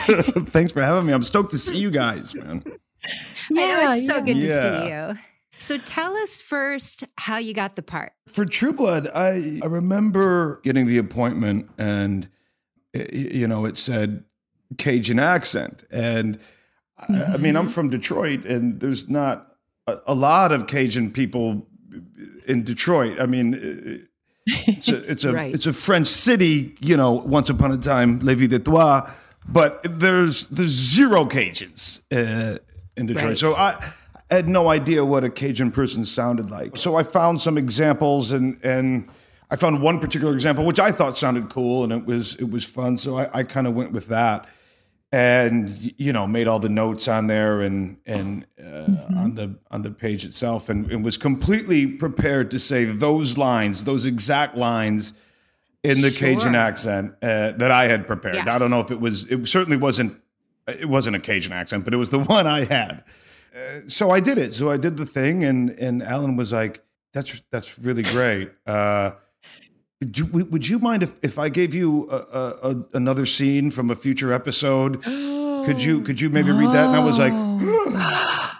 thanks 0.49 0.71
for 0.71 0.83
having 0.83 1.07
me. 1.07 1.13
I'm 1.13 1.23
stoked 1.23 1.49
to 1.53 1.57
see 1.57 1.79
you 1.79 1.89
guys, 1.89 2.35
man. 2.35 2.61
I 2.63 3.53
know 3.53 3.91
it's 3.93 4.05
so 4.05 4.17
yeah. 4.17 4.21
good 4.21 4.39
to 4.41 4.45
Yeah. 4.47 4.83
see 4.83 4.89
you. 5.17 5.19
So 5.59 5.77
tell 5.77 6.15
us 6.17 6.41
first 6.41 7.03
how 7.17 7.37
you 7.37 7.53
got 7.53 7.75
the 7.75 7.81
part. 7.83 8.13
For 8.27 8.45
True 8.45 8.73
Blood, 8.73 9.07
I 9.13 9.59
I 9.61 9.67
remember 9.67 10.61
getting 10.63 10.87
the 10.87 10.97
appointment 10.97 11.69
and 11.77 12.27
y- 12.93 13.07
you 13.11 13.47
know, 13.47 13.65
it 13.65 13.77
said 13.77 14.23
Cajun 14.77 15.19
accent. 15.19 15.83
And 15.91 16.39
I, 16.97 17.23
I 17.33 17.37
mean, 17.37 17.55
I'm 17.55 17.69
from 17.69 17.89
Detroit, 17.89 18.45
and 18.45 18.79
there's 18.79 19.09
not 19.09 19.53
a, 19.87 19.97
a 20.07 20.13
lot 20.15 20.51
of 20.51 20.65
Cajun 20.67 21.11
people 21.11 21.67
in 22.47 22.63
Detroit. 22.63 23.19
I 23.19 23.25
mean, 23.25 24.07
it's 24.45 24.87
a 24.87 24.95
it's 25.11 25.23
a 25.25 25.33
Right. 25.41 25.53
it's 25.53 25.65
a 25.65 25.73
French 25.73 26.07
city, 26.07 26.75
you 26.79 26.95
know. 26.97 27.11
Once 27.11 27.49
upon 27.49 27.71
a 27.71 27.77
time, 27.77 28.19
Vie 28.19 28.47
de 28.47 28.59
Toi, 28.59 29.01
but 29.47 29.81
there's 29.83 30.47
there's 30.47 30.71
zero 30.71 31.25
Cajuns 31.25 32.01
uh, 32.11 32.59
in 32.95 33.05
Detroit. 33.07 33.25
Right. 33.29 33.37
So 33.37 33.53
I 33.55 33.77
had 34.35 34.49
no 34.49 34.69
idea 34.69 35.03
what 35.03 35.23
a 35.23 35.29
Cajun 35.29 35.71
person 35.71 36.05
sounded 36.05 36.49
like. 36.49 36.77
So 36.77 36.95
I 36.95 37.03
found 37.03 37.41
some 37.41 37.57
examples, 37.57 38.31
and 38.31 38.59
and 38.63 39.09
I 39.49 39.55
found 39.55 39.81
one 39.81 39.99
particular 39.99 40.33
example 40.33 40.65
which 40.65 40.79
I 40.79 40.91
thought 40.91 41.17
sounded 41.17 41.49
cool, 41.49 41.83
and 41.83 41.91
it 41.93 42.05
was 42.05 42.35
it 42.35 42.49
was 42.49 42.65
fun. 42.65 42.97
So 42.97 43.17
I, 43.17 43.39
I 43.39 43.43
kind 43.43 43.67
of 43.67 43.73
went 43.73 43.91
with 43.91 44.07
that 44.07 44.47
and 45.11 45.91
you 45.97 46.13
know 46.13 46.27
made 46.27 46.47
all 46.47 46.59
the 46.59 46.69
notes 46.69 47.07
on 47.07 47.27
there 47.27 47.61
and 47.61 47.97
and 48.05 48.45
uh, 48.63 48.85
on 49.17 49.33
the 49.35 49.55
on 49.71 49.81
the 49.81 49.89
page 49.89 50.23
itself 50.23 50.69
and, 50.69 50.91
and 50.91 51.03
was 51.03 51.17
completely 51.17 51.87
prepared 51.87 52.51
to 52.51 52.59
say 52.59 52.85
those 52.85 53.37
lines 53.37 53.85
those 53.85 54.05
exact 54.05 54.55
lines 54.55 55.13
in 55.83 56.01
the 56.01 56.11
Cajun 56.11 56.55
accent 56.55 57.13
uh, 57.21 57.51
that 57.53 57.71
I 57.71 57.87
had 57.87 58.05
prepared. 58.05 58.49
I 58.49 58.57
don't 58.57 58.69
know 58.69 58.81
if 58.81 58.91
it 58.91 58.99
was 58.99 59.25
it 59.25 59.47
certainly 59.47 59.77
wasn't 59.77 60.19
it 60.67 60.87
wasn't 60.87 61.15
a 61.15 61.19
Cajun 61.19 61.53
accent, 61.53 61.85
but 61.85 61.93
it 61.93 61.97
was 61.97 62.09
the 62.09 62.19
one 62.35 62.45
I 62.45 62.65
had. 62.65 63.03
Uh, 63.55 63.87
so 63.87 64.11
I 64.11 64.19
did 64.19 64.37
it. 64.37 64.53
So 64.53 64.69
I 64.69 64.77
did 64.77 64.97
the 64.97 65.05
thing 65.05 65.43
and 65.43 65.71
and 65.71 66.03
Alan 66.03 66.35
was 66.35 66.51
like 66.51 66.83
that's 67.13 67.41
that's 67.51 67.79
really 67.79 68.03
great. 68.03 68.51
Uh 68.65 69.11
would 70.01 70.17
you, 70.17 70.25
would 70.25 70.65
you 70.65 70.79
mind 70.79 71.03
if, 71.03 71.11
if 71.21 71.37
I 71.37 71.49
gave 71.49 71.73
you 71.73 72.09
a, 72.09 72.15
a, 72.15 72.71
a, 72.71 72.85
another 72.93 73.25
scene 73.25 73.69
from 73.69 73.91
a 73.91 73.95
future 73.95 74.31
episode? 74.31 75.03
Could 75.03 75.81
you 75.81 76.01
could 76.01 76.21
you 76.21 76.29
maybe 76.37 76.51
read 76.51 76.71
that? 76.71 76.87
And 76.87 76.95
I 76.95 77.03
was 77.03 77.19
like, 77.19 77.33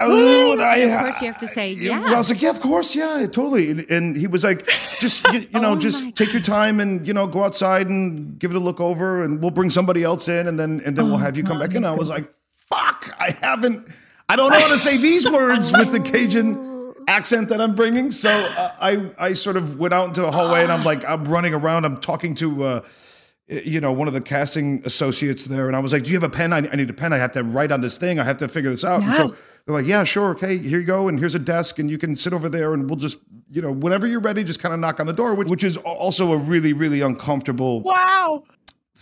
oh, 0.00 0.58
I, 0.58 0.76
Of 0.76 1.00
course, 1.00 1.20
you 1.20 1.26
have 1.28 1.38
to 1.38 1.48
say, 1.48 1.72
yeah. 1.72 2.02
I 2.02 2.16
was 2.16 2.30
like, 2.30 2.42
yeah, 2.42 2.50
of 2.50 2.60
course, 2.60 2.94
yeah, 2.94 3.26
totally. 3.26 3.70
And, 3.70 3.80
and 3.90 4.16
he 4.16 4.26
was 4.26 4.44
like, 4.44 4.66
just 4.98 5.26
you, 5.32 5.40
you 5.52 5.60
know, 5.60 5.72
Oh 5.72 5.76
just 5.76 6.16
take 6.16 6.32
your 6.32 6.42
time 6.42 6.80
and 6.80 7.06
you 7.06 7.12
know, 7.12 7.26
go 7.26 7.44
outside 7.44 7.88
and 7.88 8.38
give 8.38 8.50
it 8.50 8.56
a 8.56 8.60
look 8.60 8.80
over, 8.80 9.22
and 9.22 9.40
we'll 9.40 9.50
bring 9.50 9.70
somebody 9.70 10.02
else 10.02 10.28
in, 10.28 10.46
and 10.46 10.58
then 10.58 10.80
and 10.84 10.96
then 10.96 11.08
we'll 11.08 11.18
have 11.18 11.36
you 11.36 11.44
come 11.44 11.58
back 11.58 11.74
in. 11.74 11.84
I 11.84 11.92
was 11.92 12.08
like, 12.08 12.30
fuck, 12.52 13.14
I 13.18 13.30
haven't, 13.40 13.88
I 14.30 14.36
don't 14.36 14.50
know 14.50 14.60
how 14.60 14.68
to 14.68 14.78
say 14.78 14.96
these 15.10 15.28
words 15.28 15.72
with 15.72 15.90
the 15.92 16.00
Cajun 16.00 16.94
accent 17.08 17.48
that 17.48 17.60
I'm 17.60 17.74
bringing. 17.74 18.10
So 18.10 18.30
uh, 18.30 18.72
I 18.80 19.10
I 19.18 19.32
sort 19.32 19.56
of 19.56 19.78
went 19.78 19.92
out 19.92 20.06
into 20.08 20.20
the 20.20 20.30
hallway, 20.30 20.62
and 20.62 20.72
I'm 20.72 20.84
like, 20.84 21.04
I'm 21.08 21.24
running 21.24 21.54
around, 21.54 21.84
I'm 21.84 21.98
talking 22.00 22.34
to. 22.36 22.64
Uh, 22.64 22.80
you 23.48 23.80
know, 23.80 23.90
one 23.90 24.06
of 24.06 24.14
the 24.14 24.20
casting 24.20 24.80
associates 24.84 25.46
there, 25.46 25.66
and 25.66 25.74
I 25.74 25.80
was 25.80 25.92
like, 25.92 26.04
"Do 26.04 26.10
you 26.12 26.16
have 26.20 26.22
a 26.22 26.30
pen? 26.32 26.52
I, 26.52 26.58
I 26.58 26.76
need 26.76 26.88
a 26.88 26.92
pen. 26.92 27.12
I 27.12 27.16
have 27.16 27.32
to 27.32 27.42
write 27.42 27.72
on 27.72 27.80
this 27.80 27.98
thing. 27.98 28.20
I 28.20 28.22
have 28.22 28.36
to 28.36 28.46
figure 28.46 28.70
this 28.70 28.84
out." 28.84 29.02
And 29.02 29.12
so 29.16 29.34
they're 29.66 29.74
like, 29.74 29.86
"Yeah, 29.86 30.04
sure, 30.04 30.30
okay. 30.36 30.56
Here 30.56 30.78
you 30.78 30.86
go, 30.86 31.08
and 31.08 31.18
here's 31.18 31.34
a 31.34 31.40
desk, 31.40 31.80
and 31.80 31.90
you 31.90 31.98
can 31.98 32.14
sit 32.14 32.32
over 32.32 32.48
there, 32.48 32.72
and 32.74 32.88
we'll 32.88 32.94
just, 32.94 33.18
you 33.50 33.60
know, 33.60 33.72
whenever 33.72 34.06
you're 34.06 34.20
ready, 34.20 34.44
just 34.44 34.60
kind 34.60 34.72
of 34.72 34.78
knock 34.78 35.00
on 35.00 35.06
the 35.06 35.12
door." 35.12 35.34
Which, 35.34 35.48
which 35.48 35.64
is 35.64 35.76
also 35.78 36.30
a 36.32 36.36
really, 36.36 36.72
really 36.72 37.00
uncomfortable 37.00 37.80
Wow. 37.82 38.44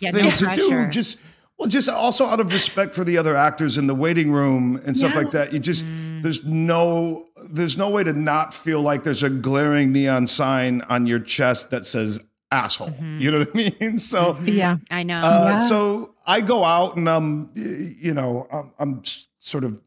Yeah, 0.00 0.12
thing 0.12 0.24
no 0.24 0.30
to 0.30 0.44
pressure. 0.44 0.84
do. 0.86 0.86
Just 0.92 1.18
well, 1.58 1.68
just 1.68 1.88
also 1.88 2.26
out 2.26 2.40
of 2.40 2.52
respect 2.52 2.94
for 2.94 3.04
the 3.04 3.18
other 3.18 3.36
actors 3.36 3.76
in 3.78 3.86
the 3.88 3.94
waiting 3.94 4.30
room 4.32 4.80
and 4.84 4.96
stuff 4.96 5.14
like 5.14 5.32
that. 5.32 5.52
You 5.52 5.58
just 5.58 5.84
there's 6.22 6.44
no 6.44 7.26
there's 7.44 7.76
no 7.76 7.88
way 7.90 8.04
to 8.04 8.12
not 8.12 8.52
feel 8.54 8.80
like 8.80 9.02
there's 9.04 9.22
a 9.22 9.30
glaring 9.30 9.92
neon 9.92 10.26
sign 10.26 10.82
on 10.82 11.06
your 11.06 11.18
chest 11.20 11.70
that 11.70 11.86
says 11.86 12.20
asshole. 12.50 12.94
You 13.18 13.30
know 13.30 13.38
what 13.40 13.50
I 13.54 13.72
mean? 13.80 13.98
So 14.12 14.36
Yeah. 14.44 14.76
I 14.90 15.02
know. 15.02 15.20
uh, 15.20 15.58
So 15.58 16.14
I 16.26 16.40
go 16.40 16.64
out 16.64 16.96
and 16.96 17.08
I'm, 17.08 17.50
you 17.54 18.14
know, 18.14 18.46
I'm, 18.52 18.72
I'm 18.78 19.02
sort 19.38 19.64
of 19.64 19.78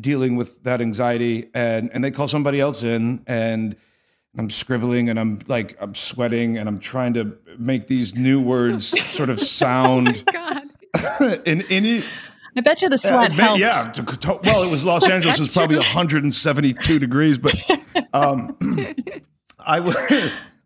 dealing 0.00 0.36
with 0.36 0.62
that 0.64 0.80
anxiety, 0.80 1.50
and 1.54 1.90
and 1.92 2.02
they 2.02 2.10
call 2.10 2.26
somebody 2.28 2.60
else 2.60 2.82
in, 2.82 3.22
and 3.26 3.76
I'm 4.38 4.48
scribbling, 4.48 5.10
and 5.10 5.20
I'm 5.20 5.40
like 5.46 5.76
I'm 5.80 5.94
sweating, 5.94 6.56
and 6.56 6.66
I'm 6.68 6.80
trying 6.80 7.12
to 7.14 7.36
make 7.58 7.88
these 7.88 8.14
new 8.16 8.40
words 8.40 8.86
sort 9.12 9.28
of 9.28 9.38
sound 9.38 10.24
God. 10.32 10.62
in 11.44 11.62
any. 11.70 12.02
I 12.56 12.60
bet 12.60 12.82
you 12.82 12.88
the 12.88 12.98
sweat 12.98 13.30
Uh, 13.32 13.34
helped. 13.34 13.60
yeah. 13.60 13.84
to- 13.92 14.02
to- 14.16 14.40
Well, 14.44 14.62
it 14.62 14.70
was 14.70 14.84
Los 14.84 15.08
Angeles. 15.10 15.38
It 15.38 15.40
was 15.40 15.52
probably 15.54 15.76
172 15.78 16.98
degrees, 16.98 17.38
but 17.38 17.54
um, 18.12 18.56
I 19.58 19.80
was. 19.80 19.96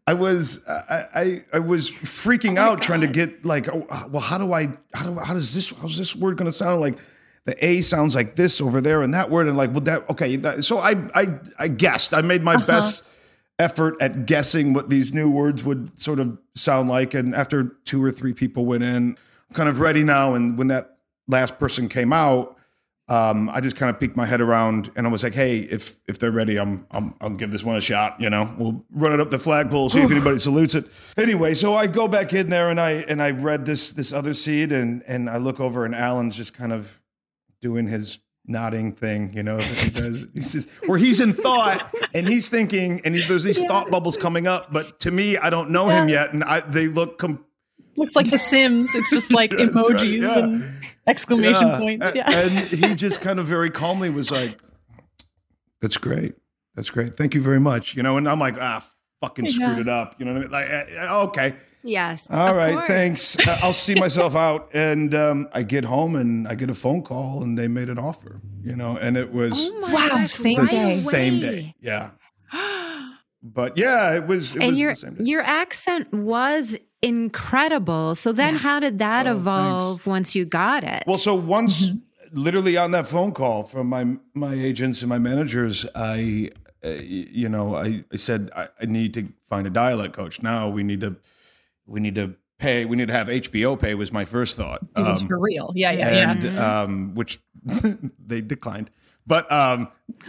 I 0.08 0.12
was 0.14 0.64
I, 0.68 1.02
I 1.16 1.44
I 1.54 1.58
was 1.58 1.90
freaking 1.90 2.58
out 2.58 2.80
trying 2.80 3.00
to 3.00 3.08
get 3.08 3.44
like 3.44 3.66
oh, 3.68 3.84
well 4.08 4.22
how 4.22 4.38
do 4.38 4.52
I 4.52 4.68
how 4.94 5.10
do 5.10 5.18
how 5.18 5.34
does 5.34 5.52
this 5.52 5.72
how's 5.80 5.98
this 5.98 6.14
word 6.14 6.36
going 6.36 6.46
to 6.48 6.52
sound 6.56 6.80
like 6.80 6.96
the 7.44 7.56
A 7.66 7.80
sounds 7.80 8.14
like 8.14 8.36
this 8.36 8.60
over 8.60 8.80
there 8.80 9.02
and 9.02 9.12
that 9.14 9.30
word 9.30 9.48
and 9.48 9.56
like 9.56 9.72
well 9.72 9.80
that 9.80 10.08
okay 10.10 10.36
that, 10.36 10.62
so 10.62 10.78
I 10.78 10.94
I 11.12 11.40
I 11.58 11.66
guessed 11.66 12.14
I 12.14 12.20
made 12.22 12.44
my 12.44 12.54
best 12.54 13.02
effort 13.58 13.96
at 14.00 14.26
guessing 14.26 14.74
what 14.74 14.90
these 14.90 15.12
new 15.12 15.28
words 15.28 15.64
would 15.64 16.00
sort 16.00 16.20
of 16.20 16.38
sound 16.54 16.88
like 16.88 17.12
and 17.12 17.34
after 17.34 17.64
two 17.84 18.00
or 18.00 18.12
three 18.12 18.32
people 18.32 18.64
went 18.64 18.84
in 18.84 19.16
kind 19.52 19.68
of 19.68 19.80
ready 19.80 20.02
now 20.04 20.34
and 20.34 20.58
when 20.58 20.68
that 20.68 20.98
last 21.28 21.58
person 21.58 21.88
came 21.88 22.12
out 22.12 22.56
um, 23.08 23.48
I 23.50 23.60
just 23.60 23.76
kind 23.76 23.88
of 23.88 24.00
peeked 24.00 24.16
my 24.16 24.26
head 24.26 24.40
around 24.40 24.90
and 24.96 25.06
I 25.06 25.10
was 25.10 25.22
like, 25.22 25.34
"Hey, 25.34 25.58
if 25.60 26.00
if 26.08 26.18
they're 26.18 26.32
ready, 26.32 26.58
I'm, 26.58 26.86
I'm 26.90 27.14
I'll 27.20 27.30
give 27.30 27.52
this 27.52 27.62
one 27.62 27.76
a 27.76 27.80
shot. 27.80 28.20
You 28.20 28.30
know, 28.30 28.52
we'll 28.58 28.84
run 28.90 29.12
it 29.12 29.20
up 29.20 29.30
the 29.30 29.38
flagpole, 29.38 29.90
see 29.90 30.02
if 30.02 30.10
anybody 30.10 30.38
salutes 30.38 30.74
it." 30.74 30.86
Anyway, 31.16 31.54
so 31.54 31.76
I 31.76 31.86
go 31.86 32.08
back 32.08 32.32
in 32.32 32.50
there 32.50 32.68
and 32.68 32.80
I 32.80 33.04
and 33.08 33.22
I 33.22 33.30
read 33.30 33.64
this 33.64 33.92
this 33.92 34.12
other 34.12 34.34
seed 34.34 34.72
and 34.72 35.04
and 35.06 35.30
I 35.30 35.36
look 35.36 35.60
over 35.60 35.84
and 35.84 35.94
Alan's 35.94 36.36
just 36.36 36.52
kind 36.52 36.72
of 36.72 37.00
doing 37.60 37.86
his 37.86 38.18
nodding 38.44 38.90
thing, 38.92 39.32
you 39.32 39.44
know, 39.44 39.58
he 39.58 39.90
does. 39.90 40.26
He's 40.34 40.52
just 40.52 40.68
where 40.86 40.98
he's 40.98 41.20
in 41.20 41.32
thought 41.32 41.92
and 42.12 42.26
he's 42.26 42.48
thinking 42.48 43.00
and 43.04 43.14
he, 43.14 43.22
there's 43.22 43.42
these 43.44 43.62
thought 43.64 43.88
bubbles 43.88 44.16
coming 44.16 44.48
up, 44.48 44.72
but 44.72 44.98
to 45.00 45.12
me, 45.12 45.36
I 45.36 45.50
don't 45.50 45.70
know 45.70 45.88
him 45.88 46.08
yet, 46.08 46.32
and 46.32 46.42
I 46.42 46.58
they 46.58 46.88
look. 46.88 47.18
Com- 47.18 47.44
Looks 47.96 48.14
like 48.16 48.30
The 48.30 48.38
Sims. 48.38 48.94
It's 48.94 49.10
just 49.10 49.32
like 49.32 49.50
That's 49.56 49.62
right, 49.62 49.72
emojis 49.74 50.20
yeah. 50.20 50.38
and 50.38 50.74
exclamation 51.06 51.68
Yeah. 51.68 51.78
points. 51.78 52.14
Yeah. 52.16 52.30
And 52.30 52.52
he 52.68 52.94
just 52.94 53.20
kind 53.20 53.38
of 53.38 53.46
very 53.46 53.70
calmly 53.70 54.10
was 54.10 54.30
like, 54.30 54.60
"That's 55.80 55.96
great. 55.96 56.34
That's 56.74 56.90
great. 56.90 57.14
Thank 57.14 57.34
you 57.34 57.42
very 57.42 57.60
much." 57.60 57.96
You 57.96 58.02
know, 58.02 58.16
and 58.16 58.28
I'm 58.28 58.38
like, 58.40 58.56
"Ah, 58.60 58.84
fucking 59.20 59.48
screwed 59.48 59.76
Yeah. 59.76 59.80
it 59.80 59.88
up." 59.88 60.14
You 60.18 60.26
know 60.26 60.32
what 60.34 60.38
I 60.38 60.42
mean? 60.42 60.50
Like, 60.50 60.70
eh, 60.70 60.84
eh, 60.98 61.14
okay, 61.28 61.54
Yes. 61.82 62.28
All 62.30 62.52
right. 62.54 62.74
course. 62.74 62.86
thanks. 62.88 63.46
Uh, 63.46 63.58
I'll 63.62 63.72
see 63.72 63.94
myself 63.94 64.34
out. 64.34 64.70
And 64.74 65.14
um, 65.14 65.48
I 65.52 65.62
get 65.62 65.84
home 65.84 66.16
and 66.16 66.48
I 66.48 66.56
get 66.56 66.68
a 66.68 66.74
phone 66.74 67.02
call, 67.02 67.42
and 67.44 67.56
they 67.56 67.68
made 67.68 67.88
an 67.88 67.98
offer. 67.98 68.40
You 68.64 68.74
know, 68.74 68.96
and 69.00 69.16
it 69.16 69.32
was 69.32 69.52
Oh 69.70 69.80
my 69.80 69.92
Wow, 69.92 70.08
gosh, 70.08 70.32
same 70.32 70.58
right 70.58 70.68
day. 70.68 70.94
same 70.94 71.40
day. 71.40 71.74
Yeah. 71.80 72.10
But 73.42 73.76
yeah, 73.78 74.14
it 74.16 74.26
was. 74.26 74.56
It 74.56 74.62
and 74.62 74.70
was 74.70 74.80
your 74.80 74.90
the 74.90 74.96
same 74.96 75.14
day. 75.14 75.24
your 75.24 75.42
accent 75.42 76.12
was 76.12 76.76
incredible. 77.06 78.14
So 78.14 78.32
then, 78.32 78.56
how 78.56 78.80
did 78.80 78.98
that 78.98 79.26
Oh, 79.26 79.32
evolve 79.36 80.06
once 80.06 80.34
you 80.34 80.44
got 80.44 80.84
it? 80.84 81.04
Well, 81.06 81.16
so 81.16 81.34
once, 81.56 81.90
literally 82.32 82.76
on 82.76 82.90
that 82.90 83.06
phone 83.06 83.32
call 83.32 83.62
from 83.62 83.86
my 83.88 84.16
my 84.34 84.54
agents 84.54 85.02
and 85.02 85.08
my 85.08 85.18
managers, 85.18 85.86
I, 85.94 86.50
uh, 86.84 86.88
you 86.90 87.48
know, 87.48 87.74
I, 87.76 88.04
I 88.12 88.16
said 88.16 88.50
I, 88.54 88.68
I 88.80 88.86
need 88.86 89.14
to 89.14 89.28
find 89.48 89.66
a 89.66 89.70
dialect 89.70 90.14
coach. 90.14 90.42
Now 90.42 90.68
we 90.68 90.82
need 90.82 91.00
to, 91.00 91.16
we 91.86 92.00
need 92.00 92.14
to 92.16 92.34
pay. 92.58 92.84
We 92.84 92.96
need 92.96 93.08
to 93.08 93.14
have 93.14 93.28
HBO 93.28 93.78
pay. 93.78 93.94
Was 93.94 94.12
my 94.12 94.24
first 94.24 94.56
thought. 94.56 94.80
It 94.96 95.00
was 95.00 95.22
Um, 95.22 95.28
for 95.28 95.38
real. 95.38 95.72
Yeah, 95.74 95.92
yeah, 95.92 96.34
yeah. 96.34 96.82
um, 96.82 97.14
which 97.14 97.38
they 98.26 98.40
declined. 98.40 98.90
But 99.28 99.50
um, 99.50 99.88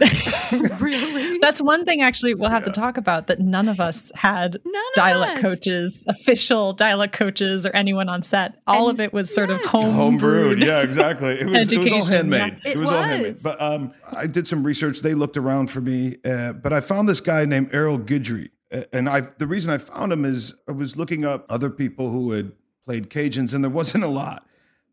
really? 0.80 1.38
That's 1.40 1.60
one 1.62 1.84
thing 1.84 2.02
actually 2.02 2.34
we'll 2.34 2.50
have 2.50 2.64
to 2.64 2.72
talk 2.72 2.96
about 2.96 3.28
that 3.28 3.38
none 3.40 3.68
of 3.68 3.78
us 3.80 4.10
had 4.14 4.56
None 4.64 4.82
dialect 4.96 5.36
us. 5.36 5.42
coaches, 5.42 6.04
official 6.08 6.72
dialect 6.72 7.12
coaches 7.14 7.64
or 7.64 7.70
anyone 7.76 8.08
on 8.08 8.22
set. 8.22 8.54
All 8.66 8.88
And- 8.88 8.98
of 8.98 9.00
it 9.00 9.12
was 9.12 9.32
sort 9.32 9.50
of 9.50 9.60
yes. 9.60 9.68
home, 9.70 9.92
home 9.94 10.16
brewed. 10.18 10.58
Yeah, 10.60 10.82
exactly. 10.82 11.30
It 11.30 11.46
was, 11.46 11.72
it 11.72 11.78
was 11.78 11.92
all 11.92 12.04
handmade. 12.06 12.60
yeah. 12.64 12.70
It, 12.72 12.76
It 12.76 12.78
was, 12.78 12.88
all 12.88 13.02
handmade. 13.02 13.36
But 13.42 13.60
um, 13.62 13.92
I 14.16 14.26
did 14.26 14.46
some 14.48 14.64
research. 14.64 15.00
They 15.00 15.14
looked 15.14 15.36
around 15.36 15.70
for 15.70 15.80
me, 15.80 16.16
uh, 16.24 16.54
but 16.54 16.72
I 16.72 16.80
found 16.80 17.08
this 17.08 17.20
guy 17.20 17.44
named 17.44 17.70
Errol 17.72 17.98
Guidry. 17.98 18.50
And 18.92 19.08
I, 19.08 19.20
the 19.20 19.46
reason 19.46 19.70
I 19.72 19.78
found 19.78 20.12
him 20.12 20.24
is 20.24 20.54
I 20.68 20.72
was 20.72 20.96
looking 20.96 21.24
up 21.24 21.46
other 21.48 21.70
people 21.70 22.10
who 22.10 22.32
had 22.32 22.52
played 22.84 23.08
Cajuns, 23.10 23.54
and 23.54 23.62
there 23.64 23.70
wasn't 23.70 24.04
a 24.04 24.08
lot. 24.08 24.44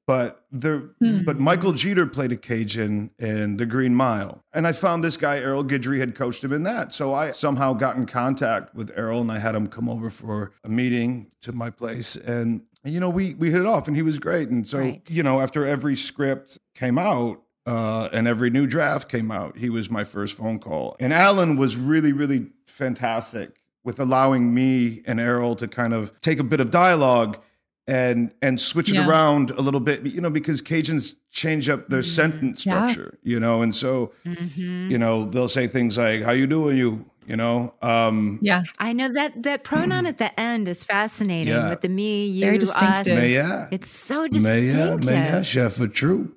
But 0.08 0.46
there, 0.52 0.84
but 1.00 1.40
Michael 1.40 1.72
Jeter 1.72 2.06
played 2.06 2.32
a 2.32 2.38
Cajun 2.38 3.10
in 3.18 3.58
The 3.58 3.66
Green 3.66 3.96
Mile, 3.96 4.44
and 4.54 4.68
I 4.68 4.72
found 4.72 5.04
this 5.04 5.18
guy 5.18 5.38
Errol 5.40 5.64
Guidry 5.64 5.98
had 6.00 6.14
coached 6.14 6.44
him 6.44 6.54
in 6.54 6.62
that. 6.64 6.94
So 6.94 7.14
I 7.16 7.32
somehow 7.32 7.74
got 7.74 7.96
in 7.96 8.06
contact 8.06 8.76
with 8.76 8.92
Errol, 8.96 9.22
and 9.22 9.32
I 9.32 9.40
had 9.40 9.56
him 9.56 9.66
come 9.66 9.90
over 9.90 10.12
for 10.12 10.52
a 10.64 10.70
meeting 10.70 11.32
to 11.42 11.52
my 11.54 11.72
place, 11.72 12.16
and 12.16 12.62
you 12.84 13.00
know 13.00 13.10
we 13.10 13.34
we 13.34 13.50
hit 13.50 13.62
it 13.62 13.66
off, 13.66 13.88
and 13.88 13.96
he 13.98 14.04
was 14.04 14.20
great. 14.20 14.50
And 14.50 14.68
so 14.68 14.78
Right. 14.80 15.10
you 15.10 15.24
know 15.24 15.42
after 15.42 15.66
every 15.66 15.96
script 15.96 16.60
came 16.76 17.00
out, 17.00 17.42
uh, 17.66 18.10
and 18.14 18.28
every 18.28 18.52
new 18.52 18.68
draft 18.68 19.10
came 19.10 19.32
out, 19.32 19.58
he 19.58 19.72
was 19.72 19.90
my 19.90 20.04
first 20.04 20.38
phone 20.38 20.60
call. 20.60 20.96
And 21.00 21.12
Alan 21.14 21.56
was 21.56 21.78
really, 21.78 22.12
really 22.12 22.52
fantastic 22.68 23.64
with 23.84 24.00
allowing 24.00 24.54
me 24.54 25.02
and 25.08 25.20
Errol 25.20 25.56
to 25.56 25.68
kind 25.68 25.94
of 25.94 26.20
take 26.22 26.38
a 26.38 26.44
bit 26.44 26.60
of 26.60 26.70
dialogue 26.70 27.40
and 27.88 28.32
and 28.42 28.60
switch 28.60 28.90
it 28.90 28.96
Yeah. 28.96 29.08
around 29.08 29.52
a 29.52 29.62
little 29.62 29.80
bit, 29.80 30.06
you 30.06 30.20
know, 30.22 30.30
because 30.32 30.62
Cajuns 30.62 31.16
change 31.32 31.70
up 31.70 31.88
their 31.90 32.02
sentence 32.02 32.66
Yeah. 32.66 32.88
structure, 32.88 33.18
you 33.24 33.40
know, 33.40 33.62
and 33.62 33.76
so 33.76 34.12
Mhm. 34.26 34.90
you 34.90 34.98
know 34.98 35.26
they'll 35.26 35.50
say 35.50 35.68
things 35.68 35.98
like 35.98 36.24
"How 36.24 36.32
you 36.32 36.48
doing, 36.48 36.78
you?" 36.78 37.06
You 37.28 37.36
know, 37.36 37.74
um, 37.82 38.38
Yeah. 38.42 38.62
I 38.78 38.94
know 38.94 39.12
that 39.14 39.42
that 39.44 39.64
pronoun 39.64 40.06
at 40.12 40.18
the 40.20 40.40
end 40.40 40.68
is 40.68 40.84
fascinating 40.84 41.54
Yeah. 41.54 41.70
with 41.72 41.82
the 41.82 41.90
me, 41.90 42.28
you, 42.28 42.42
Very 42.46 42.58
us. 42.58 42.64
distinctive. 42.66 43.18
May 43.18 43.34
ya? 43.36 43.66
It's 43.72 43.90
so 43.90 44.28
May 44.32 44.66
ya, 44.66 44.72
distinctive. 44.98 45.10
may 45.10 45.30
ya, 45.34 45.42
chef 45.42 45.74
for 45.74 45.88
true. 45.88 46.34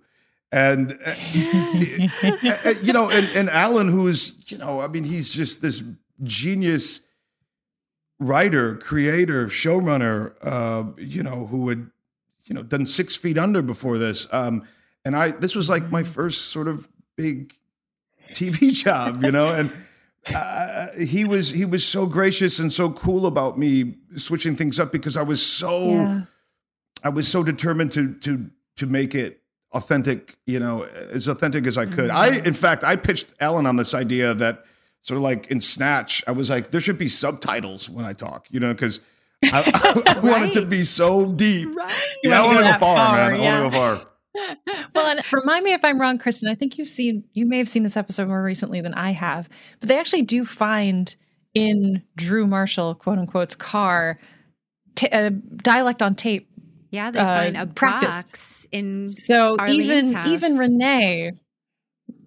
And 0.51 0.92
uh, 1.07 1.14
uh, 2.64 2.74
you 2.82 2.92
know, 2.94 3.11
and, 3.11 3.26
and 3.36 3.51
Alan, 3.51 3.88
who 3.88 4.07
is, 4.09 4.34
you 4.46 4.57
know, 4.59 4.80
I 4.80 4.88
mean, 4.88 5.05
he's 5.05 5.28
just 5.28 5.61
this 5.61 5.82
genius 6.24 7.03
writer, 8.19 8.77
creator, 8.77 9.47
showrunner, 9.47 10.35
uh, 10.43 10.85
you 10.97 11.23
know, 11.23 11.47
who 11.47 11.69
had, 11.69 11.91
you 12.45 12.55
know, 12.55 12.62
done 12.62 12.87
Six 12.87 13.16
Feet 13.16 13.39
Under 13.39 13.62
before 13.62 13.99
this. 13.99 14.27
Um, 14.33 14.66
and 15.05 15.14
I, 15.14 15.31
this 15.31 15.55
was 15.55 15.69
like 15.71 15.91
my 15.91 16.03
first 16.03 16.47
sort 16.47 16.69
of 16.69 16.89
big 17.16 17.55
TV 18.33 18.73
job, 18.85 19.23
you 19.25 19.31
know, 19.31 19.49
and 19.49 19.73
uh, 20.35 20.89
he 20.99 21.25
was 21.25 21.51
he 21.51 21.64
was 21.64 21.87
so 21.87 22.07
gracious 22.07 22.59
and 22.59 22.73
so 22.73 22.91
cool 22.91 23.27
about 23.27 23.59
me 23.59 23.95
switching 24.16 24.57
things 24.57 24.79
up 24.79 24.93
because 24.93 25.16
I 25.16 25.23
was 25.23 25.45
so 25.45 25.91
Yeah. 25.91 26.21
I 27.05 27.09
was 27.11 27.29
so 27.29 27.43
determined 27.43 27.93
to 27.93 28.14
to 28.14 28.51
to 28.77 28.87
make 28.87 29.14
it 29.14 29.41
authentic, 29.73 30.37
you 30.47 30.59
know, 30.59 30.83
as 30.83 31.29
authentic 31.29 31.66
as 31.66 31.79
I 31.79 31.87
could. 31.87 32.11
I, 32.11 32.39
in 32.39 32.55
fact, 32.55 32.85
I 32.85 32.97
pitched 32.97 33.33
Alan 33.41 33.66
on 33.66 33.77
this 33.77 33.95
idea 33.95 34.35
that 34.35 34.64
sort 35.03 35.16
of 35.16 35.22
like 35.22 35.46
in 35.49 35.61
Snatch, 35.61 36.22
I 36.26 36.32
was 36.32 36.51
like, 36.51 36.70
there 36.70 36.80
should 36.80 36.99
be 36.99 37.09
subtitles 37.09 37.88
when 37.88 38.05
I 38.05 38.12
talk, 38.12 38.46
you 38.51 38.61
know, 38.61 38.72
because 38.72 39.01
I, 39.44 40.03
I 40.07 40.18
want 40.20 40.44
it 40.44 40.53
to 40.55 40.66
be 40.66 40.82
so 40.82 41.32
deep. 41.32 41.68
Yeah, 42.22 42.42
I 42.42 42.44
want 42.44 42.59
to 42.59 42.64
go 42.64 42.72
far, 42.78 42.96
far, 42.96 43.16
man. 43.30 43.40
I 43.40 43.61
want 43.62 43.72
to 43.72 43.78
go 43.78 43.96
far. 43.96 44.09
well, 44.94 45.07
and 45.07 45.22
remind 45.32 45.64
me 45.64 45.72
if 45.72 45.84
I'm 45.84 46.01
wrong, 46.01 46.18
Kristin. 46.18 46.51
I 46.51 46.55
think 46.55 46.78
you've 46.78 46.88
seen, 46.88 47.24
you 47.32 47.46
may 47.46 47.59
have 47.59 47.68
seen 47.68 47.82
this 47.82 47.96
episode 47.96 48.28
more 48.28 48.42
recently 48.42 48.80
than 48.80 48.94
I 48.94 49.12
have, 49.12 49.49
but 49.80 49.88
they 49.88 49.99
actually 49.99 50.22
do 50.22 50.44
find 50.44 51.14
in 51.55 52.03
Drew 52.16 52.46
Marshall, 52.46 52.94
quote 52.94 53.18
unquote's 53.18 53.55
car, 53.55 54.18
ta 54.94 55.07
uh, 55.12 55.30
dialect 55.57 56.03
on 56.03 56.14
tape. 56.14 56.49
Yeah, 56.90 57.11
they 57.11 57.18
uh, 57.18 57.24
find 57.24 57.57
a 57.57 57.66
practice. 57.66 58.09
box 58.09 58.68
in 58.72 59.09
So 59.09 59.57
Arlene's 59.59 59.84
even 59.84 60.12
house. 60.12 60.28
even 60.28 60.57
Rene, 60.57 61.32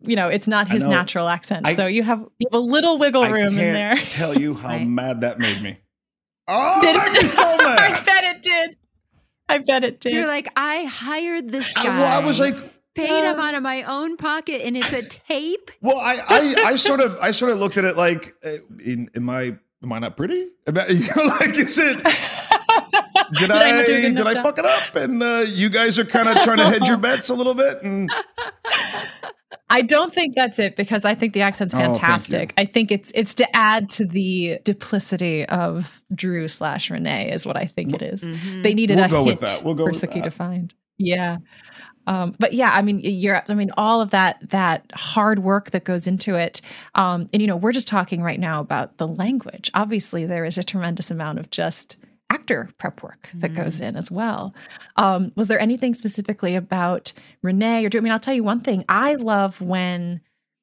you 0.04 0.16
know, 0.16 0.28
it's 0.28 0.48
not 0.48 0.68
his 0.68 0.84
know. 0.84 0.90
natural 0.92 1.28
accent. 1.30 1.68
I- 1.68 1.74
so 1.76 1.86
you 1.88 2.04
have 2.04 2.20
you 2.40 2.48
have 2.52 2.58
a 2.60 2.64
little 2.64 2.98
wiggle 2.98 3.24
I 3.24 3.30
room 3.30 3.50
can't 3.54 3.60
in 3.60 3.74
there. 3.74 3.96
tell 3.98 4.38
you 4.38 4.54
how 4.56 4.70
Right. 4.78 4.88
mad 4.88 5.22
that 5.22 5.40
made 5.40 5.62
me. 5.62 5.78
Oh, 6.48 6.80
Did 6.82 6.96
that 6.96 7.14
made 7.14 7.22
me 7.22 7.28
so 7.28 7.44
I 7.60 8.02
bet 8.06 8.24
it 8.36 8.42
did. 8.42 8.78
I 9.48 9.58
bet 9.60 9.84
it 9.86 10.00
did. 10.02 10.14
You're 10.14 10.28
like, 10.28 10.50
I 10.58 10.84
hired 10.86 11.50
this 11.50 11.72
guy. 11.74 11.86
I, 11.86 12.00
well, 12.00 12.22
I 12.22 12.26
was 12.26 12.40
like, 12.40 12.56
paid 12.96 13.08
him 13.24 13.40
out 13.40 13.54
of 13.56 13.64
my 13.64 13.84
own 13.84 14.18
pocket, 14.18 14.62
and 14.66 14.76
it's 14.76 14.92
a 14.92 15.02
tape. 15.04 15.72
Well, 15.82 15.98
I, 15.98 16.18
I, 16.28 16.56
I 16.72 16.76
sort 16.76 17.00
of, 17.00 17.18
I 17.22 17.32
sort 17.32 17.52
of 17.52 17.60
looked 17.60 17.78
at 17.78 17.86
it 17.86 17.96
like, 17.96 18.34
uh, 18.44 18.58
in, 18.84 19.08
am 19.16 19.30
I, 19.30 19.56
am 19.84 19.94
I 19.94 20.00
not 20.00 20.18
pretty? 20.18 20.46
Am 20.68 20.78
I, 20.78 20.88
you 20.88 21.08
know, 21.16 21.24
like, 21.40 21.56
is 21.58 21.78
it? 21.80 21.98
Did, 23.40 23.50
I 23.52 23.70
I, 23.70 23.72
not 23.72 23.86
do 23.86 23.94
a 23.94 24.02
good 24.02 24.16
did 24.16 24.20
enough 24.20 24.28
I 24.28 24.34
job? 24.34 24.44
fuck 24.44 24.58
it 24.60 24.66
up? 24.66 24.96
And 24.96 25.24
uh, 25.24 25.46
you 25.48 25.70
guys 25.70 25.98
are 26.00 26.06
kind 26.06 26.28
of 26.28 26.36
trying 26.42 26.58
to 26.58 26.66
hedge 26.66 26.88
your 26.88 26.98
bets 26.98 27.30
a 27.30 27.34
little 27.36 27.54
bit. 27.54 27.82
And 27.82 28.10
I 29.72 29.82
don't 29.82 30.14
think 30.14 30.36
that's 30.36 30.60
it 30.60 30.76
because 30.76 31.06
I 31.06 31.16
think 31.16 31.34
the 31.34 31.42
accent's 31.42 31.74
Oh, 31.74 31.78
fantastic. 31.78 32.54
I 32.58 32.66
think 32.66 32.92
it's 32.92 33.12
it's 33.16 33.34
to 33.36 33.56
add 33.56 33.90
to 33.90 34.06
the 34.06 34.60
duplicity 34.64 35.46
of 35.46 36.02
Drew 36.14 36.48
slash 36.48 36.92
Rene 36.92 37.32
is 37.32 37.46
what 37.46 37.58
I 37.58 37.66
think 37.66 37.94
it 37.94 38.02
is. 38.02 38.22
They 38.22 38.74
needed 38.74 38.98
We'll 38.98 39.06
a 39.06 39.10
go 39.10 39.24
with 39.24 39.40
that. 39.40 39.64
We'll 39.64 39.74
go 39.74 39.86
for 39.86 39.92
with 39.92 40.02
that. 40.02 40.24
to 40.24 40.32
find. 40.32 40.74
Yeah. 40.98 41.38
Um, 42.08 42.36
but 42.40 42.54
yeah, 42.54 42.72
I 42.72 42.82
mean, 42.82 43.00
you're, 43.00 43.42
I 43.48 43.54
mean, 43.54 43.72
all 43.78 44.02
of 44.02 44.10
that, 44.10 44.50
that 44.50 44.86
hard 44.94 45.40
work 45.40 45.72
that 45.72 45.84
goes 45.84 46.08
into 46.08 46.36
it. 46.36 46.62
Um, 46.96 47.28
and, 47.32 47.42
you 47.42 47.48
know, 47.48 47.56
we're 47.56 47.72
just 47.72 47.88
talking 47.88 48.24
right 48.24 48.40
now 48.40 48.60
about 48.60 48.98
the 48.98 49.08
language. 49.08 49.70
Obviously, 49.74 50.26
there 50.26 50.44
is 50.44 50.58
a 50.58 50.64
tremendous 50.64 51.12
amount 51.12 51.40
of 51.40 51.52
just 51.52 51.98
actor 52.32 52.70
prep 52.78 53.04
work 53.04 53.30
that 53.36 53.54
goes 53.54 53.76
Mm-hmm. 53.76 53.84
in 53.84 53.96
as 53.98 54.10
well. 54.10 54.54
Um, 54.96 55.32
was 55.36 55.48
there 55.50 55.60
anything 55.60 55.94
specifically 55.94 56.56
about 56.56 57.12
Rene 57.42 57.84
or 57.86 57.90
do 57.90 57.98
I 57.98 58.02
mean, 58.02 58.12
I'll 58.14 58.20
tell 58.20 58.34
you 58.34 58.44
one 58.44 58.62
thing. 58.62 58.86
I 58.88 59.16
love 59.16 59.60
when 59.62 60.22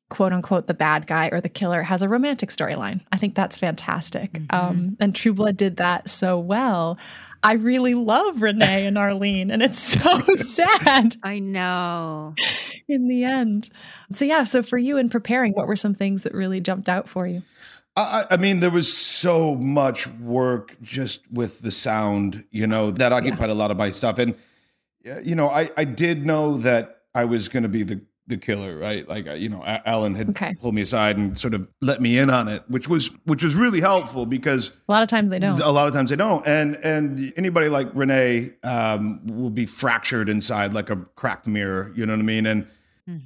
quote 0.08 0.32
unquote 0.32 0.66
the 0.66 0.72
bad 0.74 1.06
guy 1.06 1.28
or 1.30 1.40
the 1.42 1.50
killer 1.50 1.82
has 1.82 2.00
a 2.02 2.08
romantic 2.08 2.48
storyline. 2.48 3.00
I 3.12 3.18
think 3.18 3.34
that's 3.34 3.58
fantastic. 3.58 4.32
Mm-hmm. 4.32 4.56
Um, 4.56 4.96
and 4.98 5.14
True 5.14 5.34
Blood 5.34 5.56
did 5.58 5.76
that 5.76 6.08
so 6.08 6.38
well. 6.38 6.98
I 7.42 7.52
really 7.52 7.94
love 7.94 8.42
Rene 8.42 8.86
and 8.86 8.98
Arlene, 8.98 9.50
and 9.52 9.62
it's 9.62 9.78
so 9.78 10.18
sad 10.36 11.16
I 11.22 11.38
know. 11.38 12.34
in 12.88 13.06
the 13.06 13.22
end. 13.24 13.68
So 14.12 14.24
yeah, 14.24 14.42
so 14.44 14.62
for 14.62 14.76
you 14.78 14.96
in 14.96 15.08
preparing, 15.08 15.52
what 15.52 15.68
were 15.68 15.76
some 15.76 15.94
things 15.94 16.22
that 16.24 16.34
really 16.34 16.60
jumped 16.60 16.88
out 16.88 17.08
for 17.08 17.26
you? 17.28 17.42
I, 18.02 18.34
I 18.34 18.36
mean, 18.36 18.60
there 18.60 18.70
was 18.70 18.92
so 18.96 19.54
much 19.54 20.06
work 20.06 20.76
just 20.82 21.20
with 21.30 21.60
the 21.62 21.70
sound, 21.72 22.44
you 22.50 22.66
know, 22.66 22.90
that 22.92 23.12
occupied 23.12 23.50
a 23.50 23.54
lot 23.54 23.70
of 23.70 23.76
my 23.76 23.90
stuff. 23.90 24.18
And, 24.18 24.34
uh, 25.08 25.18
you 25.20 25.34
know, 25.34 25.48
I, 25.48 25.70
I 25.76 25.84
did 25.84 26.24
know 26.26 26.56
that 26.58 27.02
I 27.14 27.24
was 27.24 27.48
going 27.48 27.62
to 27.64 27.68
be 27.68 27.82
the, 27.82 28.00
the 28.26 28.36
killer, 28.36 28.76
right? 28.78 29.08
Like, 29.08 29.26
uh, 29.26 29.32
you 29.32 29.48
know, 29.48 29.62
Alan 29.64 30.14
had 30.14 30.28
Okay. 30.30 30.54
pulled 30.60 30.74
me 30.74 30.82
aside 30.82 31.16
and 31.16 31.36
sort 31.38 31.54
of 31.54 31.66
let 31.80 32.02
me 32.02 32.18
in 32.18 32.28
on 32.30 32.46
it, 32.48 32.62
which 32.68 32.86
was, 32.88 33.08
which 33.24 33.42
was 33.42 33.54
really 33.54 33.80
helpful 33.80 34.26
because 34.26 34.70
A 34.88 34.92
lot 34.92 35.02
of 35.02 35.08
times 35.08 35.30
they 35.30 35.38
don't. 35.38 35.58
a 35.60 35.70
lot 35.70 35.88
of 35.88 35.94
times 35.94 36.10
they 36.10 36.16
don't. 36.16 36.46
And, 36.46 36.76
and 36.76 37.32
anybody 37.36 37.68
like 37.68 37.88
Rene 37.94 38.50
um, 38.64 39.26
will 39.26 39.48
be 39.50 39.64
fractured 39.66 40.28
inside 40.28 40.74
like 40.74 40.90
a 40.90 40.96
cracked 41.16 41.46
mirror, 41.46 41.90
you 41.96 42.04
know 42.06 42.12
what 42.12 42.20
I 42.20 42.24
mean? 42.24 42.44
And, 42.46 42.66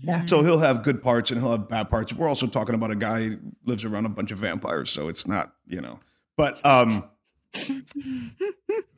Yeah. 0.03 0.25
so 0.27 0.43
he'll 0.45 0.59
have 0.59 0.83
good 0.85 1.03
parts 1.03 1.31
and 1.31 1.41
he'll 1.41 1.51
have 1.51 1.69
bad 1.69 1.91
parts. 1.91 2.13
We're 2.13 2.29
also 2.29 2.47
talking 2.47 2.75
about 2.75 2.91
a 2.93 2.97
guy 2.97 3.23
who 3.25 3.39
lives 3.65 3.85
around 3.85 4.07
a 4.07 4.11
bunch 4.11 4.31
of 4.31 4.39
vampires, 4.39 4.91
so 4.91 5.09
it's 5.09 5.27
not, 5.27 5.53
you 5.67 5.81
know. 5.81 5.99
But 6.37 6.65
um 6.65 7.05
a 7.55 7.81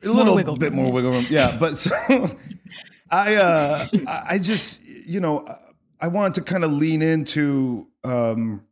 little 0.03 0.55
bit 0.55 0.73
more 0.73 0.91
wiggle 0.91 1.11
room. 1.11 1.25
Yeah, 1.29 1.57
but 1.59 1.77
so 1.77 1.91
I 3.09 3.35
uh 3.35 3.87
I 4.07 4.23
I 4.31 4.37
just, 4.39 4.83
you 4.85 5.19
know, 5.19 5.45
I 5.99 6.07
wanted 6.07 6.35
to 6.35 6.41
kind 6.41 6.63
of 6.63 6.71
lean 6.71 7.01
into 7.01 7.87
um 8.03 8.63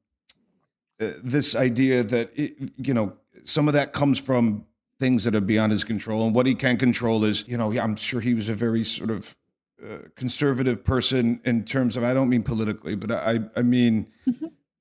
uh, 1.02 1.12
this 1.24 1.56
idea 1.56 2.04
that 2.04 2.32
it, 2.36 2.54
you 2.78 2.94
know, 2.94 3.14
some 3.44 3.68
of 3.68 3.74
that 3.74 3.94
comes 3.94 4.20
from 4.20 4.66
things 5.00 5.24
that 5.24 5.36
are 5.36 5.42
beyond 5.42 5.72
his 5.72 5.84
control 5.84 6.26
and 6.26 6.36
what 6.36 6.46
he 6.46 6.54
can 6.56 6.78
control 6.78 7.26
is, 7.26 7.44
you 7.48 7.58
know, 7.58 7.72
I'm 7.78 7.96
sure 7.96 8.22
he 8.22 8.34
was 8.36 8.48
a 8.50 8.54
very 8.54 8.84
sort 8.84 9.10
of 9.10 9.36
uh, 9.84 9.98
conservative 10.16 10.84
person 10.84 11.40
in 11.44 11.66
terms 11.66 11.98
of 11.98 12.04
I 12.04 12.14
don't 12.14 12.30
mean 12.30 12.44
politically, 12.44 12.96
but 12.96 13.12
I 13.12 13.40
I 13.56 13.62
mean 13.64 14.08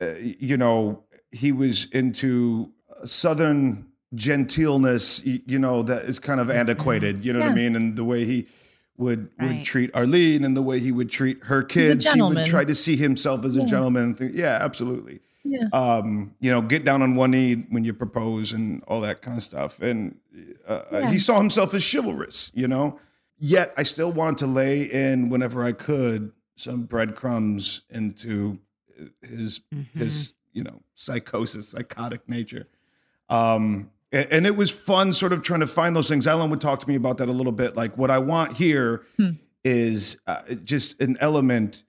uh, 0.00 0.14
you 0.20 0.56
know 0.56 1.02
he 1.32 1.50
was 1.52 1.86
into 1.86 2.70
southern 3.04 3.86
genteelness 4.14 5.22
you 5.46 5.58
know 5.58 5.82
that 5.82 6.04
is 6.04 6.18
kind 6.18 6.38
of 6.40 6.50
antiquated 6.50 7.24
you 7.24 7.32
know 7.32 7.40
what 7.40 7.50
I 7.50 7.54
mean? 7.54 7.74
And 7.76 7.96
the 7.96 8.04
way 8.04 8.24
he 8.24 8.46
would 8.96 9.30
would 9.40 9.64
treat 9.64 9.90
Arlene 9.94 10.44
and 10.44 10.56
the 10.56 10.62
way 10.62 10.78
he 10.78 10.92
would 10.92 11.10
treat 11.10 11.44
her 11.44 11.62
kids. 11.62 12.10
He 12.12 12.20
would 12.22 12.44
try 12.44 12.64
to 12.64 12.74
see 12.74 12.96
himself 12.96 13.44
as 13.44 13.56
a 13.56 13.64
gentleman 13.64 14.16
yeah 14.34 14.58
absolutely. 14.60 15.20
Yeah. 15.44 15.64
um, 15.72 16.34
you 16.38 16.52
know, 16.52 16.62
get 16.62 16.84
down 16.84 17.02
on 17.02 17.16
one 17.16 17.32
knee 17.32 17.54
when 17.68 17.82
you 17.82 17.92
propose 17.92 18.52
and 18.52 18.80
all 18.86 19.00
that 19.00 19.22
kind 19.22 19.36
of 19.36 19.42
stuff. 19.42 19.80
And 19.80 20.18
uh, 20.68 20.82
Yeah. 20.92 21.10
he 21.10 21.18
saw 21.18 21.38
himself 21.38 21.74
as 21.74 21.82
chivalrous, 21.82 22.52
you 22.54 22.68
know. 22.68 23.00
Yet 23.44 23.74
I 23.76 23.82
still 23.82 24.12
wanted 24.12 24.38
to 24.38 24.46
lay 24.46 24.82
in 24.82 25.28
whenever 25.28 25.64
I 25.64 25.72
could 25.72 26.30
some 26.54 26.84
breadcrumbs 26.84 27.82
into 27.90 28.60
his 29.20 29.62
his 29.94 30.34
you 30.52 30.62
know 30.62 30.80
psychosis, 30.94 31.70
psychotic 31.70 32.28
nature. 32.28 32.68
Um, 33.28 33.90
and 34.12 34.46
it 34.46 34.54
was 34.54 34.70
fun, 34.70 35.12
sort 35.12 35.32
of 35.32 35.42
trying 35.42 35.58
to 35.58 35.66
find 35.66 35.96
those 35.96 36.08
things. 36.08 36.24
Alan 36.24 36.50
would 36.50 36.60
talk 36.60 36.78
to 36.80 36.88
me 36.88 36.94
about 36.94 37.18
that 37.18 37.28
a 37.28 37.32
little 37.32 37.50
bit. 37.50 37.76
Like 37.76 37.98
what 37.98 38.12
I 38.12 38.18
want 38.18 38.58
here 38.58 39.06
is 39.64 40.18
uh, 40.28 40.42
just 40.62 41.00
an 41.00 41.16
element 41.18 41.82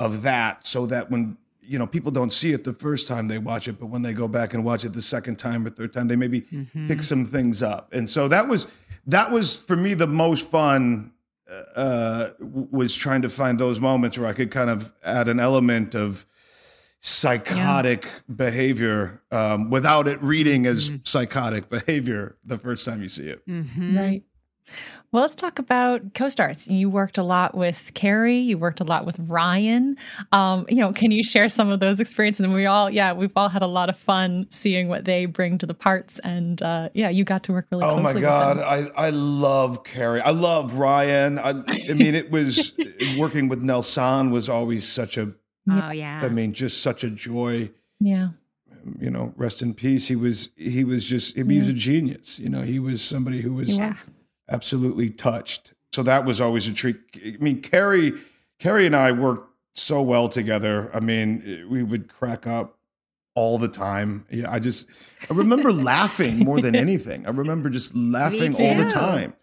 of 0.00 0.22
that, 0.22 0.64
so 0.66 0.86
that 0.86 1.10
when 1.10 1.36
you 1.66 1.78
know 1.78 1.86
people 1.86 2.10
don't 2.10 2.32
see 2.32 2.52
it 2.52 2.64
the 2.64 2.72
first 2.72 3.08
time 3.08 3.28
they 3.28 3.38
watch 3.38 3.68
it, 3.68 3.78
but 3.78 3.86
when 3.86 4.02
they 4.02 4.12
go 4.12 4.28
back 4.28 4.54
and 4.54 4.64
watch 4.64 4.84
it 4.84 4.92
the 4.92 5.02
second 5.02 5.36
time 5.36 5.66
or 5.66 5.70
third 5.70 5.92
time, 5.92 6.08
they 6.08 6.16
maybe 6.16 6.42
pick 6.88 7.02
some 7.02 7.24
things 7.24 7.62
up. 7.62 7.92
And 7.92 8.08
so 8.08 8.28
that 8.28 8.48
was 8.48 8.66
that 9.06 9.30
was 9.30 9.58
for 9.58 9.76
me 9.76 9.94
the 9.94 10.06
most 10.06 10.50
fun. 10.50 11.12
Uh, 11.76 12.30
was 12.40 12.94
trying 12.94 13.20
to 13.20 13.28
find 13.28 13.60
those 13.60 13.78
moments 13.78 14.16
where 14.16 14.26
I 14.26 14.32
could 14.32 14.50
kind 14.50 14.70
of 14.70 14.92
add 15.04 15.28
an 15.28 15.38
element 15.38 15.94
of 15.94 16.26
psychotic 17.06 18.08
behavior 18.34 19.20
um, 19.30 19.68
without 19.68 20.08
it 20.08 20.20
reading 20.22 20.64
as 20.64 20.90
psychotic 21.04 21.68
behavior 21.68 22.38
the 22.46 22.56
first 22.56 22.86
time 22.86 23.02
you 23.02 23.08
see 23.08 23.28
it. 23.28 23.46
Mm-hmm. 23.46 23.98
Right. 23.98 24.22
Well, 25.14 25.22
let's 25.22 25.36
talk 25.36 25.60
about 25.60 26.12
co-stars. 26.14 26.66
You 26.66 26.90
worked 26.90 27.18
a 27.18 27.22
lot 27.22 27.56
with 27.56 27.92
Carrie. 27.94 28.36
You 28.36 28.58
worked 28.58 28.80
a 28.80 28.84
lot 28.84 29.06
with 29.06 29.14
Ryan. 29.16 29.96
Um, 30.32 30.66
you 30.68 30.78
know, 30.78 30.92
can 30.92 31.12
you 31.12 31.22
share 31.22 31.48
some 31.48 31.70
of 31.70 31.78
those 31.78 32.00
experiences? 32.00 32.44
And 32.44 32.52
we 32.52 32.66
all, 32.66 32.90
yeah, 32.90 33.12
we've 33.12 33.30
all 33.36 33.48
had 33.48 33.62
a 33.62 33.68
lot 33.68 33.88
of 33.88 33.96
fun 33.96 34.48
seeing 34.50 34.88
what 34.88 35.04
they 35.04 35.26
bring 35.26 35.56
to 35.58 35.66
the 35.66 35.72
parts. 35.72 36.18
And 36.24 36.60
uh, 36.60 36.88
yeah, 36.94 37.10
you 37.10 37.22
got 37.22 37.44
to 37.44 37.52
work 37.52 37.68
really. 37.70 37.84
Oh 37.84 38.00
my 38.00 38.12
god, 38.12 38.56
With 38.56 38.66
them. 38.66 38.92
I 38.96 39.06
I 39.06 39.10
love 39.10 39.84
Carrie. 39.84 40.20
I 40.20 40.30
love 40.30 40.78
Ryan. 40.78 41.38
I, 41.38 41.50
I 41.50 41.92
mean, 41.92 42.16
it 42.16 42.32
was 42.32 42.72
working 43.16 43.46
with 43.46 43.62
Nelson 43.62 44.32
was 44.32 44.48
always 44.48 44.84
such 44.84 45.16
a. 45.16 45.32
Oh 45.70 45.92
yeah. 45.92 46.22
I 46.24 46.28
mean, 46.28 46.52
just 46.52 46.82
such 46.82 47.04
a 47.04 47.10
joy. 47.10 47.70
Yeah. 48.00 48.30
You 48.98 49.10
know, 49.12 49.32
rest 49.36 49.62
in 49.62 49.74
peace. 49.74 50.08
He 50.08 50.16
was 50.16 50.50
he 50.56 50.82
was 50.82 51.04
just 51.04 51.36
he 51.36 51.44
was 51.44 51.68
a 51.68 51.72
genius. 51.72 52.40
You 52.40 52.48
know, 52.48 52.62
he 52.62 52.80
was 52.80 53.00
somebody 53.00 53.42
who 53.42 53.54
was, 53.54 53.68
He 53.68 53.78
was. 53.78 54.10
Absolutely 54.48 55.10
touched. 55.10 55.74
So 55.92 56.02
that 56.02 56.24
was 56.24 56.40
always 56.40 56.66
a 56.66 56.72
treat. 56.72 56.96
I 57.24 57.36
mean, 57.38 57.60
Carrie 57.62 58.12
Carrie 58.58 58.86
and 58.86 58.96
I 58.96 59.12
worked 59.12 59.48
so 59.74 60.02
well 60.02 60.28
together. 60.28 60.90
I 60.94 61.00
mean, 61.00 61.66
we 61.68 61.82
would 61.82 62.08
crack 62.08 62.46
up 62.46 62.78
all 63.34 63.58
the 63.58 63.68
time. 63.68 64.26
Yeah, 64.30 64.50
I 64.50 64.58
just 64.58 64.88
I 65.30 65.34
remember 65.34 65.72
laughing 65.92 66.38
more 66.38 66.60
than 66.60 66.74
anything. 66.74 67.26
I 67.26 67.30
remember 67.30 67.70
just 67.70 67.94
laughing 67.94 68.54
all 68.54 68.76
the 68.76 68.88
time. 68.88 69.34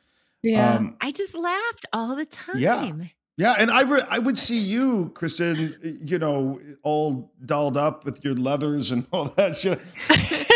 Yeah. 0.43 0.75
Um, 0.75 0.97
I 1.01 1.11
just 1.11 1.37
laughed 1.37 1.85
all 1.93 2.15
the 2.15 2.25
time. 2.25 2.57
Yeah. 2.57 2.91
Yeah, 3.37 3.55
and 3.57 3.71
I 3.71 3.81
re- 3.81 4.03
I 4.09 4.19
would 4.19 4.37
see 4.37 4.59
you, 4.59 5.11
Kristin, 5.15 6.07
you 6.07 6.19
know, 6.19 6.59
all 6.83 7.31
dolled 7.43 7.77
up 7.77 8.05
with 8.05 8.23
your 8.23 8.35
leathers 8.35 8.91
and 8.91 9.07
all 9.11 9.25
that 9.29 9.55
shit. 9.55 9.79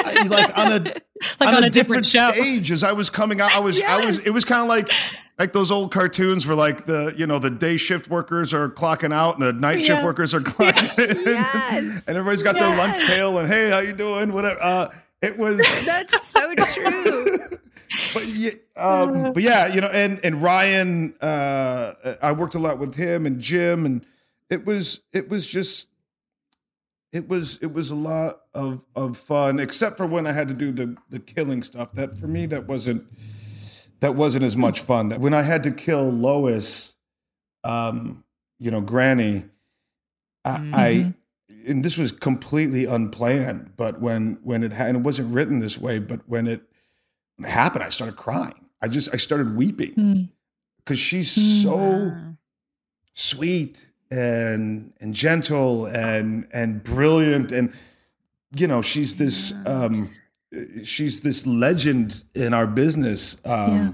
Like 0.29 0.57
on 0.57 0.71
a 0.71 0.79
Like 1.39 1.49
on, 1.49 1.55
on 1.55 1.63
a, 1.63 1.67
a 1.67 1.69
different 1.69 2.05
different, 2.05 2.35
stage 2.35 2.71
as 2.71 2.83
I 2.83 2.91
was 2.91 3.09
coming 3.09 3.39
out. 3.39 3.51
I 3.51 3.59
was 3.59 3.81
I 3.81 4.03
was 4.05 4.25
it 4.25 4.31
was 4.31 4.43
kind 4.43 4.61
of 4.61 4.67
like 4.67 4.89
like 5.39 5.53
those 5.53 5.71
old 5.71 5.91
cartoons 5.91 6.45
where 6.45 6.55
like 6.55 6.85
the 6.85 7.13
you 7.17 7.25
know 7.25 7.39
the 7.39 7.49
day 7.49 7.77
shift 7.77 8.09
workers 8.09 8.53
are 8.53 8.69
clocking 8.69 9.13
out 9.13 9.35
and 9.35 9.43
the 9.43 9.53
night 9.53 9.81
shift 9.81 10.03
workers 10.03 10.33
are 10.33 10.39
clocking 10.41 11.09
in. 11.09 11.23
Yes. 11.23 12.07
and 12.07 12.17
everybody's 12.17 12.43
got 12.43 12.55
their 12.55 12.75
lunch 12.75 12.97
pail 13.07 13.37
and 13.39 13.47
hey, 13.47 13.69
how 13.69 13.79
you 13.79 13.93
doing? 13.93 14.33
Whatever. 14.33 14.61
Uh, 14.61 14.93
it 15.21 15.37
was 15.37 15.57
That's 15.85 16.27
so 16.27 16.53
true. 16.53 17.37
but 18.13 18.27
yeah, 18.27 18.51
um, 18.75 19.33
but 19.33 19.41
yeah, 19.41 19.67
you 19.67 19.81
know, 19.81 19.87
and 19.87 20.19
and 20.23 20.41
Ryan, 20.41 21.15
uh, 21.21 21.93
I 22.21 22.31
worked 22.33 22.55
a 22.55 22.59
lot 22.59 22.77
with 22.77 22.95
him 22.95 23.25
and 23.25 23.39
Jim, 23.39 23.85
and 23.85 24.05
it 24.49 24.65
was 24.65 24.99
it 25.13 25.29
was 25.29 25.45
just 25.47 25.87
it 27.13 27.27
was 27.29 27.57
it 27.61 27.73
was 27.73 27.91
a 27.91 27.95
lot 27.95 28.41
of 28.53 28.85
of 28.95 29.17
fun, 29.17 29.59
except 29.59 29.97
for 29.97 30.05
when 30.05 30.27
I 30.27 30.31
had 30.33 30.47
to 30.49 30.53
do 30.53 30.71
the 30.71 30.95
the 31.09 31.19
killing 31.19 31.63
stuff. 31.63 31.91
That 31.93 32.15
for 32.17 32.27
me, 32.27 32.45
that 32.47 32.67
wasn't 32.67 33.05
that 34.01 34.15
wasn't 34.15 34.43
as 34.43 34.57
much 34.57 34.81
fun. 34.81 35.09
That 35.09 35.19
when 35.19 35.33
I 35.33 35.41
had 35.43 35.63
to 35.63 35.71
kill 35.71 36.09
Lois, 36.11 36.95
um, 37.63 38.23
you 38.59 38.71
know, 38.71 38.81
Granny, 38.81 39.45
I. 40.43 40.69
I 40.73 41.13
and 41.67 41.83
this 41.83 41.97
was 41.97 42.11
completely 42.11 42.85
unplanned, 42.85 43.71
but 43.75 43.99
when 43.99 44.37
when 44.43 44.61
it 44.63 44.71
ha- 44.73 44.83
and 44.85 44.97
it 44.97 45.03
wasn't 45.03 45.33
written 45.33 45.57
this 45.59 45.79
way, 45.79 45.97
but 45.97 46.21
when 46.27 46.45
it 46.45 46.61
happened, 47.43 47.83
I 47.83 47.89
started 47.89 48.15
crying. 48.17 48.67
I 48.83 48.87
just 48.87 49.09
I 49.13 49.17
started 49.17 49.55
weeping 49.55 49.93
Mm. 49.95 50.29
because 50.77 50.99
she's 50.99 51.31
so 51.63 52.11
sweet 53.13 53.91
and 54.15 54.93
and 54.99 55.13
gentle 55.13 55.85
and 55.85 56.47
and 56.53 56.83
brilliant. 56.83 57.51
And 57.51 57.73
you 58.55 58.67
know 58.67 58.81
she's 58.81 59.15
this 59.17 59.53
um 59.65 60.09
she's 60.83 61.21
this 61.21 61.45
legend 61.45 62.23
in 62.33 62.53
our 62.53 62.67
business 62.67 63.37
um 63.45 63.73
Yeah. 63.75 63.91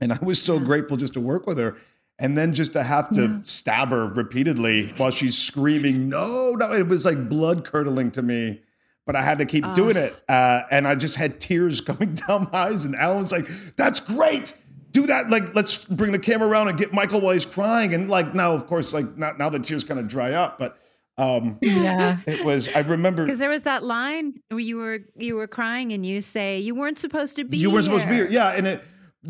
and 0.00 0.12
I 0.12 0.18
was 0.22 0.40
so 0.40 0.58
grateful 0.60 0.96
just 0.96 1.14
to 1.14 1.20
work 1.20 1.46
with 1.46 1.58
her. 1.58 1.76
And 2.18 2.38
then 2.38 2.54
just 2.54 2.72
to 2.72 2.82
have 2.82 3.10
to 3.10 3.22
Yeah. 3.22 3.38
stab 3.42 3.90
her 3.90 4.06
repeatedly 4.06 4.94
while 4.96 5.10
she's 5.10 5.36
screaming 5.36 6.08
no 6.08 6.52
no 6.52 6.72
it 6.72 6.86
was 6.88 7.04
like 7.04 7.28
blood 7.28 7.64
curdling 7.64 8.10
to 8.12 8.22
me 8.22 8.62
but 9.04 9.14
I 9.16 9.22
had 9.22 9.38
to 9.38 9.44
keep 9.44 9.64
doing 9.74 9.96
it 9.96 10.16
uh, 10.28 10.62
and 10.70 10.88
I 10.88 10.94
just 10.94 11.16
had 11.16 11.40
tears 11.40 11.80
coming 11.90 12.14
down 12.14 12.48
my 12.52 12.58
eyes 12.68 12.84
and 12.86 12.94
Alan 12.96 13.18
was 13.18 13.32
like 13.32 13.46
that's 13.76 14.00
great 14.00 14.54
do 14.96 15.06
that 15.12 15.22
like 15.30 15.46
let's 15.54 15.84
bring 16.00 16.12
the 16.12 16.18
camera 16.18 16.48
around 16.48 16.66
and 16.68 16.76
get 16.78 16.92
Michael 17.00 17.20
while 17.20 17.32
he's 17.38 17.46
crying 17.58 17.94
and 17.94 18.08
like 18.16 18.34
now 18.34 18.50
of 18.58 18.66
course 18.66 18.88
like 18.96 19.08
now, 19.16 19.32
now 19.38 19.48
the 19.48 19.58
tears 19.58 19.84
kind 19.84 20.00
of 20.00 20.06
dry 20.08 20.32
up 20.32 20.58
but 20.58 20.70
um 21.18 21.58
Yeah. 21.62 22.18
it 22.26 22.44
was 22.44 22.68
I 22.74 22.80
remember 22.80 23.24
Because 23.24 23.38
there 23.44 23.54
was 23.58 23.62
that 23.62 23.82
line 23.84 24.34
where 24.48 24.60
you 24.70 24.76
were 24.76 24.98
you 25.26 25.34
were 25.36 25.46
crying 25.58 25.92
and 25.94 26.04
you 26.04 26.20
say 26.20 26.58
you 26.60 26.74
weren't 26.74 26.98
supposed 26.98 27.36
to 27.36 27.44
be. 27.44 27.56
you 27.58 27.70
weren't 27.70 27.84
supposed 27.84 28.04
to 28.04 28.10
be 28.10 28.16
here." 28.16 28.24
here. 28.26 28.32
Yeah, 28.40 28.56
and 28.58 28.66
it 28.66 28.78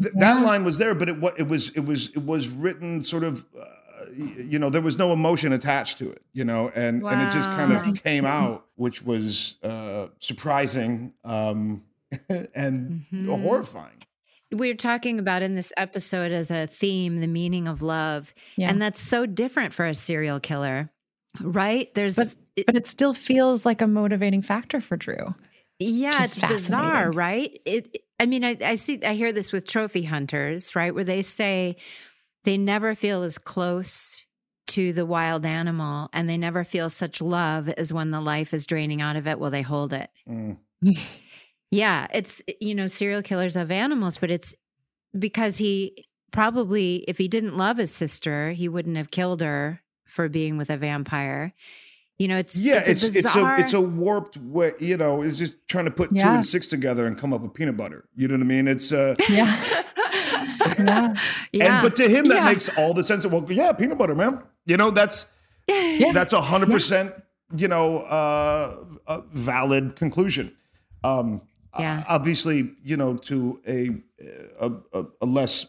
th- 0.02 0.14
that 0.18 0.42
line 0.42 0.62
was 0.64 0.78
there, 0.78 0.94
but 0.94 1.08
it 1.08 1.18
wa- 1.20 1.36
it 1.42 1.48
was 1.48 1.70
it 1.70 1.84
was 1.90 2.10
it 2.10 2.24
was 2.24 2.48
written 2.48 3.02
sort 3.02 3.24
of. 3.24 3.44
Uh, 3.58 3.64
you 4.16 4.58
know, 4.58 4.70
there 4.70 4.80
was 4.90 4.96
no 4.98 5.12
emotion 5.12 5.52
attached 5.52 5.98
to 5.98 6.10
it. 6.10 6.22
You 6.32 6.44
know, 6.44 6.70
and 6.74 7.02
and 7.04 7.22
it 7.22 7.30
just 7.32 7.50
kind 7.50 7.72
of 7.72 7.80
came 8.02 8.24
out, 8.24 8.66
which 8.76 9.02
was 9.02 9.56
uh, 9.62 10.06
surprising 10.20 11.12
um, 11.24 11.82
and 12.54 13.04
Mhm. 13.12 13.42
horrifying. 13.42 14.02
We're 14.52 14.74
talking 14.76 15.18
about 15.18 15.42
in 15.42 15.54
this 15.56 15.72
episode 15.76 16.30
as 16.32 16.50
a 16.50 16.66
theme 16.66 17.20
the 17.20 17.26
meaning 17.26 17.66
of 17.68 17.82
love, 17.82 18.32
Yeah. 18.56 18.70
and 18.70 18.80
that's 18.80 19.00
so 19.00 19.26
different 19.26 19.74
for 19.74 19.86
a 19.86 19.94
serial 19.94 20.38
killer, 20.40 20.90
right? 21.40 21.92
There's 21.94 22.16
But 22.16 22.34
but 22.66 22.76
it 22.76 22.86
still 22.86 23.12
feels 23.12 23.66
like 23.66 23.82
a 23.82 23.86
motivating 23.86 24.42
factor 24.42 24.80
for 24.80 24.96
Drew. 24.96 25.34
Yeah, 25.78 26.10
Which 26.22 26.24
is 26.30 26.36
it's 26.38 26.46
bizarre, 26.46 27.10
right? 27.10 27.60
It. 27.66 27.98
I 28.18 28.24
mean, 28.24 28.44
I, 28.44 28.56
I 28.64 28.74
see, 28.76 29.02
I 29.04 29.12
hear 29.12 29.30
this 29.32 29.52
with 29.52 29.66
trophy 29.66 30.02
hunters, 30.04 30.74
right, 30.74 30.94
where 30.94 31.04
they 31.04 31.20
say 31.20 31.76
they 32.44 32.56
never 32.56 32.94
feel 32.94 33.22
as 33.24 33.36
close 33.36 34.22
to 34.68 34.92
the 34.94 35.04
wild 35.04 35.44
animal, 35.44 36.08
and 36.14 36.28
they 36.28 36.38
never 36.38 36.64
feel 36.64 36.88
such 36.88 37.20
love 37.20 37.68
as 37.68 37.92
when 37.92 38.10
the 38.10 38.20
life 38.22 38.54
is 38.54 38.64
draining 38.66 39.02
out 39.02 39.16
of 39.16 39.26
it. 39.26 39.38
Will 39.38 39.50
they 39.50 39.60
hold 39.62 39.92
it? 39.92 40.08
Mm. 40.28 40.56
Yeah, 41.76 42.06
it's 42.12 42.42
you 42.60 42.74
know, 42.74 42.86
serial 42.86 43.22
killers 43.22 43.56
of 43.56 43.70
animals, 43.70 44.18
but 44.18 44.30
it's 44.30 44.54
because 45.18 45.56
he 45.58 46.06
probably, 46.30 47.04
if 47.08 47.18
he 47.18 47.28
didn't 47.28 47.56
love 47.56 47.76
his 47.76 47.90
sister, 47.94 48.52
he 48.52 48.68
wouldn't 48.68 48.96
have 48.96 49.10
killed 49.10 49.40
her 49.42 49.80
for 50.04 50.28
being 50.28 50.56
with 50.56 50.70
a 50.70 50.76
vampire. 50.76 51.52
You 52.18 52.28
know, 52.28 52.38
it's 52.38 52.56
Yeah, 52.56 52.82
it's, 52.86 53.02
it's 53.02 53.14
a 53.14 53.18
it's 53.18 53.36
a 53.36 53.56
it's 53.58 53.72
a 53.74 53.80
warped 53.80 54.38
way. 54.38 54.72
You 54.80 54.96
know, 54.96 55.20
it's 55.22 55.36
just 55.36 55.54
trying 55.68 55.84
to 55.84 55.90
put 55.90 56.08
two 56.10 56.26
and 56.26 56.46
six 56.46 56.66
together 56.66 57.06
and 57.06 57.18
come 57.18 57.34
up 57.34 57.42
with 57.42 57.52
peanut 57.52 57.76
butter. 57.76 58.08
You 58.16 58.28
know 58.28 58.34
what 58.36 58.42
I 58.42 58.46
mean? 58.46 58.68
It's 58.68 58.90
uh, 58.92 59.16
Yeah. 59.28 59.82
yeah. 60.78 61.14
yeah. 61.52 61.66
and 61.76 61.82
but 61.82 61.94
to 61.96 62.08
him 62.08 62.28
that 62.28 62.36
Yeah. 62.36 62.44
makes 62.46 62.70
all 62.78 62.94
the 62.94 63.04
sense. 63.04 63.24
Of, 63.26 63.32
Well, 63.32 63.44
yeah, 63.52 63.72
peanut 63.72 63.98
butter, 63.98 64.14
man. 64.14 64.42
You 64.64 64.78
know, 64.78 64.90
that's 64.90 65.26
that's 65.68 66.32
a 66.32 66.40
hundred 66.40 66.70
percent. 66.70 67.12
You 67.54 67.68
know, 67.68 67.98
uh, 67.98 68.76
a 69.06 69.20
valid 69.32 69.94
conclusion. 69.96 70.52
Um, 71.04 71.42
Yeah. 71.78 72.00
uh, 72.00 72.04
obviously, 72.14 72.72
you 72.82 72.96
know, 72.96 73.16
to 73.18 73.60
a 73.66 73.90
a, 74.60 74.72
a 74.92 75.04
a 75.22 75.26
less 75.26 75.66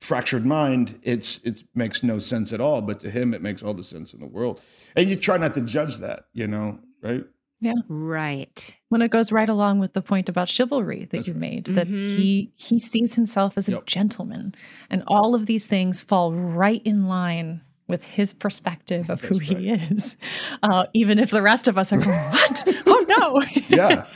fractured 0.00 0.46
mind, 0.46 0.98
it's 1.02 1.38
it 1.44 1.64
makes 1.74 2.02
no 2.02 2.18
sense 2.18 2.52
at 2.52 2.60
all. 2.60 2.80
But 2.82 3.00
to 3.00 3.10
him, 3.10 3.34
it 3.34 3.42
makes 3.42 3.62
all 3.62 3.74
the 3.74 3.84
sense 3.84 4.14
in 4.14 4.20
the 4.20 4.26
world. 4.26 4.60
And 4.96 5.08
you 5.08 5.16
try 5.16 5.36
not 5.38 5.54
to 5.54 5.60
judge 5.60 5.98
that. 5.98 6.24
You 6.32 6.46
know, 6.48 6.78
right? 7.02 7.24
Yeah. 7.60 7.72
Right. 7.88 8.78
When 8.88 9.02
it 9.02 9.10
goes 9.10 9.32
right 9.32 9.48
along 9.48 9.80
with 9.80 9.92
the 9.92 10.00
point 10.02 10.28
about 10.28 10.48
chivalry 10.48 11.08
that 11.10 11.26
you 11.26 11.34
made, 11.34 11.64
that 11.66 11.88
Mhm. 11.88 12.16
he 12.16 12.52
he 12.56 12.78
sees 12.78 13.14
himself 13.14 13.58
as 13.58 13.68
a 13.68 13.72
Yep. 13.72 13.86
gentleman, 13.86 14.54
and 14.90 15.02
all 15.08 15.34
of 15.34 15.46
these 15.46 15.66
things 15.66 16.00
fall 16.02 16.32
right 16.32 16.80
in 16.84 17.08
line 17.08 17.60
with 17.88 18.04
his 18.04 18.32
perspective 18.34 19.10
of 19.10 19.20
who 19.28 19.38
he 19.38 19.70
is. 19.70 20.16
Uh, 20.62 20.84
even 20.94 21.18
if 21.18 21.30
the 21.30 21.42
rest 21.42 21.66
of 21.66 21.76
us 21.78 21.92
are 21.92 21.98
going, 21.98 22.16
"What? 22.30 22.64
Oh 22.86 23.04
no!" 23.18 23.42
Yeah, 23.76 24.06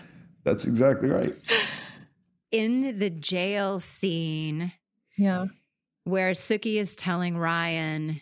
that's 0.45 0.65
exactly 0.67 1.09
right. 1.09 1.35
In 2.51 2.99
the 2.99 3.11
jail 3.11 3.79
scene, 3.79 4.73
yeah, 5.17 5.47
where 6.05 6.33
Sookie 6.33 6.79
is 6.81 6.97
telling 6.97 7.39
Ryan, 7.39 8.21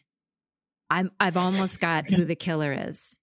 I'm 0.89 1.11
I've 1.19 1.37
almost 1.37 1.81
got 1.81 2.09
who 2.09 2.25
the 2.25 2.37
killer 2.37 2.73
is. 2.73 3.17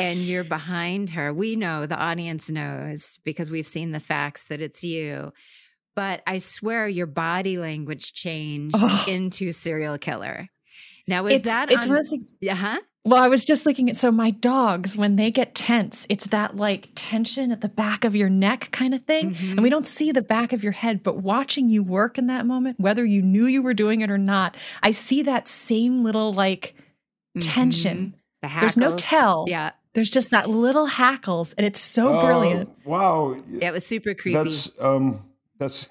And 0.00 0.20
you're 0.20 0.42
behind 0.42 1.10
her. 1.10 1.34
We 1.34 1.54
know 1.54 1.84
the 1.84 1.98
audience 1.98 2.50
knows 2.50 3.18
because 3.24 3.50
we've 3.50 3.66
seen 3.66 3.92
the 3.92 4.00
facts 4.00 4.46
that 4.46 4.62
it's 4.62 4.82
you. 4.82 5.34
But 5.94 6.22
I 6.26 6.38
swear 6.38 6.88
your 6.88 7.06
body 7.06 7.58
language 7.58 8.14
changed 8.14 8.74
Oh. 8.78 9.04
into 9.06 9.52
serial 9.52 9.98
killer. 9.98 10.48
Now 11.06 11.26
is 11.26 11.36
it's 11.36 11.44
that 11.44 11.70
it's 11.70 11.86
on, 11.86 11.92
mostly 11.92 12.24
uh-huh. 12.48 12.80
Well, 13.06 13.22
I 13.22 13.28
was 13.28 13.44
just 13.44 13.66
looking 13.66 13.88
at 13.88 13.96
so 13.96 14.10
my 14.10 14.32
dogs 14.32 14.96
when 14.96 15.14
they 15.14 15.30
get 15.30 15.54
tense, 15.54 16.08
it's 16.08 16.26
that 16.26 16.56
like 16.56 16.88
tension 16.96 17.52
at 17.52 17.60
the 17.60 17.68
back 17.68 18.04
of 18.04 18.16
your 18.16 18.28
neck 18.28 18.70
kind 18.72 18.92
of 18.92 19.02
thing. 19.02 19.32
Mm-hmm. 19.32 19.50
And 19.52 19.62
we 19.62 19.70
don't 19.70 19.86
see 19.86 20.10
the 20.10 20.22
back 20.22 20.52
of 20.52 20.64
your 20.64 20.72
head, 20.72 21.04
but 21.04 21.18
watching 21.18 21.68
you 21.68 21.84
work 21.84 22.18
in 22.18 22.26
that 22.26 22.46
moment, 22.46 22.80
whether 22.80 23.04
you 23.04 23.22
knew 23.22 23.46
you 23.46 23.62
were 23.62 23.74
doing 23.74 24.00
it 24.00 24.10
or 24.10 24.18
not, 24.18 24.56
I 24.82 24.90
see 24.90 25.22
that 25.22 25.46
same 25.46 26.02
little 26.02 26.32
like 26.32 26.74
tension. 27.38 28.16
The 28.42 28.48
There's 28.48 28.76
no 28.76 28.96
tell. 28.96 29.44
Yeah. 29.46 29.70
There's 29.94 30.10
just 30.10 30.32
that 30.32 30.50
little 30.50 30.86
hackles 30.86 31.52
and 31.52 31.64
it's 31.64 31.80
so 31.80 32.12
Oh, 32.12 32.20
brilliant. 32.26 32.70
Wow. 32.84 33.36
Yeah, 33.48 33.68
it 33.68 33.72
was 33.72 33.86
super 33.86 34.14
creepy. 34.14 34.34
That's 34.36 34.72
um 34.80 35.22
that's 35.60 35.88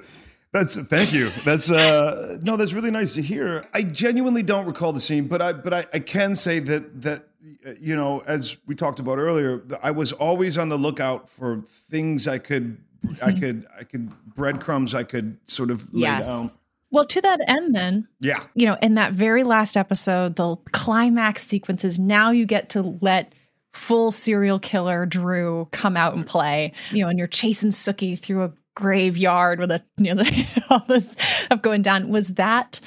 That's 0.52 0.76
thank 0.76 1.12
you. 1.12 1.28
That's 1.44 1.70
uh 1.70 2.38
no, 2.42 2.56
that's 2.56 2.72
really 2.72 2.90
nice 2.90 3.14
to 3.14 3.22
hear. 3.22 3.64
I 3.74 3.82
genuinely 3.82 4.42
don't 4.42 4.66
recall 4.66 4.92
the 4.92 5.00
scene, 5.00 5.28
but 5.28 5.42
I 5.42 5.52
but 5.52 5.74
I, 5.74 5.86
I 5.92 5.98
can 6.00 6.34
say 6.36 6.58
that 6.60 7.02
that 7.02 7.28
uh, 7.66 7.72
you 7.80 7.94
know, 7.94 8.20
as 8.26 8.56
we 8.66 8.74
talked 8.74 8.98
about 8.98 9.18
earlier, 9.18 9.62
I 9.82 9.90
was 9.90 10.12
always 10.12 10.56
on 10.56 10.68
the 10.70 10.78
lookout 10.78 11.28
for 11.28 11.60
things 11.90 12.26
I 12.26 12.38
could 12.38 12.78
I 13.22 13.32
could 13.32 13.66
I 13.78 13.84
could 13.84 14.10
breadcrumbs 14.34 14.94
I 14.94 15.02
could 15.04 15.38
sort 15.48 15.70
of 15.70 15.92
lay 15.92 16.02
Yes. 16.02 16.26
down. 16.26 16.48
Well, 16.90 17.04
to 17.04 17.20
that 17.20 17.40
end, 17.46 17.74
then, 17.74 18.08
Yeah. 18.18 18.42
you 18.54 18.64
know, 18.64 18.78
in 18.80 18.94
that 18.94 19.12
very 19.12 19.44
last 19.44 19.76
episode, 19.76 20.36
the 20.36 20.56
climax 20.72 21.46
sequences, 21.46 21.98
now 21.98 22.30
you 22.30 22.46
get 22.46 22.70
to 22.70 22.96
let 23.02 23.34
full 23.74 24.10
serial 24.10 24.58
killer 24.58 25.04
Drew 25.04 25.68
come 25.70 25.98
out 25.98 26.14
and 26.14 26.26
play, 26.26 26.72
you 26.90 27.02
know, 27.02 27.10
and 27.10 27.18
you're 27.18 27.28
chasing 27.28 27.70
Sookie 27.72 28.18
through 28.18 28.42
a 28.44 28.52
graveyard 28.78 29.58
with 29.58 29.70
a, 29.70 29.82
you 29.98 30.14
know, 30.14 30.22
all 30.70 30.84
this 30.88 31.12
stuff 31.12 31.60
going 31.60 31.82
down. 31.82 32.08
Was 32.08 32.34
that 32.34 32.80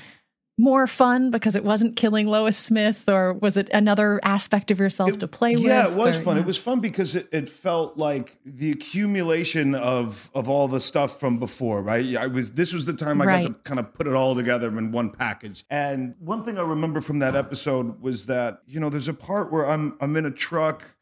more 0.57 0.85
fun 0.85 1.31
because 1.31 1.55
it 1.55 1.63
wasn't 1.63 1.95
killing 1.95 2.27
Lois 2.27 2.57
Smith, 2.57 3.09
or 3.09 3.33
was 3.33 3.57
it 3.57 3.69
another 3.73 4.19
aspect 4.23 4.69
of 4.69 4.79
yourself 4.79 5.17
to 5.17 5.27
play 5.27 5.55
with? 5.55 5.65
Yeah, 5.65 5.89
it 5.89 5.97
was 5.97 6.17
or, 6.17 6.21
fun. 6.21 6.35
you 6.35 6.43
It 6.43 6.45
was 6.45 6.57
fun 6.57 6.79
because 6.79 7.15
it, 7.15 7.27
it 7.31 7.49
felt 7.49 7.97
like 7.97 8.37
the 8.45 8.71
accumulation 8.71 9.73
of 9.73 10.29
of 10.35 10.47
all 10.47 10.67
the 10.67 10.79
stuff 10.79 11.19
from 11.19 11.39
before, 11.39 11.81
right? 11.81 12.15
I 12.15 12.27
was 12.27 12.51
this 12.51 12.73
was 12.73 12.85
the 12.85 12.93
time 12.93 13.21
I 13.21 13.25
got 13.25 13.43
to 13.43 13.53
kind 13.63 13.79
of 13.79 13.93
put 13.93 14.07
it 14.07 14.13
all 14.13 14.35
together 14.35 14.67
in 14.77 14.91
one 14.91 15.09
package. 15.09 15.65
And 15.69 16.15
one 16.19 16.43
thing 16.43 16.57
I 16.57 16.61
remember 16.61 17.01
from 17.01 17.19
that 17.19 17.35
episode 17.35 17.99
was 18.01 18.27
that, 18.27 18.61
you 18.67 18.79
know, 18.79 18.89
there's 18.89 19.07
a 19.07 19.13
part 19.13 19.51
where 19.51 19.67
I'm 19.67 19.97
I'm 19.99 20.15
in 20.15 20.25
a 20.25 20.31
truck 20.31 20.95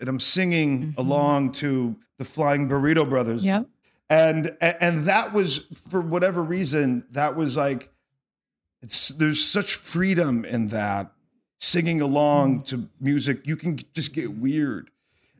and 0.00 0.08
I'm 0.08 0.20
singing 0.20 0.80
mm-hmm. 0.80 1.00
along 1.00 1.52
to 1.52 1.96
the 2.18 2.24
Flying 2.24 2.68
Burrito 2.68 3.08
Brothers. 3.08 3.44
Yep. 3.44 3.66
And 4.12 4.56
and 4.60 5.06
that 5.06 5.32
was 5.32 5.60
for 5.88 6.02
whatever 6.02 6.42
reason, 6.42 7.04
that 7.12 7.34
was 7.34 7.56
like 7.56 7.90
it's 8.82 9.08
there's 9.08 9.42
such 9.42 9.74
freedom 9.74 10.44
in 10.44 10.68
that 10.68 11.12
singing 11.60 12.02
along 12.02 12.60
mm. 12.60 12.66
to 12.66 12.88
music 13.00 13.46
you 13.46 13.56
can 13.56 13.78
just 13.94 14.12
get 14.12 14.34
weird. 14.34 14.90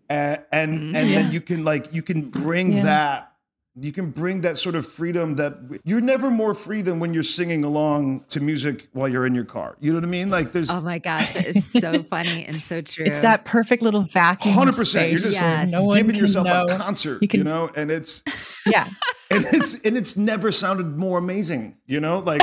And 0.09 0.43
and, 0.51 0.97
and 0.97 1.11
then 1.11 1.33
you 1.33 1.43
can 1.43 1.65
like 1.65 1.93
you 1.93 2.03
can 2.03 2.31
bring 2.31 2.79
Yeah. 2.79 2.85
that 2.85 3.32
you 3.75 3.91
can 3.91 4.11
bring 4.11 4.43
that 4.43 4.59
sort 4.59 4.75
of 4.75 4.85
freedom 4.87 5.37
that 5.37 5.55
you're 5.85 6.01
never 6.03 6.31
more 6.31 6.53
free 6.55 6.83
than 6.83 7.01
when 7.01 7.15
you're 7.15 7.23
singing 7.23 7.65
along 7.65 8.23
to 8.29 8.39
music 8.41 8.89
while 8.93 9.09
you're 9.09 9.25
in 9.27 9.35
your 9.35 9.47
car 9.47 9.77
you 9.81 9.91
know 9.91 9.97
what 9.97 10.05
i 10.05 10.09
mean 10.09 10.29
like 10.29 10.53
there's 10.53 10.69
Oh 10.71 10.81
my 10.83 10.99
gosh, 10.99 11.33
that 11.33 11.47
is 11.47 11.65
so 11.71 12.03
funny 12.15 12.45
and 12.45 12.61
so 12.63 12.81
true. 12.83 13.05
It's 13.07 13.21
that 13.21 13.45
perfect 13.47 13.83
little 13.83 14.03
vacuum. 14.03 14.55
Hundred 14.55 14.77
percent. 14.77 15.11
You're 15.11 15.19
space 15.19 15.35
just 15.35 15.43
where 15.73 15.81
no 15.87 15.93
giving 15.95 16.17
yourself 16.17 16.47
know. 16.47 16.65
a 16.69 16.77
concert, 16.77 17.23
You 17.23 17.29
you, 17.33 17.45
know, 17.45 17.71
and 17.75 17.91
it's 17.91 18.23
Yeah. 18.67 18.89
and 19.31 19.45
it's 19.53 19.81
and 19.83 19.97
it's 19.97 20.17
never 20.17 20.53
sounded 20.53 20.99
more 20.99 21.19
amazing, 21.19 21.77
you 21.87 22.01
know, 22.01 22.19
like 22.21 22.41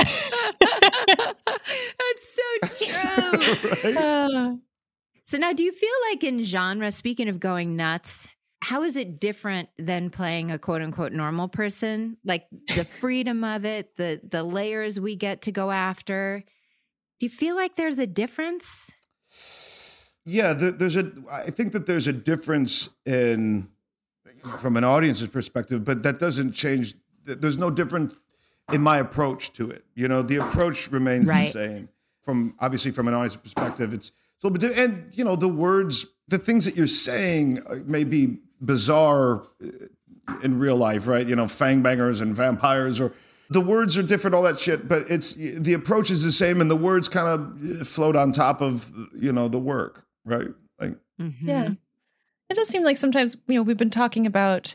That's 1.98 2.38
so 2.38 2.42
true. 2.84 3.96
Uh, 3.96 4.54
So 5.24 5.38
now, 5.38 5.52
do 5.52 5.62
you 5.62 5.70
feel 5.72 5.90
like 6.10 6.24
in 6.24 6.42
genre, 6.42 6.90
speaking 6.90 7.28
of 7.28 7.38
going 7.38 7.76
nuts, 7.76 8.28
how 8.62 8.82
is 8.82 8.96
it 8.96 9.20
different 9.20 9.68
than 9.78 10.10
playing 10.10 10.50
a 10.50 10.58
quote 10.58 10.82
unquote 10.82 11.12
normal 11.12 11.48
person? 11.48 12.16
Like 12.24 12.46
the 12.74 12.84
freedom 13.00 13.42
of 13.44 13.64
it, 13.64 13.96
the 13.96 14.20
the 14.22 14.42
layers 14.42 15.00
we 15.00 15.16
get 15.16 15.42
to 15.42 15.52
go 15.52 15.70
after. 15.70 16.44
Do 17.18 17.26
you 17.26 17.30
feel 17.30 17.54
like 17.56 17.76
there's 17.76 17.98
a 17.98 18.06
difference? 18.06 18.92
yeah. 20.24 20.52
There, 20.52 20.70
there's 20.72 20.96
a. 20.96 21.10
I 21.30 21.50
think 21.50 21.72
that 21.72 21.86
there's 21.86 22.06
a 22.06 22.12
difference 22.12 22.88
in 23.06 23.68
from 24.58 24.76
an 24.76 24.84
audience's 24.84 25.28
perspective, 25.28 25.84
but 25.84 26.02
that 26.02 26.18
doesn't 26.18 26.52
change. 26.52 26.94
There's 27.24 27.58
no 27.58 27.70
difference 27.70 28.18
in 28.72 28.80
my 28.82 28.98
approach 28.98 29.52
to 29.54 29.70
it. 29.70 29.84
You 29.94 30.08
know, 30.08 30.22
the 30.22 30.36
approach 30.36 30.90
remains 30.90 31.28
Right. 31.28 31.52
the 31.52 31.64
same. 31.64 31.88
From 32.22 32.54
obviously 32.58 32.90
from 32.90 33.08
an 33.08 33.14
audience 33.14 33.36
perspective, 33.36 33.92
it's 33.94 34.08
it's 34.08 34.44
a 34.44 34.46
little 34.46 34.58
bit 34.58 34.68
different. 34.68 34.92
And 35.04 35.14
you 35.18 35.24
know, 35.24 35.36
the 35.36 35.48
words, 35.48 36.06
the 36.28 36.38
things 36.38 36.64
that 36.66 36.76
you're 36.76 36.86
saying 36.86 37.62
uh, 37.66 37.76
may 37.86 38.04
be 38.04 38.38
bizarre 38.60 39.42
uh, 39.62 40.38
in 40.42 40.58
real 40.58 40.76
life, 40.76 41.06
right? 41.06 41.26
You 41.26 41.36
know, 41.36 41.46
fangbangers 41.46 42.20
and 42.20 42.34
vampires, 42.34 43.00
or 43.00 43.12
the 43.48 43.60
words 43.60 43.98
are 43.98 44.02
different, 44.02 44.34
all 44.34 44.42
that 44.42 44.60
shit. 44.60 44.88
But 44.88 45.10
it's 45.10 45.34
the 45.34 45.72
approach 45.72 46.10
is 46.10 46.22
the 46.22 46.32
same, 46.32 46.60
and 46.60 46.70
the 46.70 46.76
words 46.76 47.08
kind 47.08 47.26
of 47.26 47.88
float 47.88 48.16
on 48.16 48.32
top 48.32 48.60
of 48.60 48.92
you 49.18 49.32
know 49.32 49.48
the 49.48 49.58
work, 49.58 50.06
right? 50.24 50.48
Like, 50.80 50.96
Yeah. 51.18 51.70
It 52.48 52.54
does 52.54 52.68
seem 52.68 52.82
like 52.82 52.96
sometimes, 52.96 53.36
you 53.46 53.54
know, 53.54 53.62
we've 53.62 53.76
been 53.76 53.90
talking 53.90 54.26
about 54.26 54.74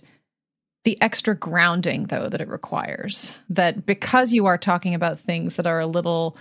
the 0.85 0.97
extra 1.01 1.35
grounding, 1.35 2.05
though, 2.05 2.29
that 2.29 2.39
it 2.39 2.47
requires. 2.47 3.33
That 3.49 3.85
because 3.85 4.31
you 4.31 4.45
are 4.45 4.57
talking 4.57 4.95
about 4.95 5.19
things 5.19 5.57
that 5.57 5.67
are 5.67 5.81
a 5.81 5.87
little, 5.87 6.37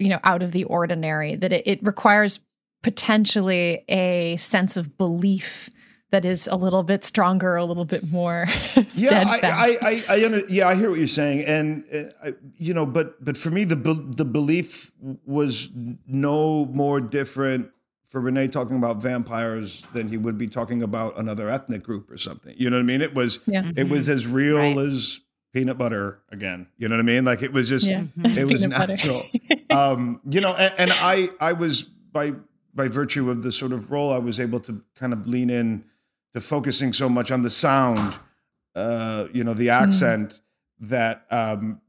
you 0.00 0.08
know, 0.08 0.18
out 0.24 0.42
of 0.42 0.50
the 0.50 0.64
ordinary, 0.64 1.36
that 1.36 1.52
it, 1.52 1.66
it 1.66 1.82
requires 1.84 2.40
potentially 2.82 3.84
a 3.88 4.36
sense 4.38 4.76
of 4.76 4.98
belief 4.98 5.70
that 6.10 6.24
is 6.24 6.46
a 6.48 6.56
little 6.56 6.82
bit 6.82 7.04
stronger, 7.04 7.56
a 7.56 7.64
little 7.64 7.84
bit 7.84 8.10
more 8.10 8.46
yeah, 8.76 8.82
steadfast. 8.88 9.44
I, 9.44 9.48
I, 9.48 9.76
I, 9.82 10.04
I 10.08 10.24
under, 10.24 10.40
yeah, 10.48 10.68
I 10.68 10.74
hear 10.74 10.90
what 10.90 10.98
you're 10.98 11.06
saying, 11.08 11.44
and 11.44 11.84
uh, 11.92 12.28
I, 12.28 12.34
you 12.56 12.74
know, 12.74 12.86
but 12.86 13.22
but 13.24 13.36
for 13.36 13.50
me, 13.50 13.64
the 13.64 13.76
be- 13.76 14.06
the 14.16 14.24
belief 14.24 14.92
was 15.24 15.68
no 16.06 16.66
more 16.66 17.00
different 17.00 17.70
for 18.08 18.20
Rene 18.20 18.48
talking 18.48 18.76
about 18.76 19.00
vampires 19.00 19.86
than 19.94 20.08
he 20.08 20.16
would 20.16 20.36
be 20.36 20.48
talking 20.48 20.82
about 20.82 21.16
another 21.16 21.48
ethnic 21.48 21.82
group 21.84 22.10
or 22.10 22.16
something. 22.16 22.54
You 22.58 22.68
know 22.68 22.76
what 22.76 22.82
I 22.82 22.86
mean? 22.86 23.00
It 23.02 23.14
was 23.14 23.38
Yeah. 23.46 23.70
it 23.76 23.88
was 23.88 24.08
as 24.08 24.26
real 24.26 24.56
Right. 24.56 24.76
as 24.76 25.20
peanut 25.52 25.78
butter 25.78 26.18
again. 26.32 26.66
You 26.76 26.88
know 26.88 26.96
what 26.96 27.02
I 27.02 27.04
mean? 27.04 27.24
Like 27.24 27.42
it 27.42 27.52
was 27.52 27.68
just 27.68 27.86
Yeah. 27.86 28.04
it 28.24 28.50
was 28.50 28.62
natural. 28.64 29.26
um, 29.70 30.20
you 30.28 30.40
know, 30.40 30.54
and, 30.54 30.74
and 30.76 30.90
I 30.92 31.30
I 31.40 31.52
was 31.52 31.84
by 31.84 32.32
by 32.74 32.88
virtue 32.88 33.30
of 33.30 33.42
the 33.44 33.52
sort 33.52 33.72
of 33.72 33.92
role, 33.92 34.12
I 34.12 34.18
was 34.18 34.40
able 34.40 34.58
to 34.60 34.82
kind 34.96 35.12
of 35.12 35.28
lean 35.28 35.48
in 35.50 35.84
to 36.34 36.40
focusing 36.40 36.92
so 36.92 37.08
much 37.08 37.30
on 37.30 37.42
the 37.42 37.50
sound, 37.50 38.16
uh, 38.74 39.26
you 39.32 39.44
know, 39.44 39.54
the 39.54 39.70
accent 39.70 40.40
that 40.80 41.26
um, 41.30 41.80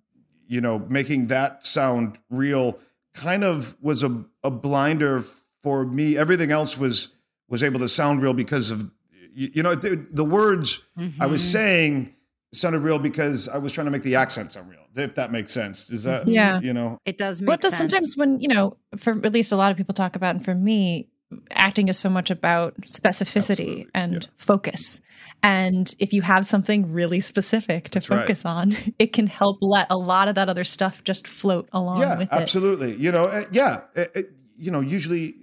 you 0.47 0.59
know, 0.61 0.79
making 0.89 1.27
that 1.27 1.65
sound 1.65 2.19
real 2.29 2.77
kind 3.13 3.43
of 3.43 3.75
was 3.81 4.03
a, 4.03 4.23
a 4.43 4.51
blinder 4.51 5.21
for 5.61 5.85
me. 5.85 6.17
Everything 6.17 6.51
else 6.51 6.77
was 6.77 7.09
was 7.49 7.63
able 7.63 7.79
to 7.79 7.87
sound 7.87 8.21
real 8.21 8.33
because 8.33 8.71
of 8.71 8.89
you, 9.33 9.51
you 9.55 9.63
know 9.63 9.75
the, 9.75 10.05
the 10.11 10.25
words 10.25 10.81
I 11.19 11.25
was 11.25 11.43
saying 11.43 12.15
sounded 12.53 12.79
real 12.79 12.99
because 12.99 13.47
I 13.47 13.57
was 13.57 13.71
trying 13.71 13.85
to 13.85 13.91
make 13.91 14.03
the 14.03 14.15
accent 14.15 14.51
sound 14.51 14.69
real. 14.69 14.79
If 14.93 15.15
that 15.15 15.31
makes 15.31 15.53
sense, 15.53 15.89
is 15.89 16.03
that 16.03 16.27
Yeah. 16.27 16.59
You 16.59 16.73
know, 16.73 16.97
It 17.05 17.17
does 17.17 17.39
make 17.39 17.47
well, 17.47 17.55
it 17.55 17.61
does 17.61 17.71
sense. 17.71 17.91
sometimes 17.91 18.17
when 18.17 18.39
you 18.41 18.49
know, 18.49 18.75
for 18.97 19.11
at 19.25 19.31
least 19.31 19.53
a 19.53 19.55
lot 19.55 19.71
of 19.71 19.77
people 19.77 19.93
talk 19.93 20.17
about, 20.17 20.35
and 20.35 20.43
for 20.43 20.53
me, 20.55 21.07
acting 21.51 21.87
is 21.87 21.97
so 21.97 22.09
much 22.09 22.29
about 22.29 22.75
specificity 22.81 23.87
and 23.93 24.27
focus. 24.37 25.01
And 25.43 25.93
if 25.97 26.13
you 26.13 26.21
have 26.21 26.45
something 26.45 26.91
really 26.91 27.19
specific 27.19 27.89
to 27.91 27.99
right. 27.99 28.21
focus 28.21 28.45
on, 28.45 28.75
it 28.99 29.13
can 29.13 29.27
help 29.27 29.57
let 29.61 29.87
a 29.89 29.97
lot 29.97 30.27
of 30.27 30.35
that 30.35 30.49
other 30.49 30.63
stuff 30.63 31.03
just 31.03 31.27
float 31.27 31.67
along 31.71 32.01
yeah, 32.01 32.17
with 32.17 32.31
it. 32.31 32.33
absolutely. 32.33 32.95
You 32.95 33.11
know, 33.11 33.25
uh, 33.25 33.45
yeah, 33.51 33.81
it, 33.95 34.11
it- 34.15 34.31
you 34.57 34.69
know, 34.69 34.79
usually 34.79 35.37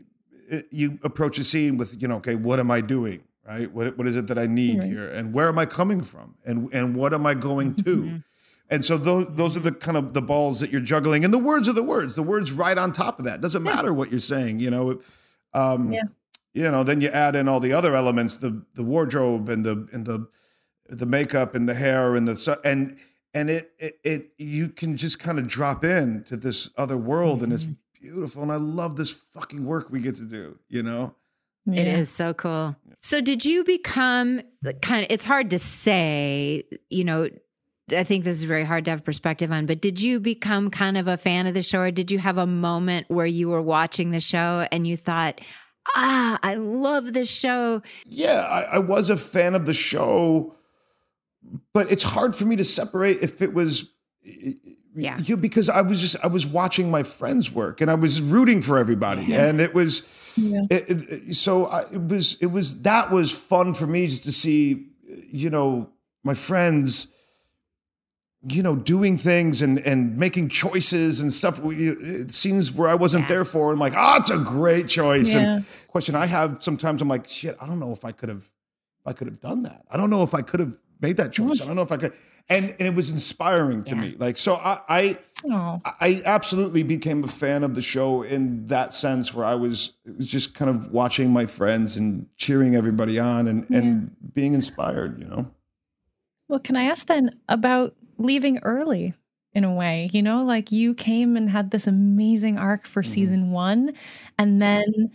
you 0.71 1.01
approach 1.03 1.39
a 1.41 1.45
scene 1.45 1.77
with, 1.77 2.01
you 2.01 2.07
know, 2.07 2.17
okay, 2.17 2.37
what 2.37 2.61
am 2.61 2.71
I 2.71 2.81
doing? 2.81 3.23
Right? 3.47 3.73
What 3.73 3.99
what 3.99 4.07
is 4.07 4.15
it 4.15 4.27
that 4.29 4.39
I 4.39 4.47
need 4.47 4.79
Right. 4.79 4.89
here, 4.89 5.09
and 5.09 5.33
where 5.33 5.49
am 5.49 5.59
I 5.59 5.65
coming 5.67 6.03
from, 6.03 6.35
and 6.45 6.73
and 6.73 6.95
what 6.95 7.15
am 7.15 7.27
I 7.27 7.33
going 7.35 7.75
to? 7.77 7.97
Mm-hmm. 7.97 8.17
And 8.71 8.85
so 8.85 8.99
those 8.99 9.27
those 9.31 9.57
are 9.57 9.61
the 9.61 9.73
kind 9.73 9.97
of 9.97 10.13
the 10.13 10.21
balls 10.21 10.61
that 10.61 10.71
you're 10.71 10.83
juggling, 10.83 11.25
and 11.25 11.33
the 11.33 11.39
words 11.39 11.67
are 11.69 11.73
the 11.73 11.83
words. 11.83 12.15
The 12.15 12.23
words 12.23 12.53
right 12.53 12.77
on 12.77 12.93
top 12.93 13.19
of 13.19 13.25
that. 13.25 13.41
Doesn't 13.41 13.63
matter 13.63 13.93
what 13.93 14.11
you're 14.11 14.21
saying. 14.21 14.61
You 14.61 14.71
know. 14.71 15.01
Um, 15.55 15.93
Yeah. 15.93 16.05
You 16.55 16.71
know, 16.71 16.83
then 16.83 17.01
you 17.01 17.09
add 17.09 17.37
in 17.37 17.47
all 17.47 17.61
the 17.61 17.73
other 17.73 17.95
elements, 17.95 18.37
the 18.37 18.63
the 18.75 18.83
wardrobe 18.83 19.49
and 19.49 19.65
the 19.65 19.87
and 19.93 20.07
the 20.07 20.27
the 20.89 21.07
makeup 21.07 21.55
and 21.55 21.69
the 21.69 21.75
hair 21.75 22.17
and 22.17 22.27
the 22.27 22.37
su- 22.37 22.57
and 22.65 22.99
and 23.35 23.49
it 23.51 23.71
it, 23.79 23.99
it 24.03 24.31
you 24.39 24.69
can 24.69 24.97
just 24.97 25.19
kind 25.21 25.39
of 25.39 25.47
drop 25.47 25.85
in 25.85 26.25
to 26.25 26.37
this 26.37 26.71
other 26.77 26.97
world, 26.97 27.43
and 27.43 27.53
it's 27.53 27.67
beautiful. 28.01 28.43
And 28.43 28.51
I 28.51 28.57
love 28.57 28.97
this 28.97 29.13
fucking 29.13 29.65
work 29.67 29.91
we 29.91 30.01
get 30.01 30.17
to 30.17 30.25
do. 30.25 30.59
You 30.69 30.83
know. 30.83 31.15
It 31.67 31.87
Yeah. 31.87 31.99
is 31.99 32.09
so 32.11 32.33
cool. 32.35 32.75
So 33.03 33.21
did 33.21 33.45
you 33.45 33.63
become 33.63 34.41
kind 34.81 35.05
of 35.05 35.11
it's 35.11 35.27
hard 35.27 35.51
to 35.51 35.59
say, 35.59 36.65
you 36.89 37.05
know, 37.05 37.29
I 37.93 38.05
think 38.05 38.25
this 38.25 38.37
is 38.37 38.45
very 38.45 38.65
hard 38.65 38.85
to 38.87 38.91
have 38.91 39.05
perspective 39.05 39.51
on, 39.53 39.67
but 39.67 39.81
did 39.81 40.01
you 40.01 40.21
become 40.21 40.71
kind 40.71 40.97
of 40.99 41.09
a 41.09 41.17
fan 41.17 41.47
of 41.47 41.55
the 41.55 41.63
show 41.63 41.81
or 41.81 41.91
did 41.91 42.11
you 42.11 42.19
have 42.19 42.39
a 42.39 42.47
moment 42.47 43.07
where 43.09 43.27
you 43.27 43.49
were 43.49 43.63
watching 43.63 44.11
the 44.11 44.21
show 44.21 44.67
and 44.71 44.87
you 44.87 44.97
thought, 44.97 45.41
"Ah, 45.95 46.39
I 46.43 46.55
love 46.55 47.13
this 47.13 47.31
show." 47.31 47.83
yeah, 48.07 48.41
I, 48.41 48.77
I 48.77 48.79
was 48.79 49.11
a 49.11 49.17
fan 49.17 49.55
of 49.55 49.67
the 49.67 49.75
show, 49.75 50.55
but 51.73 51.91
it's 51.91 52.03
hard 52.03 52.35
for 52.35 52.45
me 52.45 52.57
to 52.57 52.65
separate 52.65 53.19
if 53.23 53.41
it 53.43 53.55
was. 53.55 53.89
Yeah. 54.95 55.19
You, 55.21 55.37
because 55.37 55.69
I 55.69 55.83
was 55.83 56.01
just 56.01 56.17
I 56.25 56.27
was 56.27 56.45
watching 56.47 56.91
my 56.91 57.05
friends 57.05 57.53
work 57.53 57.81
and 57.81 57.89
I 57.91 57.95
was 57.95 58.21
rooting 58.21 58.63
for 58.63 58.79
everybody 58.79 59.33
and 59.33 59.61
it 59.61 59.73
was 59.73 60.03
Yeah. 60.37 60.63
it, 60.71 60.85
it- 60.91 61.35
so 61.37 61.67
I, 61.67 61.83
it 61.93 62.09
was 62.09 62.35
it 62.41 62.47
was 62.47 62.81
that 62.83 63.13
was 63.13 63.31
fun 63.31 63.75
for 63.75 63.87
me 63.87 64.09
just 64.09 64.25
to 64.25 64.33
see 64.33 64.89
you 65.31 65.51
know 65.51 65.91
my 66.25 66.35
friends 66.35 67.07
you 68.47 68.63
know, 68.63 68.77
doing 68.77 69.19
things 69.19 69.63
and 69.63 69.79
and 69.81 70.17
making 70.17 70.49
choices 70.49 71.21
and 71.21 71.33
stuff. 71.33 71.61
Scenes 72.31 72.73
where 72.73 72.89
I 72.89 72.95
wasn't 72.95 73.27
there 73.29 73.45
for, 73.45 73.71
and 73.73 73.81
like, 73.81 73.95
oh, 73.97 74.17
it's 74.17 74.31
a 74.31 74.39
great 74.39 74.89
choice. 74.89 75.35
Yeah. 75.35 75.57
And 75.57 75.65
question 75.89 76.15
I 76.15 76.27
have 76.27 76.63
sometimes, 76.63 77.03
I'm 77.03 77.09
like, 77.09 77.29
shit, 77.29 77.57
I 77.61 77.67
don't 77.67 77.81
know 77.81 77.93
if 77.93 78.05
I 78.05 78.13
could 78.13 78.29
have, 78.29 78.49
I 79.05 79.13
could 79.13 79.27
have 79.27 79.41
done 79.41 79.63
that. 79.65 79.85
I 79.91 79.97
don't 79.97 80.11
know 80.11 80.23
if 80.23 80.35
I 80.35 80.43
could 80.43 80.61
have 80.61 80.77
made 81.01 81.17
that 81.17 81.33
choice. 81.33 81.61
I 81.61 81.67
don't 81.67 81.77
know 81.77 81.83
if 81.83 81.93
I 81.93 81.97
could. 81.97 82.13
And 82.49 82.71
and 82.79 82.83
it 82.83 82.95
was 82.95 83.11
inspiring 83.11 83.85
to 83.85 83.97
me. 83.97 84.17
Like, 84.19 84.39
so 84.39 84.55
I 84.55 84.81
I 84.89 85.19
Oh. 85.45 85.81
I 85.85 86.21
absolutely 86.25 86.83
became 86.83 87.23
a 87.23 87.29
fan 87.29 87.63
of 87.63 87.75
the 87.77 87.83
show 87.83 88.23
in 88.23 88.67
that 88.67 88.93
sense, 88.93 89.33
where 89.33 89.45
I 89.45 89.55
was, 89.55 89.93
it 90.05 90.17
was 90.17 90.27
just 90.27 90.55
kind 90.55 90.69
of 90.69 90.91
watching 90.91 91.31
my 91.31 91.47
friends 91.47 91.97
and 91.97 92.27
cheering 92.37 92.75
everybody 92.75 93.19
on 93.19 93.47
and 93.47 93.69
and 93.71 94.17
being 94.35 94.53
inspired. 94.53 95.21
You 95.21 95.27
know. 95.27 95.51
Well, 96.49 96.59
can 96.59 96.77
I 96.77 96.85
ask 96.85 97.07
then 97.07 97.39
about 97.49 97.95
leaving 98.19 98.59
early 98.59 99.15
in 99.53 99.65
a 99.65 99.73
way? 99.73 100.11
You 100.13 100.23
know, 100.23 100.45
like 100.45 100.71
you 100.71 100.95
came 100.95 101.37
and 101.37 101.49
had 101.49 101.71
this 101.71 101.87
amazing 101.87 102.59
arc 102.59 102.87
for 102.87 103.03
mm-hmm. 103.03 103.13
season 103.13 103.51
one 103.51 103.93
and 104.39 104.61
then 104.61 105.11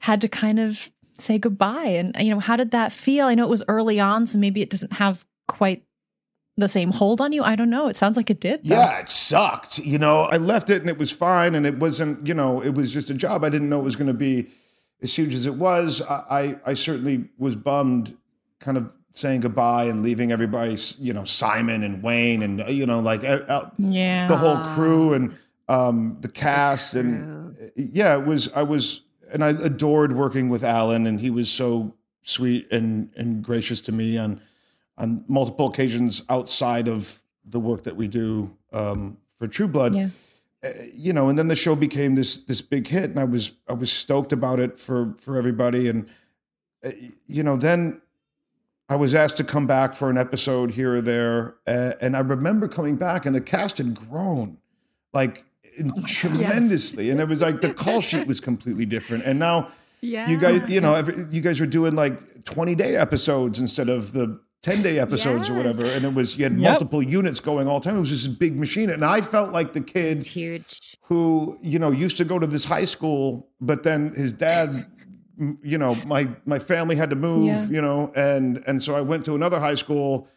had 0.00 0.20
to 0.22 0.28
kind 0.28 0.58
of 0.58 0.90
say 1.18 1.38
goodbye. 1.38 1.86
And, 1.86 2.16
you 2.18 2.34
know, 2.34 2.40
how 2.40 2.56
did 2.56 2.72
that 2.72 2.92
feel? 2.92 3.26
I 3.26 3.34
know 3.34 3.44
it 3.44 3.50
was 3.50 3.64
early 3.68 4.00
on, 4.00 4.26
so 4.26 4.38
maybe 4.38 4.62
it 4.62 4.70
doesn't 4.70 4.94
have 4.94 5.24
quite 5.46 5.84
the 6.56 6.68
same 6.68 6.92
hold 6.92 7.20
on 7.20 7.32
you. 7.32 7.42
I 7.42 7.56
don't 7.56 7.70
know. 7.70 7.88
It 7.88 7.96
sounds 7.96 8.16
like 8.16 8.30
it 8.30 8.40
did. 8.40 8.64
though. 8.64 8.74
Yeah, 8.76 8.98
it 8.98 9.08
sucked. 9.08 9.78
You 9.78 9.98
know, 9.98 10.22
I 10.22 10.36
left 10.36 10.70
it 10.70 10.82
and 10.82 10.90
it 10.90 10.98
was 10.98 11.10
fine, 11.10 11.54
and 11.54 11.66
it 11.66 11.78
wasn't. 11.78 12.26
You 12.26 12.34
know, 12.34 12.60
it 12.62 12.74
was 12.74 12.92
just 12.92 13.10
a 13.10 13.14
job. 13.14 13.44
I 13.44 13.48
didn't 13.48 13.68
know 13.68 13.80
it 13.80 13.84
was 13.84 13.96
going 13.96 14.08
to 14.08 14.14
be 14.14 14.48
as 15.02 15.14
huge 15.14 15.34
as 15.34 15.46
it 15.46 15.54
was. 15.54 16.02
I, 16.02 16.24
I 16.30 16.70
I 16.70 16.74
certainly 16.74 17.28
was 17.38 17.56
bummed, 17.56 18.16
kind 18.60 18.76
of 18.76 18.94
saying 19.12 19.40
goodbye 19.40 19.84
and 19.84 20.02
leaving 20.02 20.32
everybody. 20.32 20.76
You 20.98 21.12
know, 21.12 21.24
Simon 21.24 21.82
and 21.82 22.02
Wayne 22.02 22.42
and 22.42 22.60
you 22.68 22.86
know, 22.86 23.00
like 23.00 23.24
uh, 23.24 23.40
uh, 23.48 23.70
Yeah. 23.78 24.26
the 24.28 24.36
whole 24.36 24.58
crew 24.74 25.12
and 25.14 25.34
um, 25.68 26.18
the 26.20 26.28
cast 26.28 26.94
and 26.94 27.70
yeah, 27.76 28.14
it 28.18 28.26
was. 28.26 28.52
I 28.52 28.62
was 28.62 29.02
and 29.32 29.42
I 29.44 29.50
adored 29.50 30.12
working 30.12 30.48
with 30.50 30.62
Alan, 30.64 31.06
and 31.06 31.20
he 31.20 31.30
was 31.30 31.50
so 31.50 31.94
sweet 32.22 32.70
and 32.70 33.10
and 33.16 33.42
gracious 33.42 33.80
to 33.82 33.92
me 33.92 34.18
on 34.18 34.40
on 34.98 35.24
multiple 35.28 35.66
occasions 35.68 36.22
outside 36.28 36.88
of 36.88 37.22
the 37.44 37.58
work 37.60 37.84
that 37.84 37.96
we 37.96 38.08
do 38.08 38.56
um, 38.72 39.16
for 39.38 39.48
True 39.48 39.68
Blood. 39.68 39.94
Yeah. 39.94 40.08
Uh, 40.64 40.68
you 40.94 41.12
know, 41.12 41.28
and 41.28 41.36
then 41.38 41.48
the 41.48 41.56
show 41.56 41.74
became 41.74 42.14
this 42.14 42.36
this 42.36 42.60
big 42.62 42.86
hit, 42.88 43.10
and 43.10 43.18
I 43.18 43.24
was 43.24 43.52
I 43.68 43.72
was 43.72 43.90
stoked 43.92 44.32
about 44.32 44.60
it 44.60 44.78
for 44.78 45.14
for 45.18 45.36
everybody, 45.38 45.88
and 45.88 46.06
uh, 46.84 46.90
you 47.26 47.42
know, 47.42 47.56
then 47.56 48.00
I 48.92 48.96
was 48.96 49.14
asked 49.14 49.38
to 49.38 49.44
come 49.44 49.66
back 49.66 49.94
for 49.94 50.10
an 50.10 50.18
episode 50.18 50.72
here 50.72 50.96
or 50.96 51.00
there, 51.00 51.54
uh, 51.66 51.92
and 52.02 52.14
I 52.14 52.18
remember 52.20 52.68
coming 52.68 52.96
back, 52.96 53.24
and 53.24 53.34
the 53.34 53.40
cast 53.40 53.78
had 53.78 53.94
grown 53.94 54.58
like 55.14 55.46
tremendously, 56.06 57.08
and 57.08 57.18
it 57.18 57.26
was 57.26 57.40
like 57.40 57.62
the 57.62 57.72
call 57.72 58.02
sheet 58.02 58.26
was 58.26 58.38
completely 58.38 58.84
different, 58.84 59.24
and 59.24 59.38
now 59.38 59.68
Yeah. 60.02 60.28
you 60.28 60.36
guys, 60.36 60.68
you 60.68 60.80
know, 60.82 60.94
every, 60.94 61.24
you 61.30 61.40
guys 61.40 61.58
were 61.58 61.64
doing 61.66 61.94
like 61.94 62.44
twenty 62.44 62.74
day 62.74 62.96
episodes 62.96 63.58
instead 63.58 63.88
of 63.88 64.12
the 64.12 64.38
ten 64.62 64.82
day 64.82 64.98
episodes 64.98 65.48
or 65.48 65.54
whatever, 65.54 65.86
and 65.86 66.04
it 66.04 66.14
was 66.14 66.36
you 66.36 66.44
had 66.44 66.52
Yep. 66.60 66.70
multiple 66.70 67.02
units 67.02 67.40
going 67.40 67.66
all 67.68 67.80
the 67.80 67.84
time. 67.84 67.96
It 67.96 68.00
was 68.00 68.10
just 68.10 68.26
this 68.26 68.34
big 68.34 68.58
machine, 68.60 68.90
and 68.90 69.04
I 69.06 69.22
felt 69.22 69.52
like 69.52 69.72
the 69.72 69.80
kid 69.80 70.26
huge 70.26 70.98
who 71.04 71.58
you 71.62 71.78
know 71.78 71.90
used 71.90 72.18
to 72.18 72.26
go 72.26 72.38
to 72.38 72.46
this 72.46 72.64
high 72.66 72.84
school, 72.84 73.48
but 73.58 73.84
then 73.84 74.12
his 74.14 74.32
dad. 74.34 74.86
You 75.62 75.78
know, 75.78 75.94
my 76.06 76.28
my 76.44 76.58
family 76.58 76.96
had 76.96 77.10
to 77.10 77.16
move. 77.16 77.46
Yeah. 77.46 77.68
You 77.68 77.80
know, 77.82 78.12
and 78.14 78.62
and 78.66 78.82
so 78.82 78.94
I 78.94 79.00
went 79.00 79.24
to 79.26 79.34
another 79.34 79.58
high 79.58 79.74
school 79.76 80.28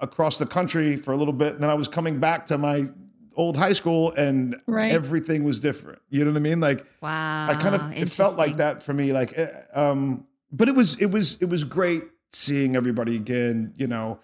across 0.00 0.38
the 0.38 0.46
country 0.46 0.96
for 0.96 1.12
a 1.12 1.16
little 1.16 1.32
bit, 1.32 1.54
and 1.54 1.62
then 1.62 1.70
I 1.70 1.74
was 1.74 1.88
coming 1.88 2.20
back 2.20 2.46
to 2.46 2.58
my 2.58 2.84
old 3.34 3.56
high 3.56 3.72
school, 3.72 4.12
and 4.12 4.56
Right. 4.66 4.92
everything 4.92 5.44
was 5.44 5.60
different. 5.60 6.00
You 6.08 6.24
know 6.24 6.30
what 6.32 6.38
I 6.38 6.40
mean? 6.40 6.60
Like, 6.60 6.84
Wow. 7.00 7.48
I 7.50 7.54
kind 7.54 7.74
of 7.74 7.92
it 7.96 8.08
felt 8.10 8.36
like 8.36 8.56
that 8.58 8.82
for 8.82 8.92
me. 8.92 9.12
Like, 9.12 9.32
eh, 9.36 9.48
um, 9.74 10.24
but 10.52 10.68
it 10.68 10.74
was 10.74 10.96
it 11.00 11.10
was 11.10 11.36
it 11.40 11.48
was 11.48 11.64
great 11.64 12.02
seeing 12.32 12.76
everybody 12.76 13.16
again. 13.16 13.72
You 13.76 13.86
know, 13.86 14.18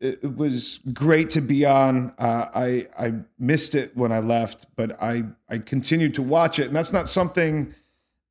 it, 0.00 0.20
it 0.22 0.36
was 0.36 0.80
great 0.92 1.30
to 1.30 1.40
be 1.40 1.64
on. 1.66 2.12
Uh, 2.18 2.46
I 2.54 2.86
I 2.98 3.14
missed 3.38 3.74
it 3.74 3.96
when 3.96 4.12
I 4.12 4.20
left, 4.20 4.66
but 4.76 5.00
I 5.02 5.24
I 5.48 5.58
continued 5.58 6.14
to 6.14 6.22
watch 6.22 6.58
it, 6.58 6.66
and 6.68 6.76
that's 6.76 6.92
not 6.92 7.08
something 7.08 7.74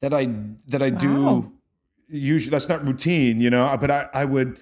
that 0.05 0.13
I 0.13 0.29
that 0.67 0.81
I 0.83 0.89
Wow. 0.91 0.97
do 0.97 1.51
usually. 2.07 2.51
That's 2.51 2.69
not 2.69 2.85
routine, 2.85 3.41
you 3.41 3.49
know. 3.49 3.65
Uh, 3.65 3.77
but 3.77 3.89
I 3.89 4.07
I 4.13 4.25
would. 4.25 4.59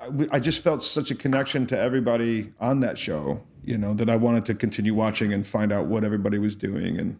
I 0.00 0.04
w- 0.06 0.30
I 0.32 0.40
just 0.40 0.62
felt 0.64 0.82
such 0.82 1.10
a 1.10 1.14
connection 1.14 1.66
to 1.66 1.78
everybody 1.78 2.54
on 2.58 2.80
that 2.80 2.96
show, 2.98 3.42
you 3.62 3.76
know, 3.76 3.92
that 3.92 4.08
I 4.08 4.16
wanted 4.16 4.46
to 4.46 4.54
continue 4.54 4.94
watching 4.94 5.30
and 5.34 5.46
find 5.46 5.70
out 5.72 5.86
what 5.86 6.04
everybody 6.04 6.38
was 6.38 6.54
doing, 6.56 6.98
and 6.98 7.18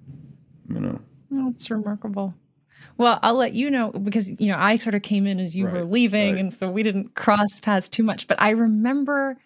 you 0.69 0.81
know, 0.81 1.01
That's 1.31 1.71
remarkable. 1.71 2.33
Well, 2.97 3.19
I'll 3.23 3.35
let 3.35 3.53
you 3.53 3.71
know 3.71 3.91
because 3.93 4.31
you 4.41 4.51
know 4.51 4.57
I 4.59 4.77
sort 4.77 4.95
of 4.95 5.03
came 5.03 5.27
in 5.27 5.39
as 5.41 5.55
you 5.55 5.65
were 5.67 5.85
leaving, 5.85 6.33
right. 6.35 6.41
and 6.41 6.53
so 6.53 6.71
we 6.71 6.83
didn't 6.83 7.15
cross 7.15 7.61
paths 7.61 7.89
too 7.91 8.03
much. 8.03 8.27
But 8.27 8.41
I 8.41 8.51
remember 8.51 9.37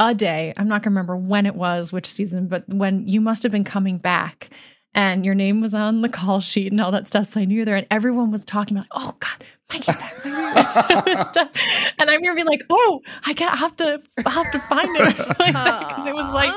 a 0.00 0.12
day. 0.12 0.52
I'm 0.56 0.66
not 0.66 0.82
gonna 0.82 0.94
remember 0.94 1.16
when 1.16 1.46
it 1.46 1.54
was, 1.54 1.92
which 1.92 2.06
season, 2.06 2.48
but 2.48 2.68
when 2.68 3.06
you 3.06 3.20
must 3.20 3.44
have 3.44 3.52
been 3.52 3.62
coming 3.64 3.98
back, 3.98 4.50
and 4.94 5.24
your 5.24 5.34
name 5.34 5.60
was 5.60 5.74
on 5.74 6.02
the 6.02 6.08
call 6.08 6.40
sheet 6.40 6.70
and 6.70 6.80
all 6.80 6.92
that 6.92 7.06
stuff. 7.06 7.26
So 7.26 7.40
I 7.40 7.44
knew 7.44 7.58
you 7.58 7.64
there, 7.64 7.76
and 7.76 7.86
everyone 7.90 8.30
was 8.30 8.44
talking 8.44 8.76
about, 8.76 8.88
"Oh 8.92 9.14
God, 9.18 9.44
Mikey's 9.70 9.96
back!" 9.96 10.24
Mikey's 10.24 11.28
back," 11.28 11.56
and 11.98 12.10
I 12.10 12.14
remember 12.14 12.34
being 12.36 12.46
like, 12.46 12.62
"Oh, 12.70 13.00
I 13.26 13.34
can't 13.34 13.58
have 13.58 13.76
to 13.76 14.00
I 14.24 14.30
have 14.30 14.50
to 14.52 14.58
find 14.60 14.96
him." 14.96 15.06
Because 15.84 16.06
it 16.06 16.14
was 16.14 16.34
like 16.34 16.52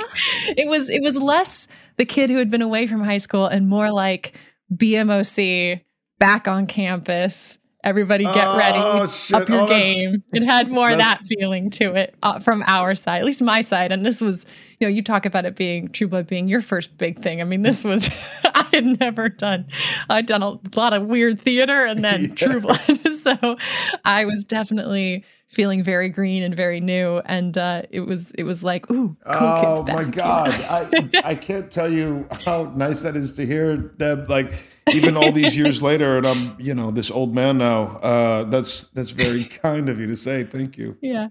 it 0.58 0.68
was 0.68 0.90
it 0.90 1.02
was 1.02 1.18
less 1.18 1.68
the 1.98 2.06
kid 2.06 2.30
who 2.30 2.38
had 2.38 2.50
been 2.50 2.62
away 2.62 2.88
from 2.88 3.04
high 3.04 3.18
school 3.18 3.46
and 3.46 3.68
more 3.68 3.92
like 3.92 4.34
BMOC 4.74 5.82
back 6.20 6.48
on 6.48 6.68
campus. 6.68 7.58
Everybody 7.88 8.26
get 8.26 8.48
Oh, 8.48 8.58
ready, 8.58 9.12
shit. 9.12 9.42
up 9.42 9.48
your 9.48 9.62
Oh, 9.62 9.68
game. 9.68 10.22
It 10.34 10.44
had 10.44 10.70
more 10.70 10.90
of 10.92 10.98
that 10.98 11.22
feeling 11.26 11.70
to 11.72 11.96
it 11.96 12.16
uh, 12.22 12.40
from 12.40 12.62
our 12.68 12.96
side, 12.96 13.20
at 13.20 13.26
least 13.26 13.42
my 13.42 13.62
side. 13.62 13.94
And 13.94 14.06
this 14.06 14.20
was, 14.20 14.46
you 14.80 14.88
know, 14.88 14.92
you 14.94 15.02
talk 15.02 15.26
about 15.26 15.46
it 15.46 15.56
being 15.56 15.88
True 15.88 16.10
Blood 16.10 16.28
being 16.28 16.50
your 16.50 16.62
first 16.62 16.98
big 16.98 17.22
thing. 17.22 17.40
I 17.40 17.46
mean, 17.46 17.62
this 17.62 17.86
was 17.86 18.10
I 18.44 18.68
had 18.74 19.00
never 19.00 19.30
done. 19.30 19.68
I'd 20.10 20.26
done 20.26 20.44
a 20.44 20.60
lot 20.76 20.92
of 20.92 21.04
weird 21.06 21.40
theater 21.40 21.86
and 21.86 22.04
then 22.04 22.36
True 22.36 22.60
Blood, 22.60 22.82
so 23.22 23.58
I 24.04 24.26
was 24.26 24.44
definitely 24.44 25.24
feeling 25.48 25.84
very 25.84 26.10
green 26.10 26.44
and 26.44 26.56
very 26.56 26.80
new. 26.80 27.20
And 27.26 27.58
uh, 27.58 27.84
it 27.90 28.02
was 28.02 28.32
it 28.32 28.44
was 28.44 28.64
like, 28.64 28.90
ooh, 28.92 29.16
cool 29.26 29.26
oh 29.26 29.76
kids 29.78 29.88
back. 29.88 29.96
my 29.96 30.04
god, 30.04 30.52
I 30.70 31.10
I 31.24 31.36
can't 31.36 31.72
tell 31.72 31.92
you 31.92 32.28
how 32.46 32.72
nice 32.76 33.02
that 33.02 33.16
is 33.16 33.32
to 33.34 33.46
hear, 33.46 33.78
Deb. 33.78 34.30
Like 34.30 34.54
even 34.94 35.18
all 35.18 35.32
these 35.32 35.58
years 35.58 35.82
later, 35.82 36.18
and 36.18 36.28
I'm 36.28 36.56
you 36.60 36.76
know 36.76 36.92
this 36.92 37.12
old 37.12 37.34
man 37.34 37.58
now. 37.58 37.98
Uh, 37.98 38.44
that's 38.44 38.86
that's 38.88 39.12
very 39.12 39.44
kind 39.64 39.90
of 39.90 40.00
you 40.00 40.08
to 40.08 40.16
say. 40.16 40.44
Thank 40.44 40.78
you. 40.78 40.98
Yeah. 41.02 41.30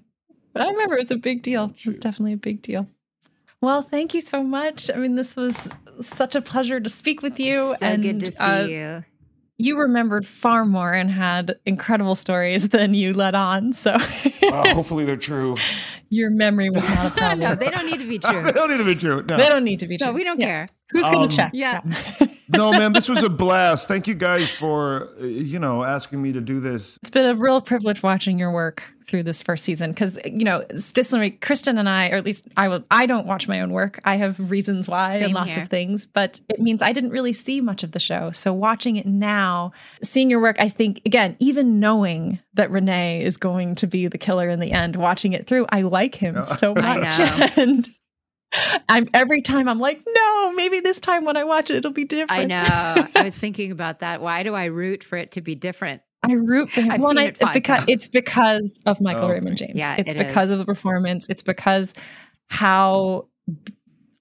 But 0.53 0.63
I 0.63 0.71
remember 0.71 0.97
it 0.97 1.03
was 1.03 1.11
a 1.11 1.19
big 1.19 1.43
deal. 1.43 1.75
It 1.77 1.87
was 1.87 1.97
definitely 1.97 2.33
a 2.33 2.39
big 2.39 2.63
deal. 2.63 2.89
Well, 3.61 3.83
thank 3.83 4.15
you 4.15 4.23
so 4.23 4.43
much. 4.43 4.91
I 4.91 4.97
mean, 4.97 5.15
this 5.15 5.37
was 5.37 5.69
such 6.01 6.35
a 6.35 6.41
pleasure 6.41 6.81
to 6.81 6.89
speak 6.89 7.21
with 7.21 7.39
you. 7.39 7.75
So 7.79 7.87
and, 7.87 8.03
good 8.03 8.21
to 8.21 8.31
see 8.31 8.43
uh, 8.43 8.67
you. 8.67 9.05
You 9.59 9.79
remembered 9.81 10.27
far 10.27 10.65
more 10.67 10.93
and 10.93 11.11
had 11.11 11.57
incredible 11.65 12.15
stories 12.15 12.69
than 12.69 12.93
you 12.95 13.15
let 13.15 13.35
on. 13.35 13.73
So 13.73 13.93
Uh, 13.95 14.01
hopefully 14.75 15.05
they're 15.07 15.17
true. 15.17 15.57
your 16.11 16.31
memory 16.31 16.69
was 16.71 16.87
not 16.89 17.07
a 17.07 17.11
problem. 17.17 17.39
no, 17.41 17.55
they 17.55 17.71
don't 17.71 17.87
need 17.87 18.01
to 18.01 18.07
be 18.09 18.19
true. 18.21 18.43
they 18.43 18.53
don't 18.53 18.71
need 18.71 18.79
to 18.79 18.85
be 18.85 18.95
true. 18.95 19.23
No. 19.29 19.37
They 19.39 19.49
don't 19.49 19.65
need 19.65 19.81
to 19.81 19.87
be 19.87 19.97
true. 19.99 20.09
No, 20.09 20.13
we 20.13 20.25
don't 20.25 20.39
Yeah. 20.41 20.47
care. 20.47 20.67
Who's 20.91 21.05
going 21.07 21.23
Um, 21.23 21.29
to 21.29 21.37
check? 21.37 21.51
Yeah. 21.55 21.81
No, 22.49 22.71
man, 22.73 22.93
this 22.93 23.09
was 23.09 23.23
a 23.23 23.29
blast. 23.29 23.89
Thank 23.89 24.07
you 24.07 24.15
guys 24.15 24.51
for 24.51 25.11
uh, 25.21 25.25
you 25.25 25.59
know 25.59 25.85
asking 25.85 26.23
me 26.23 26.33
to 26.33 26.41
do 26.41 26.61
this. 26.61 26.99
It's 27.03 27.11
been 27.11 27.27
a 27.27 27.35
real 27.35 27.61
privilege 27.61 28.03
watching 28.03 28.39
your 28.39 28.51
work 28.51 28.83
through 29.07 29.23
this 29.23 29.43
first 29.43 29.65
season 29.65 29.93
because 29.93 30.19
you 30.25 30.45
know 30.45 30.65
Stislery, 30.73 31.39
Kristin 31.39 31.79
and 31.79 31.89
I, 31.89 32.11
or 32.11 32.17
at 32.17 32.25
least 32.25 32.49
I 32.57 32.69
will. 32.69 32.85
I 32.91 33.07
don't 33.07 33.27
watch 33.27 33.49
my 33.49 33.61
own 33.61 33.73
work. 33.73 34.01
I 34.05 34.17
have 34.17 34.51
reasons 34.51 34.89
why 34.89 35.17
and 35.17 35.33
lots 35.33 35.51
here. 35.51 35.63
of 35.63 35.69
things, 35.69 36.07
but 36.07 36.41
it 36.49 36.61
means 36.61 36.83
I 36.83 36.93
didn't 36.93 37.11
really 37.11 37.33
see 37.33 37.61
much 37.61 37.83
of 37.83 37.93
the 37.93 38.01
show. 38.01 38.31
So 38.31 38.53
watching 38.53 38.97
it 38.97 39.07
now, 39.07 39.73
seeing 40.03 40.31
your 40.31 40.41
work, 40.41 40.57
I 40.59 40.69
think 40.69 41.03
again, 41.07 41.37
even 41.39 41.81
knowing 41.81 42.39
that 42.55 42.71
Rene 42.71 43.23
is 43.23 43.37
going 43.37 43.75
to 43.77 43.87
be 43.87 44.07
the 44.09 44.19
killer 44.19 44.49
in 44.49 44.61
the 44.61 44.73
end, 44.73 44.97
watching 44.97 45.33
it 45.33 45.47
through, 45.47 45.67
I 45.71 45.83
like 45.83 46.15
him 46.15 46.43
so 46.45 46.75
I 46.77 46.99
much, 46.99 47.19
know. 47.19 47.49
and. 47.63 47.89
I'm 48.89 49.09
every 49.13 49.43
time 49.43 49.69
I'm 49.69 49.81
like, 49.81 50.03
no, 50.07 50.53
maybe 50.53 50.81
this 50.81 51.01
time 51.01 51.25
when 51.25 51.37
I 51.37 51.45
watch 51.45 51.71
it, 51.71 51.77
it'll 51.77 51.91
be 51.91 52.05
different. 52.05 52.31
I 52.33 52.45
know. 52.45 53.09
I 53.15 53.23
was 53.23 53.37
thinking 53.39 53.71
about 53.73 53.99
that. 54.01 54.21
Why 54.23 54.43
do 54.43 54.55
I 54.55 54.67
root 54.67 55.03
for 55.05 55.17
it 55.19 55.33
to 55.33 55.41
be 55.41 55.55
different? 55.55 56.03
I 56.23 56.33
root 56.33 56.71
for 56.71 56.81
him. 56.81 56.91
I've 56.91 57.01
well, 57.01 57.11
seen 57.11 57.19
I- 57.19 57.25
it 57.25 57.39
because 57.53 57.79
times. 57.79 57.89
it's 57.89 58.09
because 58.09 58.81
of 58.87 59.01
Michael 59.01 59.25
Oh, 59.27 59.31
Raymond 59.33 59.59
James. 59.59 59.73
Yeah, 59.75 59.97
it's 59.99 60.11
it 60.13 60.19
because 60.19 60.47
is. 60.47 60.53
of 60.53 60.59
the 60.59 60.65
performance. 60.65 61.27
It's 61.29 61.43
because 61.43 61.93
how 62.49 63.29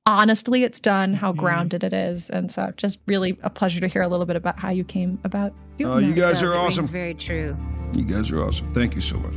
honestly 0.06 0.64
it's 0.64 0.80
done, 0.80 1.14
how 1.14 1.32
Mm-hmm. 1.32 1.40
grounded 1.40 1.84
it 1.84 1.94
is, 1.94 2.30
and 2.30 2.52
so 2.52 2.72
just 2.78 3.00
really 3.08 3.38
a 3.44 3.50
pleasure 3.50 3.80
to 3.80 3.88
hear 3.88 4.02
a 4.02 4.08
little 4.08 4.26
bit 4.26 4.36
about 4.36 4.60
how 4.60 4.70
you 4.70 4.84
came 4.84 5.20
about 5.24 5.54
doing 5.78 5.92
Oh, 5.94 5.98
you 5.98 6.14
that. 6.14 6.20
guys 6.22 6.32
Does, 6.34 6.44
are 6.44 6.54
it 6.56 6.58
rings 6.64 6.80
awesome. 6.80 6.92
very 6.92 7.14
true. 7.14 7.58
You 7.94 8.04
guys 8.04 8.32
are 8.32 8.44
awesome. 8.44 8.72
Thank 8.74 8.96
you 8.96 9.02
so 9.02 9.18
much. 9.18 9.34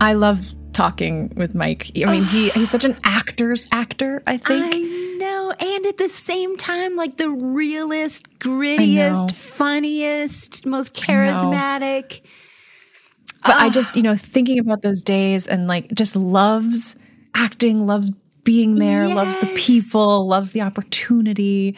I 0.00 0.12
love 0.14 0.54
talking 0.72 1.32
with 1.36 1.54
Mike. 1.54 1.90
I 1.96 2.10
mean, 2.10 2.24
he 2.24 2.50
he's 2.50 2.70
such 2.70 2.84
an 2.84 2.96
actor's 3.02 3.68
actor, 3.72 4.22
I 4.26 4.36
think. 4.36 4.64
I 4.64 5.16
know. 5.18 5.52
And 5.58 5.86
at 5.86 5.96
the 5.96 6.08
same 6.08 6.56
time, 6.56 6.94
like 6.94 7.16
the 7.16 7.30
realest, 7.30 8.38
grittiest, 8.38 9.32
funniest, 9.32 10.66
most 10.66 10.94
charismatic. 10.94 12.20
But 13.42 13.56
I 13.56 13.70
just, 13.70 13.96
you 13.96 14.02
know, 14.02 14.16
thinking 14.16 14.58
about 14.58 14.82
those 14.82 15.02
days 15.02 15.46
and 15.46 15.66
like 15.66 15.92
just 15.94 16.14
loves 16.16 16.96
acting, 17.34 17.86
loves 17.86 18.10
being 18.44 18.76
there, 18.76 19.08
loves 19.08 19.36
the 19.38 19.46
people, 19.56 20.26
loves 20.26 20.52
the 20.52 20.62
opportunity. 20.62 21.76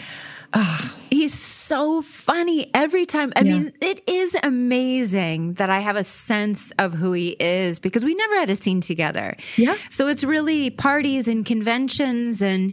He's 1.11 1.35
so 1.35 2.03
funny 2.03 2.71
every 2.75 3.05
time. 3.07 3.33
I 3.37 3.41
Yeah. 3.41 3.53
mean, 3.53 3.73
it 3.81 4.03
is 4.09 4.37
amazing 4.43 5.55
that 5.55 5.71
I 5.71 5.81
have 5.81 5.97
a 5.97 6.05
sense 6.05 6.73
of 6.79 6.93
who 6.93 7.13
he 7.13 7.31
is 7.41 7.79
because 7.79 8.05
we 8.05 8.15
never 8.15 8.37
had 8.39 8.51
a 8.51 8.57
scene 8.57 8.81
together. 8.81 9.37
Yeah. 9.57 9.77
So 9.91 10.07
it's 10.09 10.23
really 10.25 10.71
parties 10.71 11.29
and 11.29 11.45
conventions 11.45 12.43
and 12.43 12.73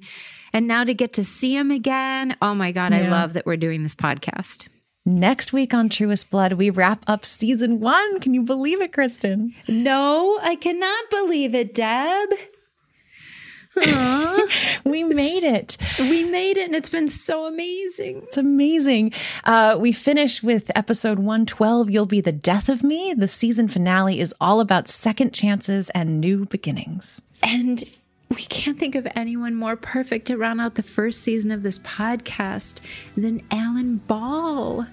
and 0.53 0.65
now 0.67 0.83
to 0.85 0.93
get 0.93 1.13
to 1.13 1.23
see 1.25 1.55
him 1.55 1.71
again. 1.71 2.35
Oh 2.41 2.55
my 2.55 2.71
god, 2.71 2.93
I 2.93 3.09
love 3.09 3.33
that 3.33 3.45
we're 3.45 3.57
doing 3.57 3.83
this 3.83 3.95
podcast. 3.95 4.67
Next 5.05 5.53
week 5.53 5.73
on 5.73 5.89
Truest 5.89 6.29
Blood, 6.29 6.53
we 6.53 6.69
wrap 6.69 7.03
up 7.07 7.25
season 7.25 7.79
one. 7.79 8.19
Can 8.19 8.33
you 8.33 8.41
believe 8.43 8.81
it, 8.81 8.91
Kristin? 8.91 9.53
No, 9.67 10.37
I 10.41 10.55
cannot 10.55 11.09
believe 11.09 11.53
it, 11.55 11.73
Deb. 11.73 12.29
We 14.85 15.03
made 15.03 15.43
it. 15.43 15.77
we 15.99 16.23
made 16.23 16.57
it 16.57 16.65
and 16.67 16.75
it's 16.75 16.89
been 16.89 17.07
so 17.07 17.45
amazing. 17.45 18.23
It's 18.23 18.37
amazing. 18.37 19.13
Uh, 19.43 19.75
we 19.79 19.91
finish 19.91 20.41
with 20.41 20.71
episode 20.75 21.19
112 21.19 21.89
You'll 21.89 22.05
Be 22.05 22.21
the 22.21 22.31
Death 22.31 22.69
of 22.69 22.83
Me. 22.83 23.13
The 23.15 23.27
season 23.27 23.67
finale 23.67 24.19
is 24.19 24.33
all 24.39 24.59
about 24.59 24.87
second 24.87 25.33
chances 25.33 25.89
and 25.89 26.21
new 26.21 26.45
beginnings. 26.45 27.21
And 27.43 27.83
we 28.29 28.43
can't 28.43 28.77
think 28.77 28.95
of 28.95 29.07
anyone 29.15 29.55
more 29.55 29.75
perfect 29.75 30.27
to 30.27 30.37
round 30.37 30.61
out 30.61 30.75
the 30.75 30.83
first 30.83 31.21
season 31.21 31.51
of 31.51 31.63
this 31.63 31.79
podcast 31.79 32.79
than 33.15 33.41
Alan 33.51 33.97
Ball. 33.97 34.85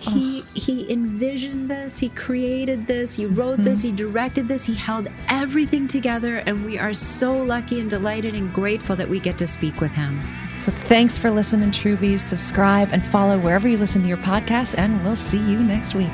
He 0.00 0.40
he 0.54 0.90
envisioned 0.90 1.70
this, 1.70 1.98
he 1.98 2.08
created 2.10 2.86
this, 2.86 3.16
he 3.16 3.26
wrote 3.26 3.54
mm-hmm. 3.54 3.64
this, 3.64 3.82
he 3.82 3.92
directed 3.92 4.48
this, 4.48 4.64
he 4.64 4.74
held 4.74 5.08
everything 5.28 5.86
together, 5.86 6.36
and 6.46 6.64
we 6.64 6.78
are 6.78 6.94
so 6.94 7.36
lucky 7.36 7.80
and 7.80 7.90
delighted 7.90 8.34
and 8.34 8.52
grateful 8.52 8.96
that 8.96 9.08
we 9.08 9.20
get 9.20 9.36
to 9.38 9.46
speak 9.46 9.80
with 9.80 9.92
him. 9.92 10.18
So 10.60 10.72
thanks 10.72 11.16
for 11.16 11.30
listening, 11.30 11.70
Trubies. 11.70 12.22
Subscribe 12.22 12.90
and 12.92 13.04
follow 13.04 13.38
wherever 13.38 13.68
you 13.68 13.78
listen 13.78 14.02
to 14.02 14.08
your 14.08 14.18
podcast 14.18 14.74
and 14.76 15.02
we'll 15.04 15.16
see 15.16 15.38
you 15.38 15.58
next 15.58 15.94
week. 15.94 16.12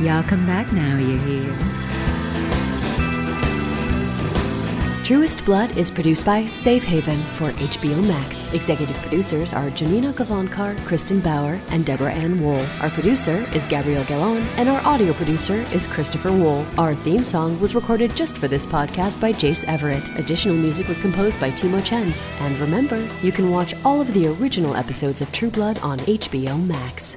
Y'all 0.00 0.22
come 0.22 0.46
back 0.46 0.72
now, 0.72 0.96
you 0.96 1.18
hear. 1.18 1.87
Truest 5.08 5.42
Blood 5.46 5.74
is 5.78 5.90
produced 5.90 6.26
by 6.26 6.46
Safe 6.48 6.84
Haven 6.84 7.16
for 7.38 7.50
HBO 7.52 8.06
Max. 8.06 8.46
Executive 8.52 8.94
producers 8.98 9.54
are 9.54 9.70
Janina 9.70 10.12
Gavankar, 10.12 10.76
Kristin 10.80 11.22
Bauer, 11.22 11.58
and 11.70 11.86
Deborah 11.86 12.12
Ann 12.12 12.38
Woll. 12.42 12.62
Our 12.82 12.90
producer 12.90 13.36
is 13.54 13.66
Gabrielle 13.66 14.04
Gallon, 14.04 14.42
and 14.58 14.68
our 14.68 14.82
audio 14.86 15.14
producer 15.14 15.64
is 15.72 15.86
Christopher 15.86 16.30
Wool. 16.30 16.62
Our 16.76 16.94
theme 16.94 17.24
song 17.24 17.58
was 17.58 17.74
recorded 17.74 18.14
just 18.14 18.36
for 18.36 18.48
this 18.48 18.66
podcast 18.66 19.18
by 19.18 19.32
Jace 19.32 19.64
Everett. 19.66 20.06
Additional 20.18 20.56
music 20.56 20.88
was 20.88 20.98
composed 20.98 21.40
by 21.40 21.52
Timo 21.52 21.82
Chen. 21.82 22.12
And 22.40 22.58
remember, 22.58 23.02
you 23.22 23.32
can 23.32 23.50
watch 23.50 23.72
all 23.86 24.02
of 24.02 24.12
the 24.12 24.26
original 24.26 24.76
episodes 24.76 25.22
of 25.22 25.32
True 25.32 25.50
Blood 25.50 25.78
on 25.78 26.00
HBO 26.00 26.62
Max. 26.66 27.16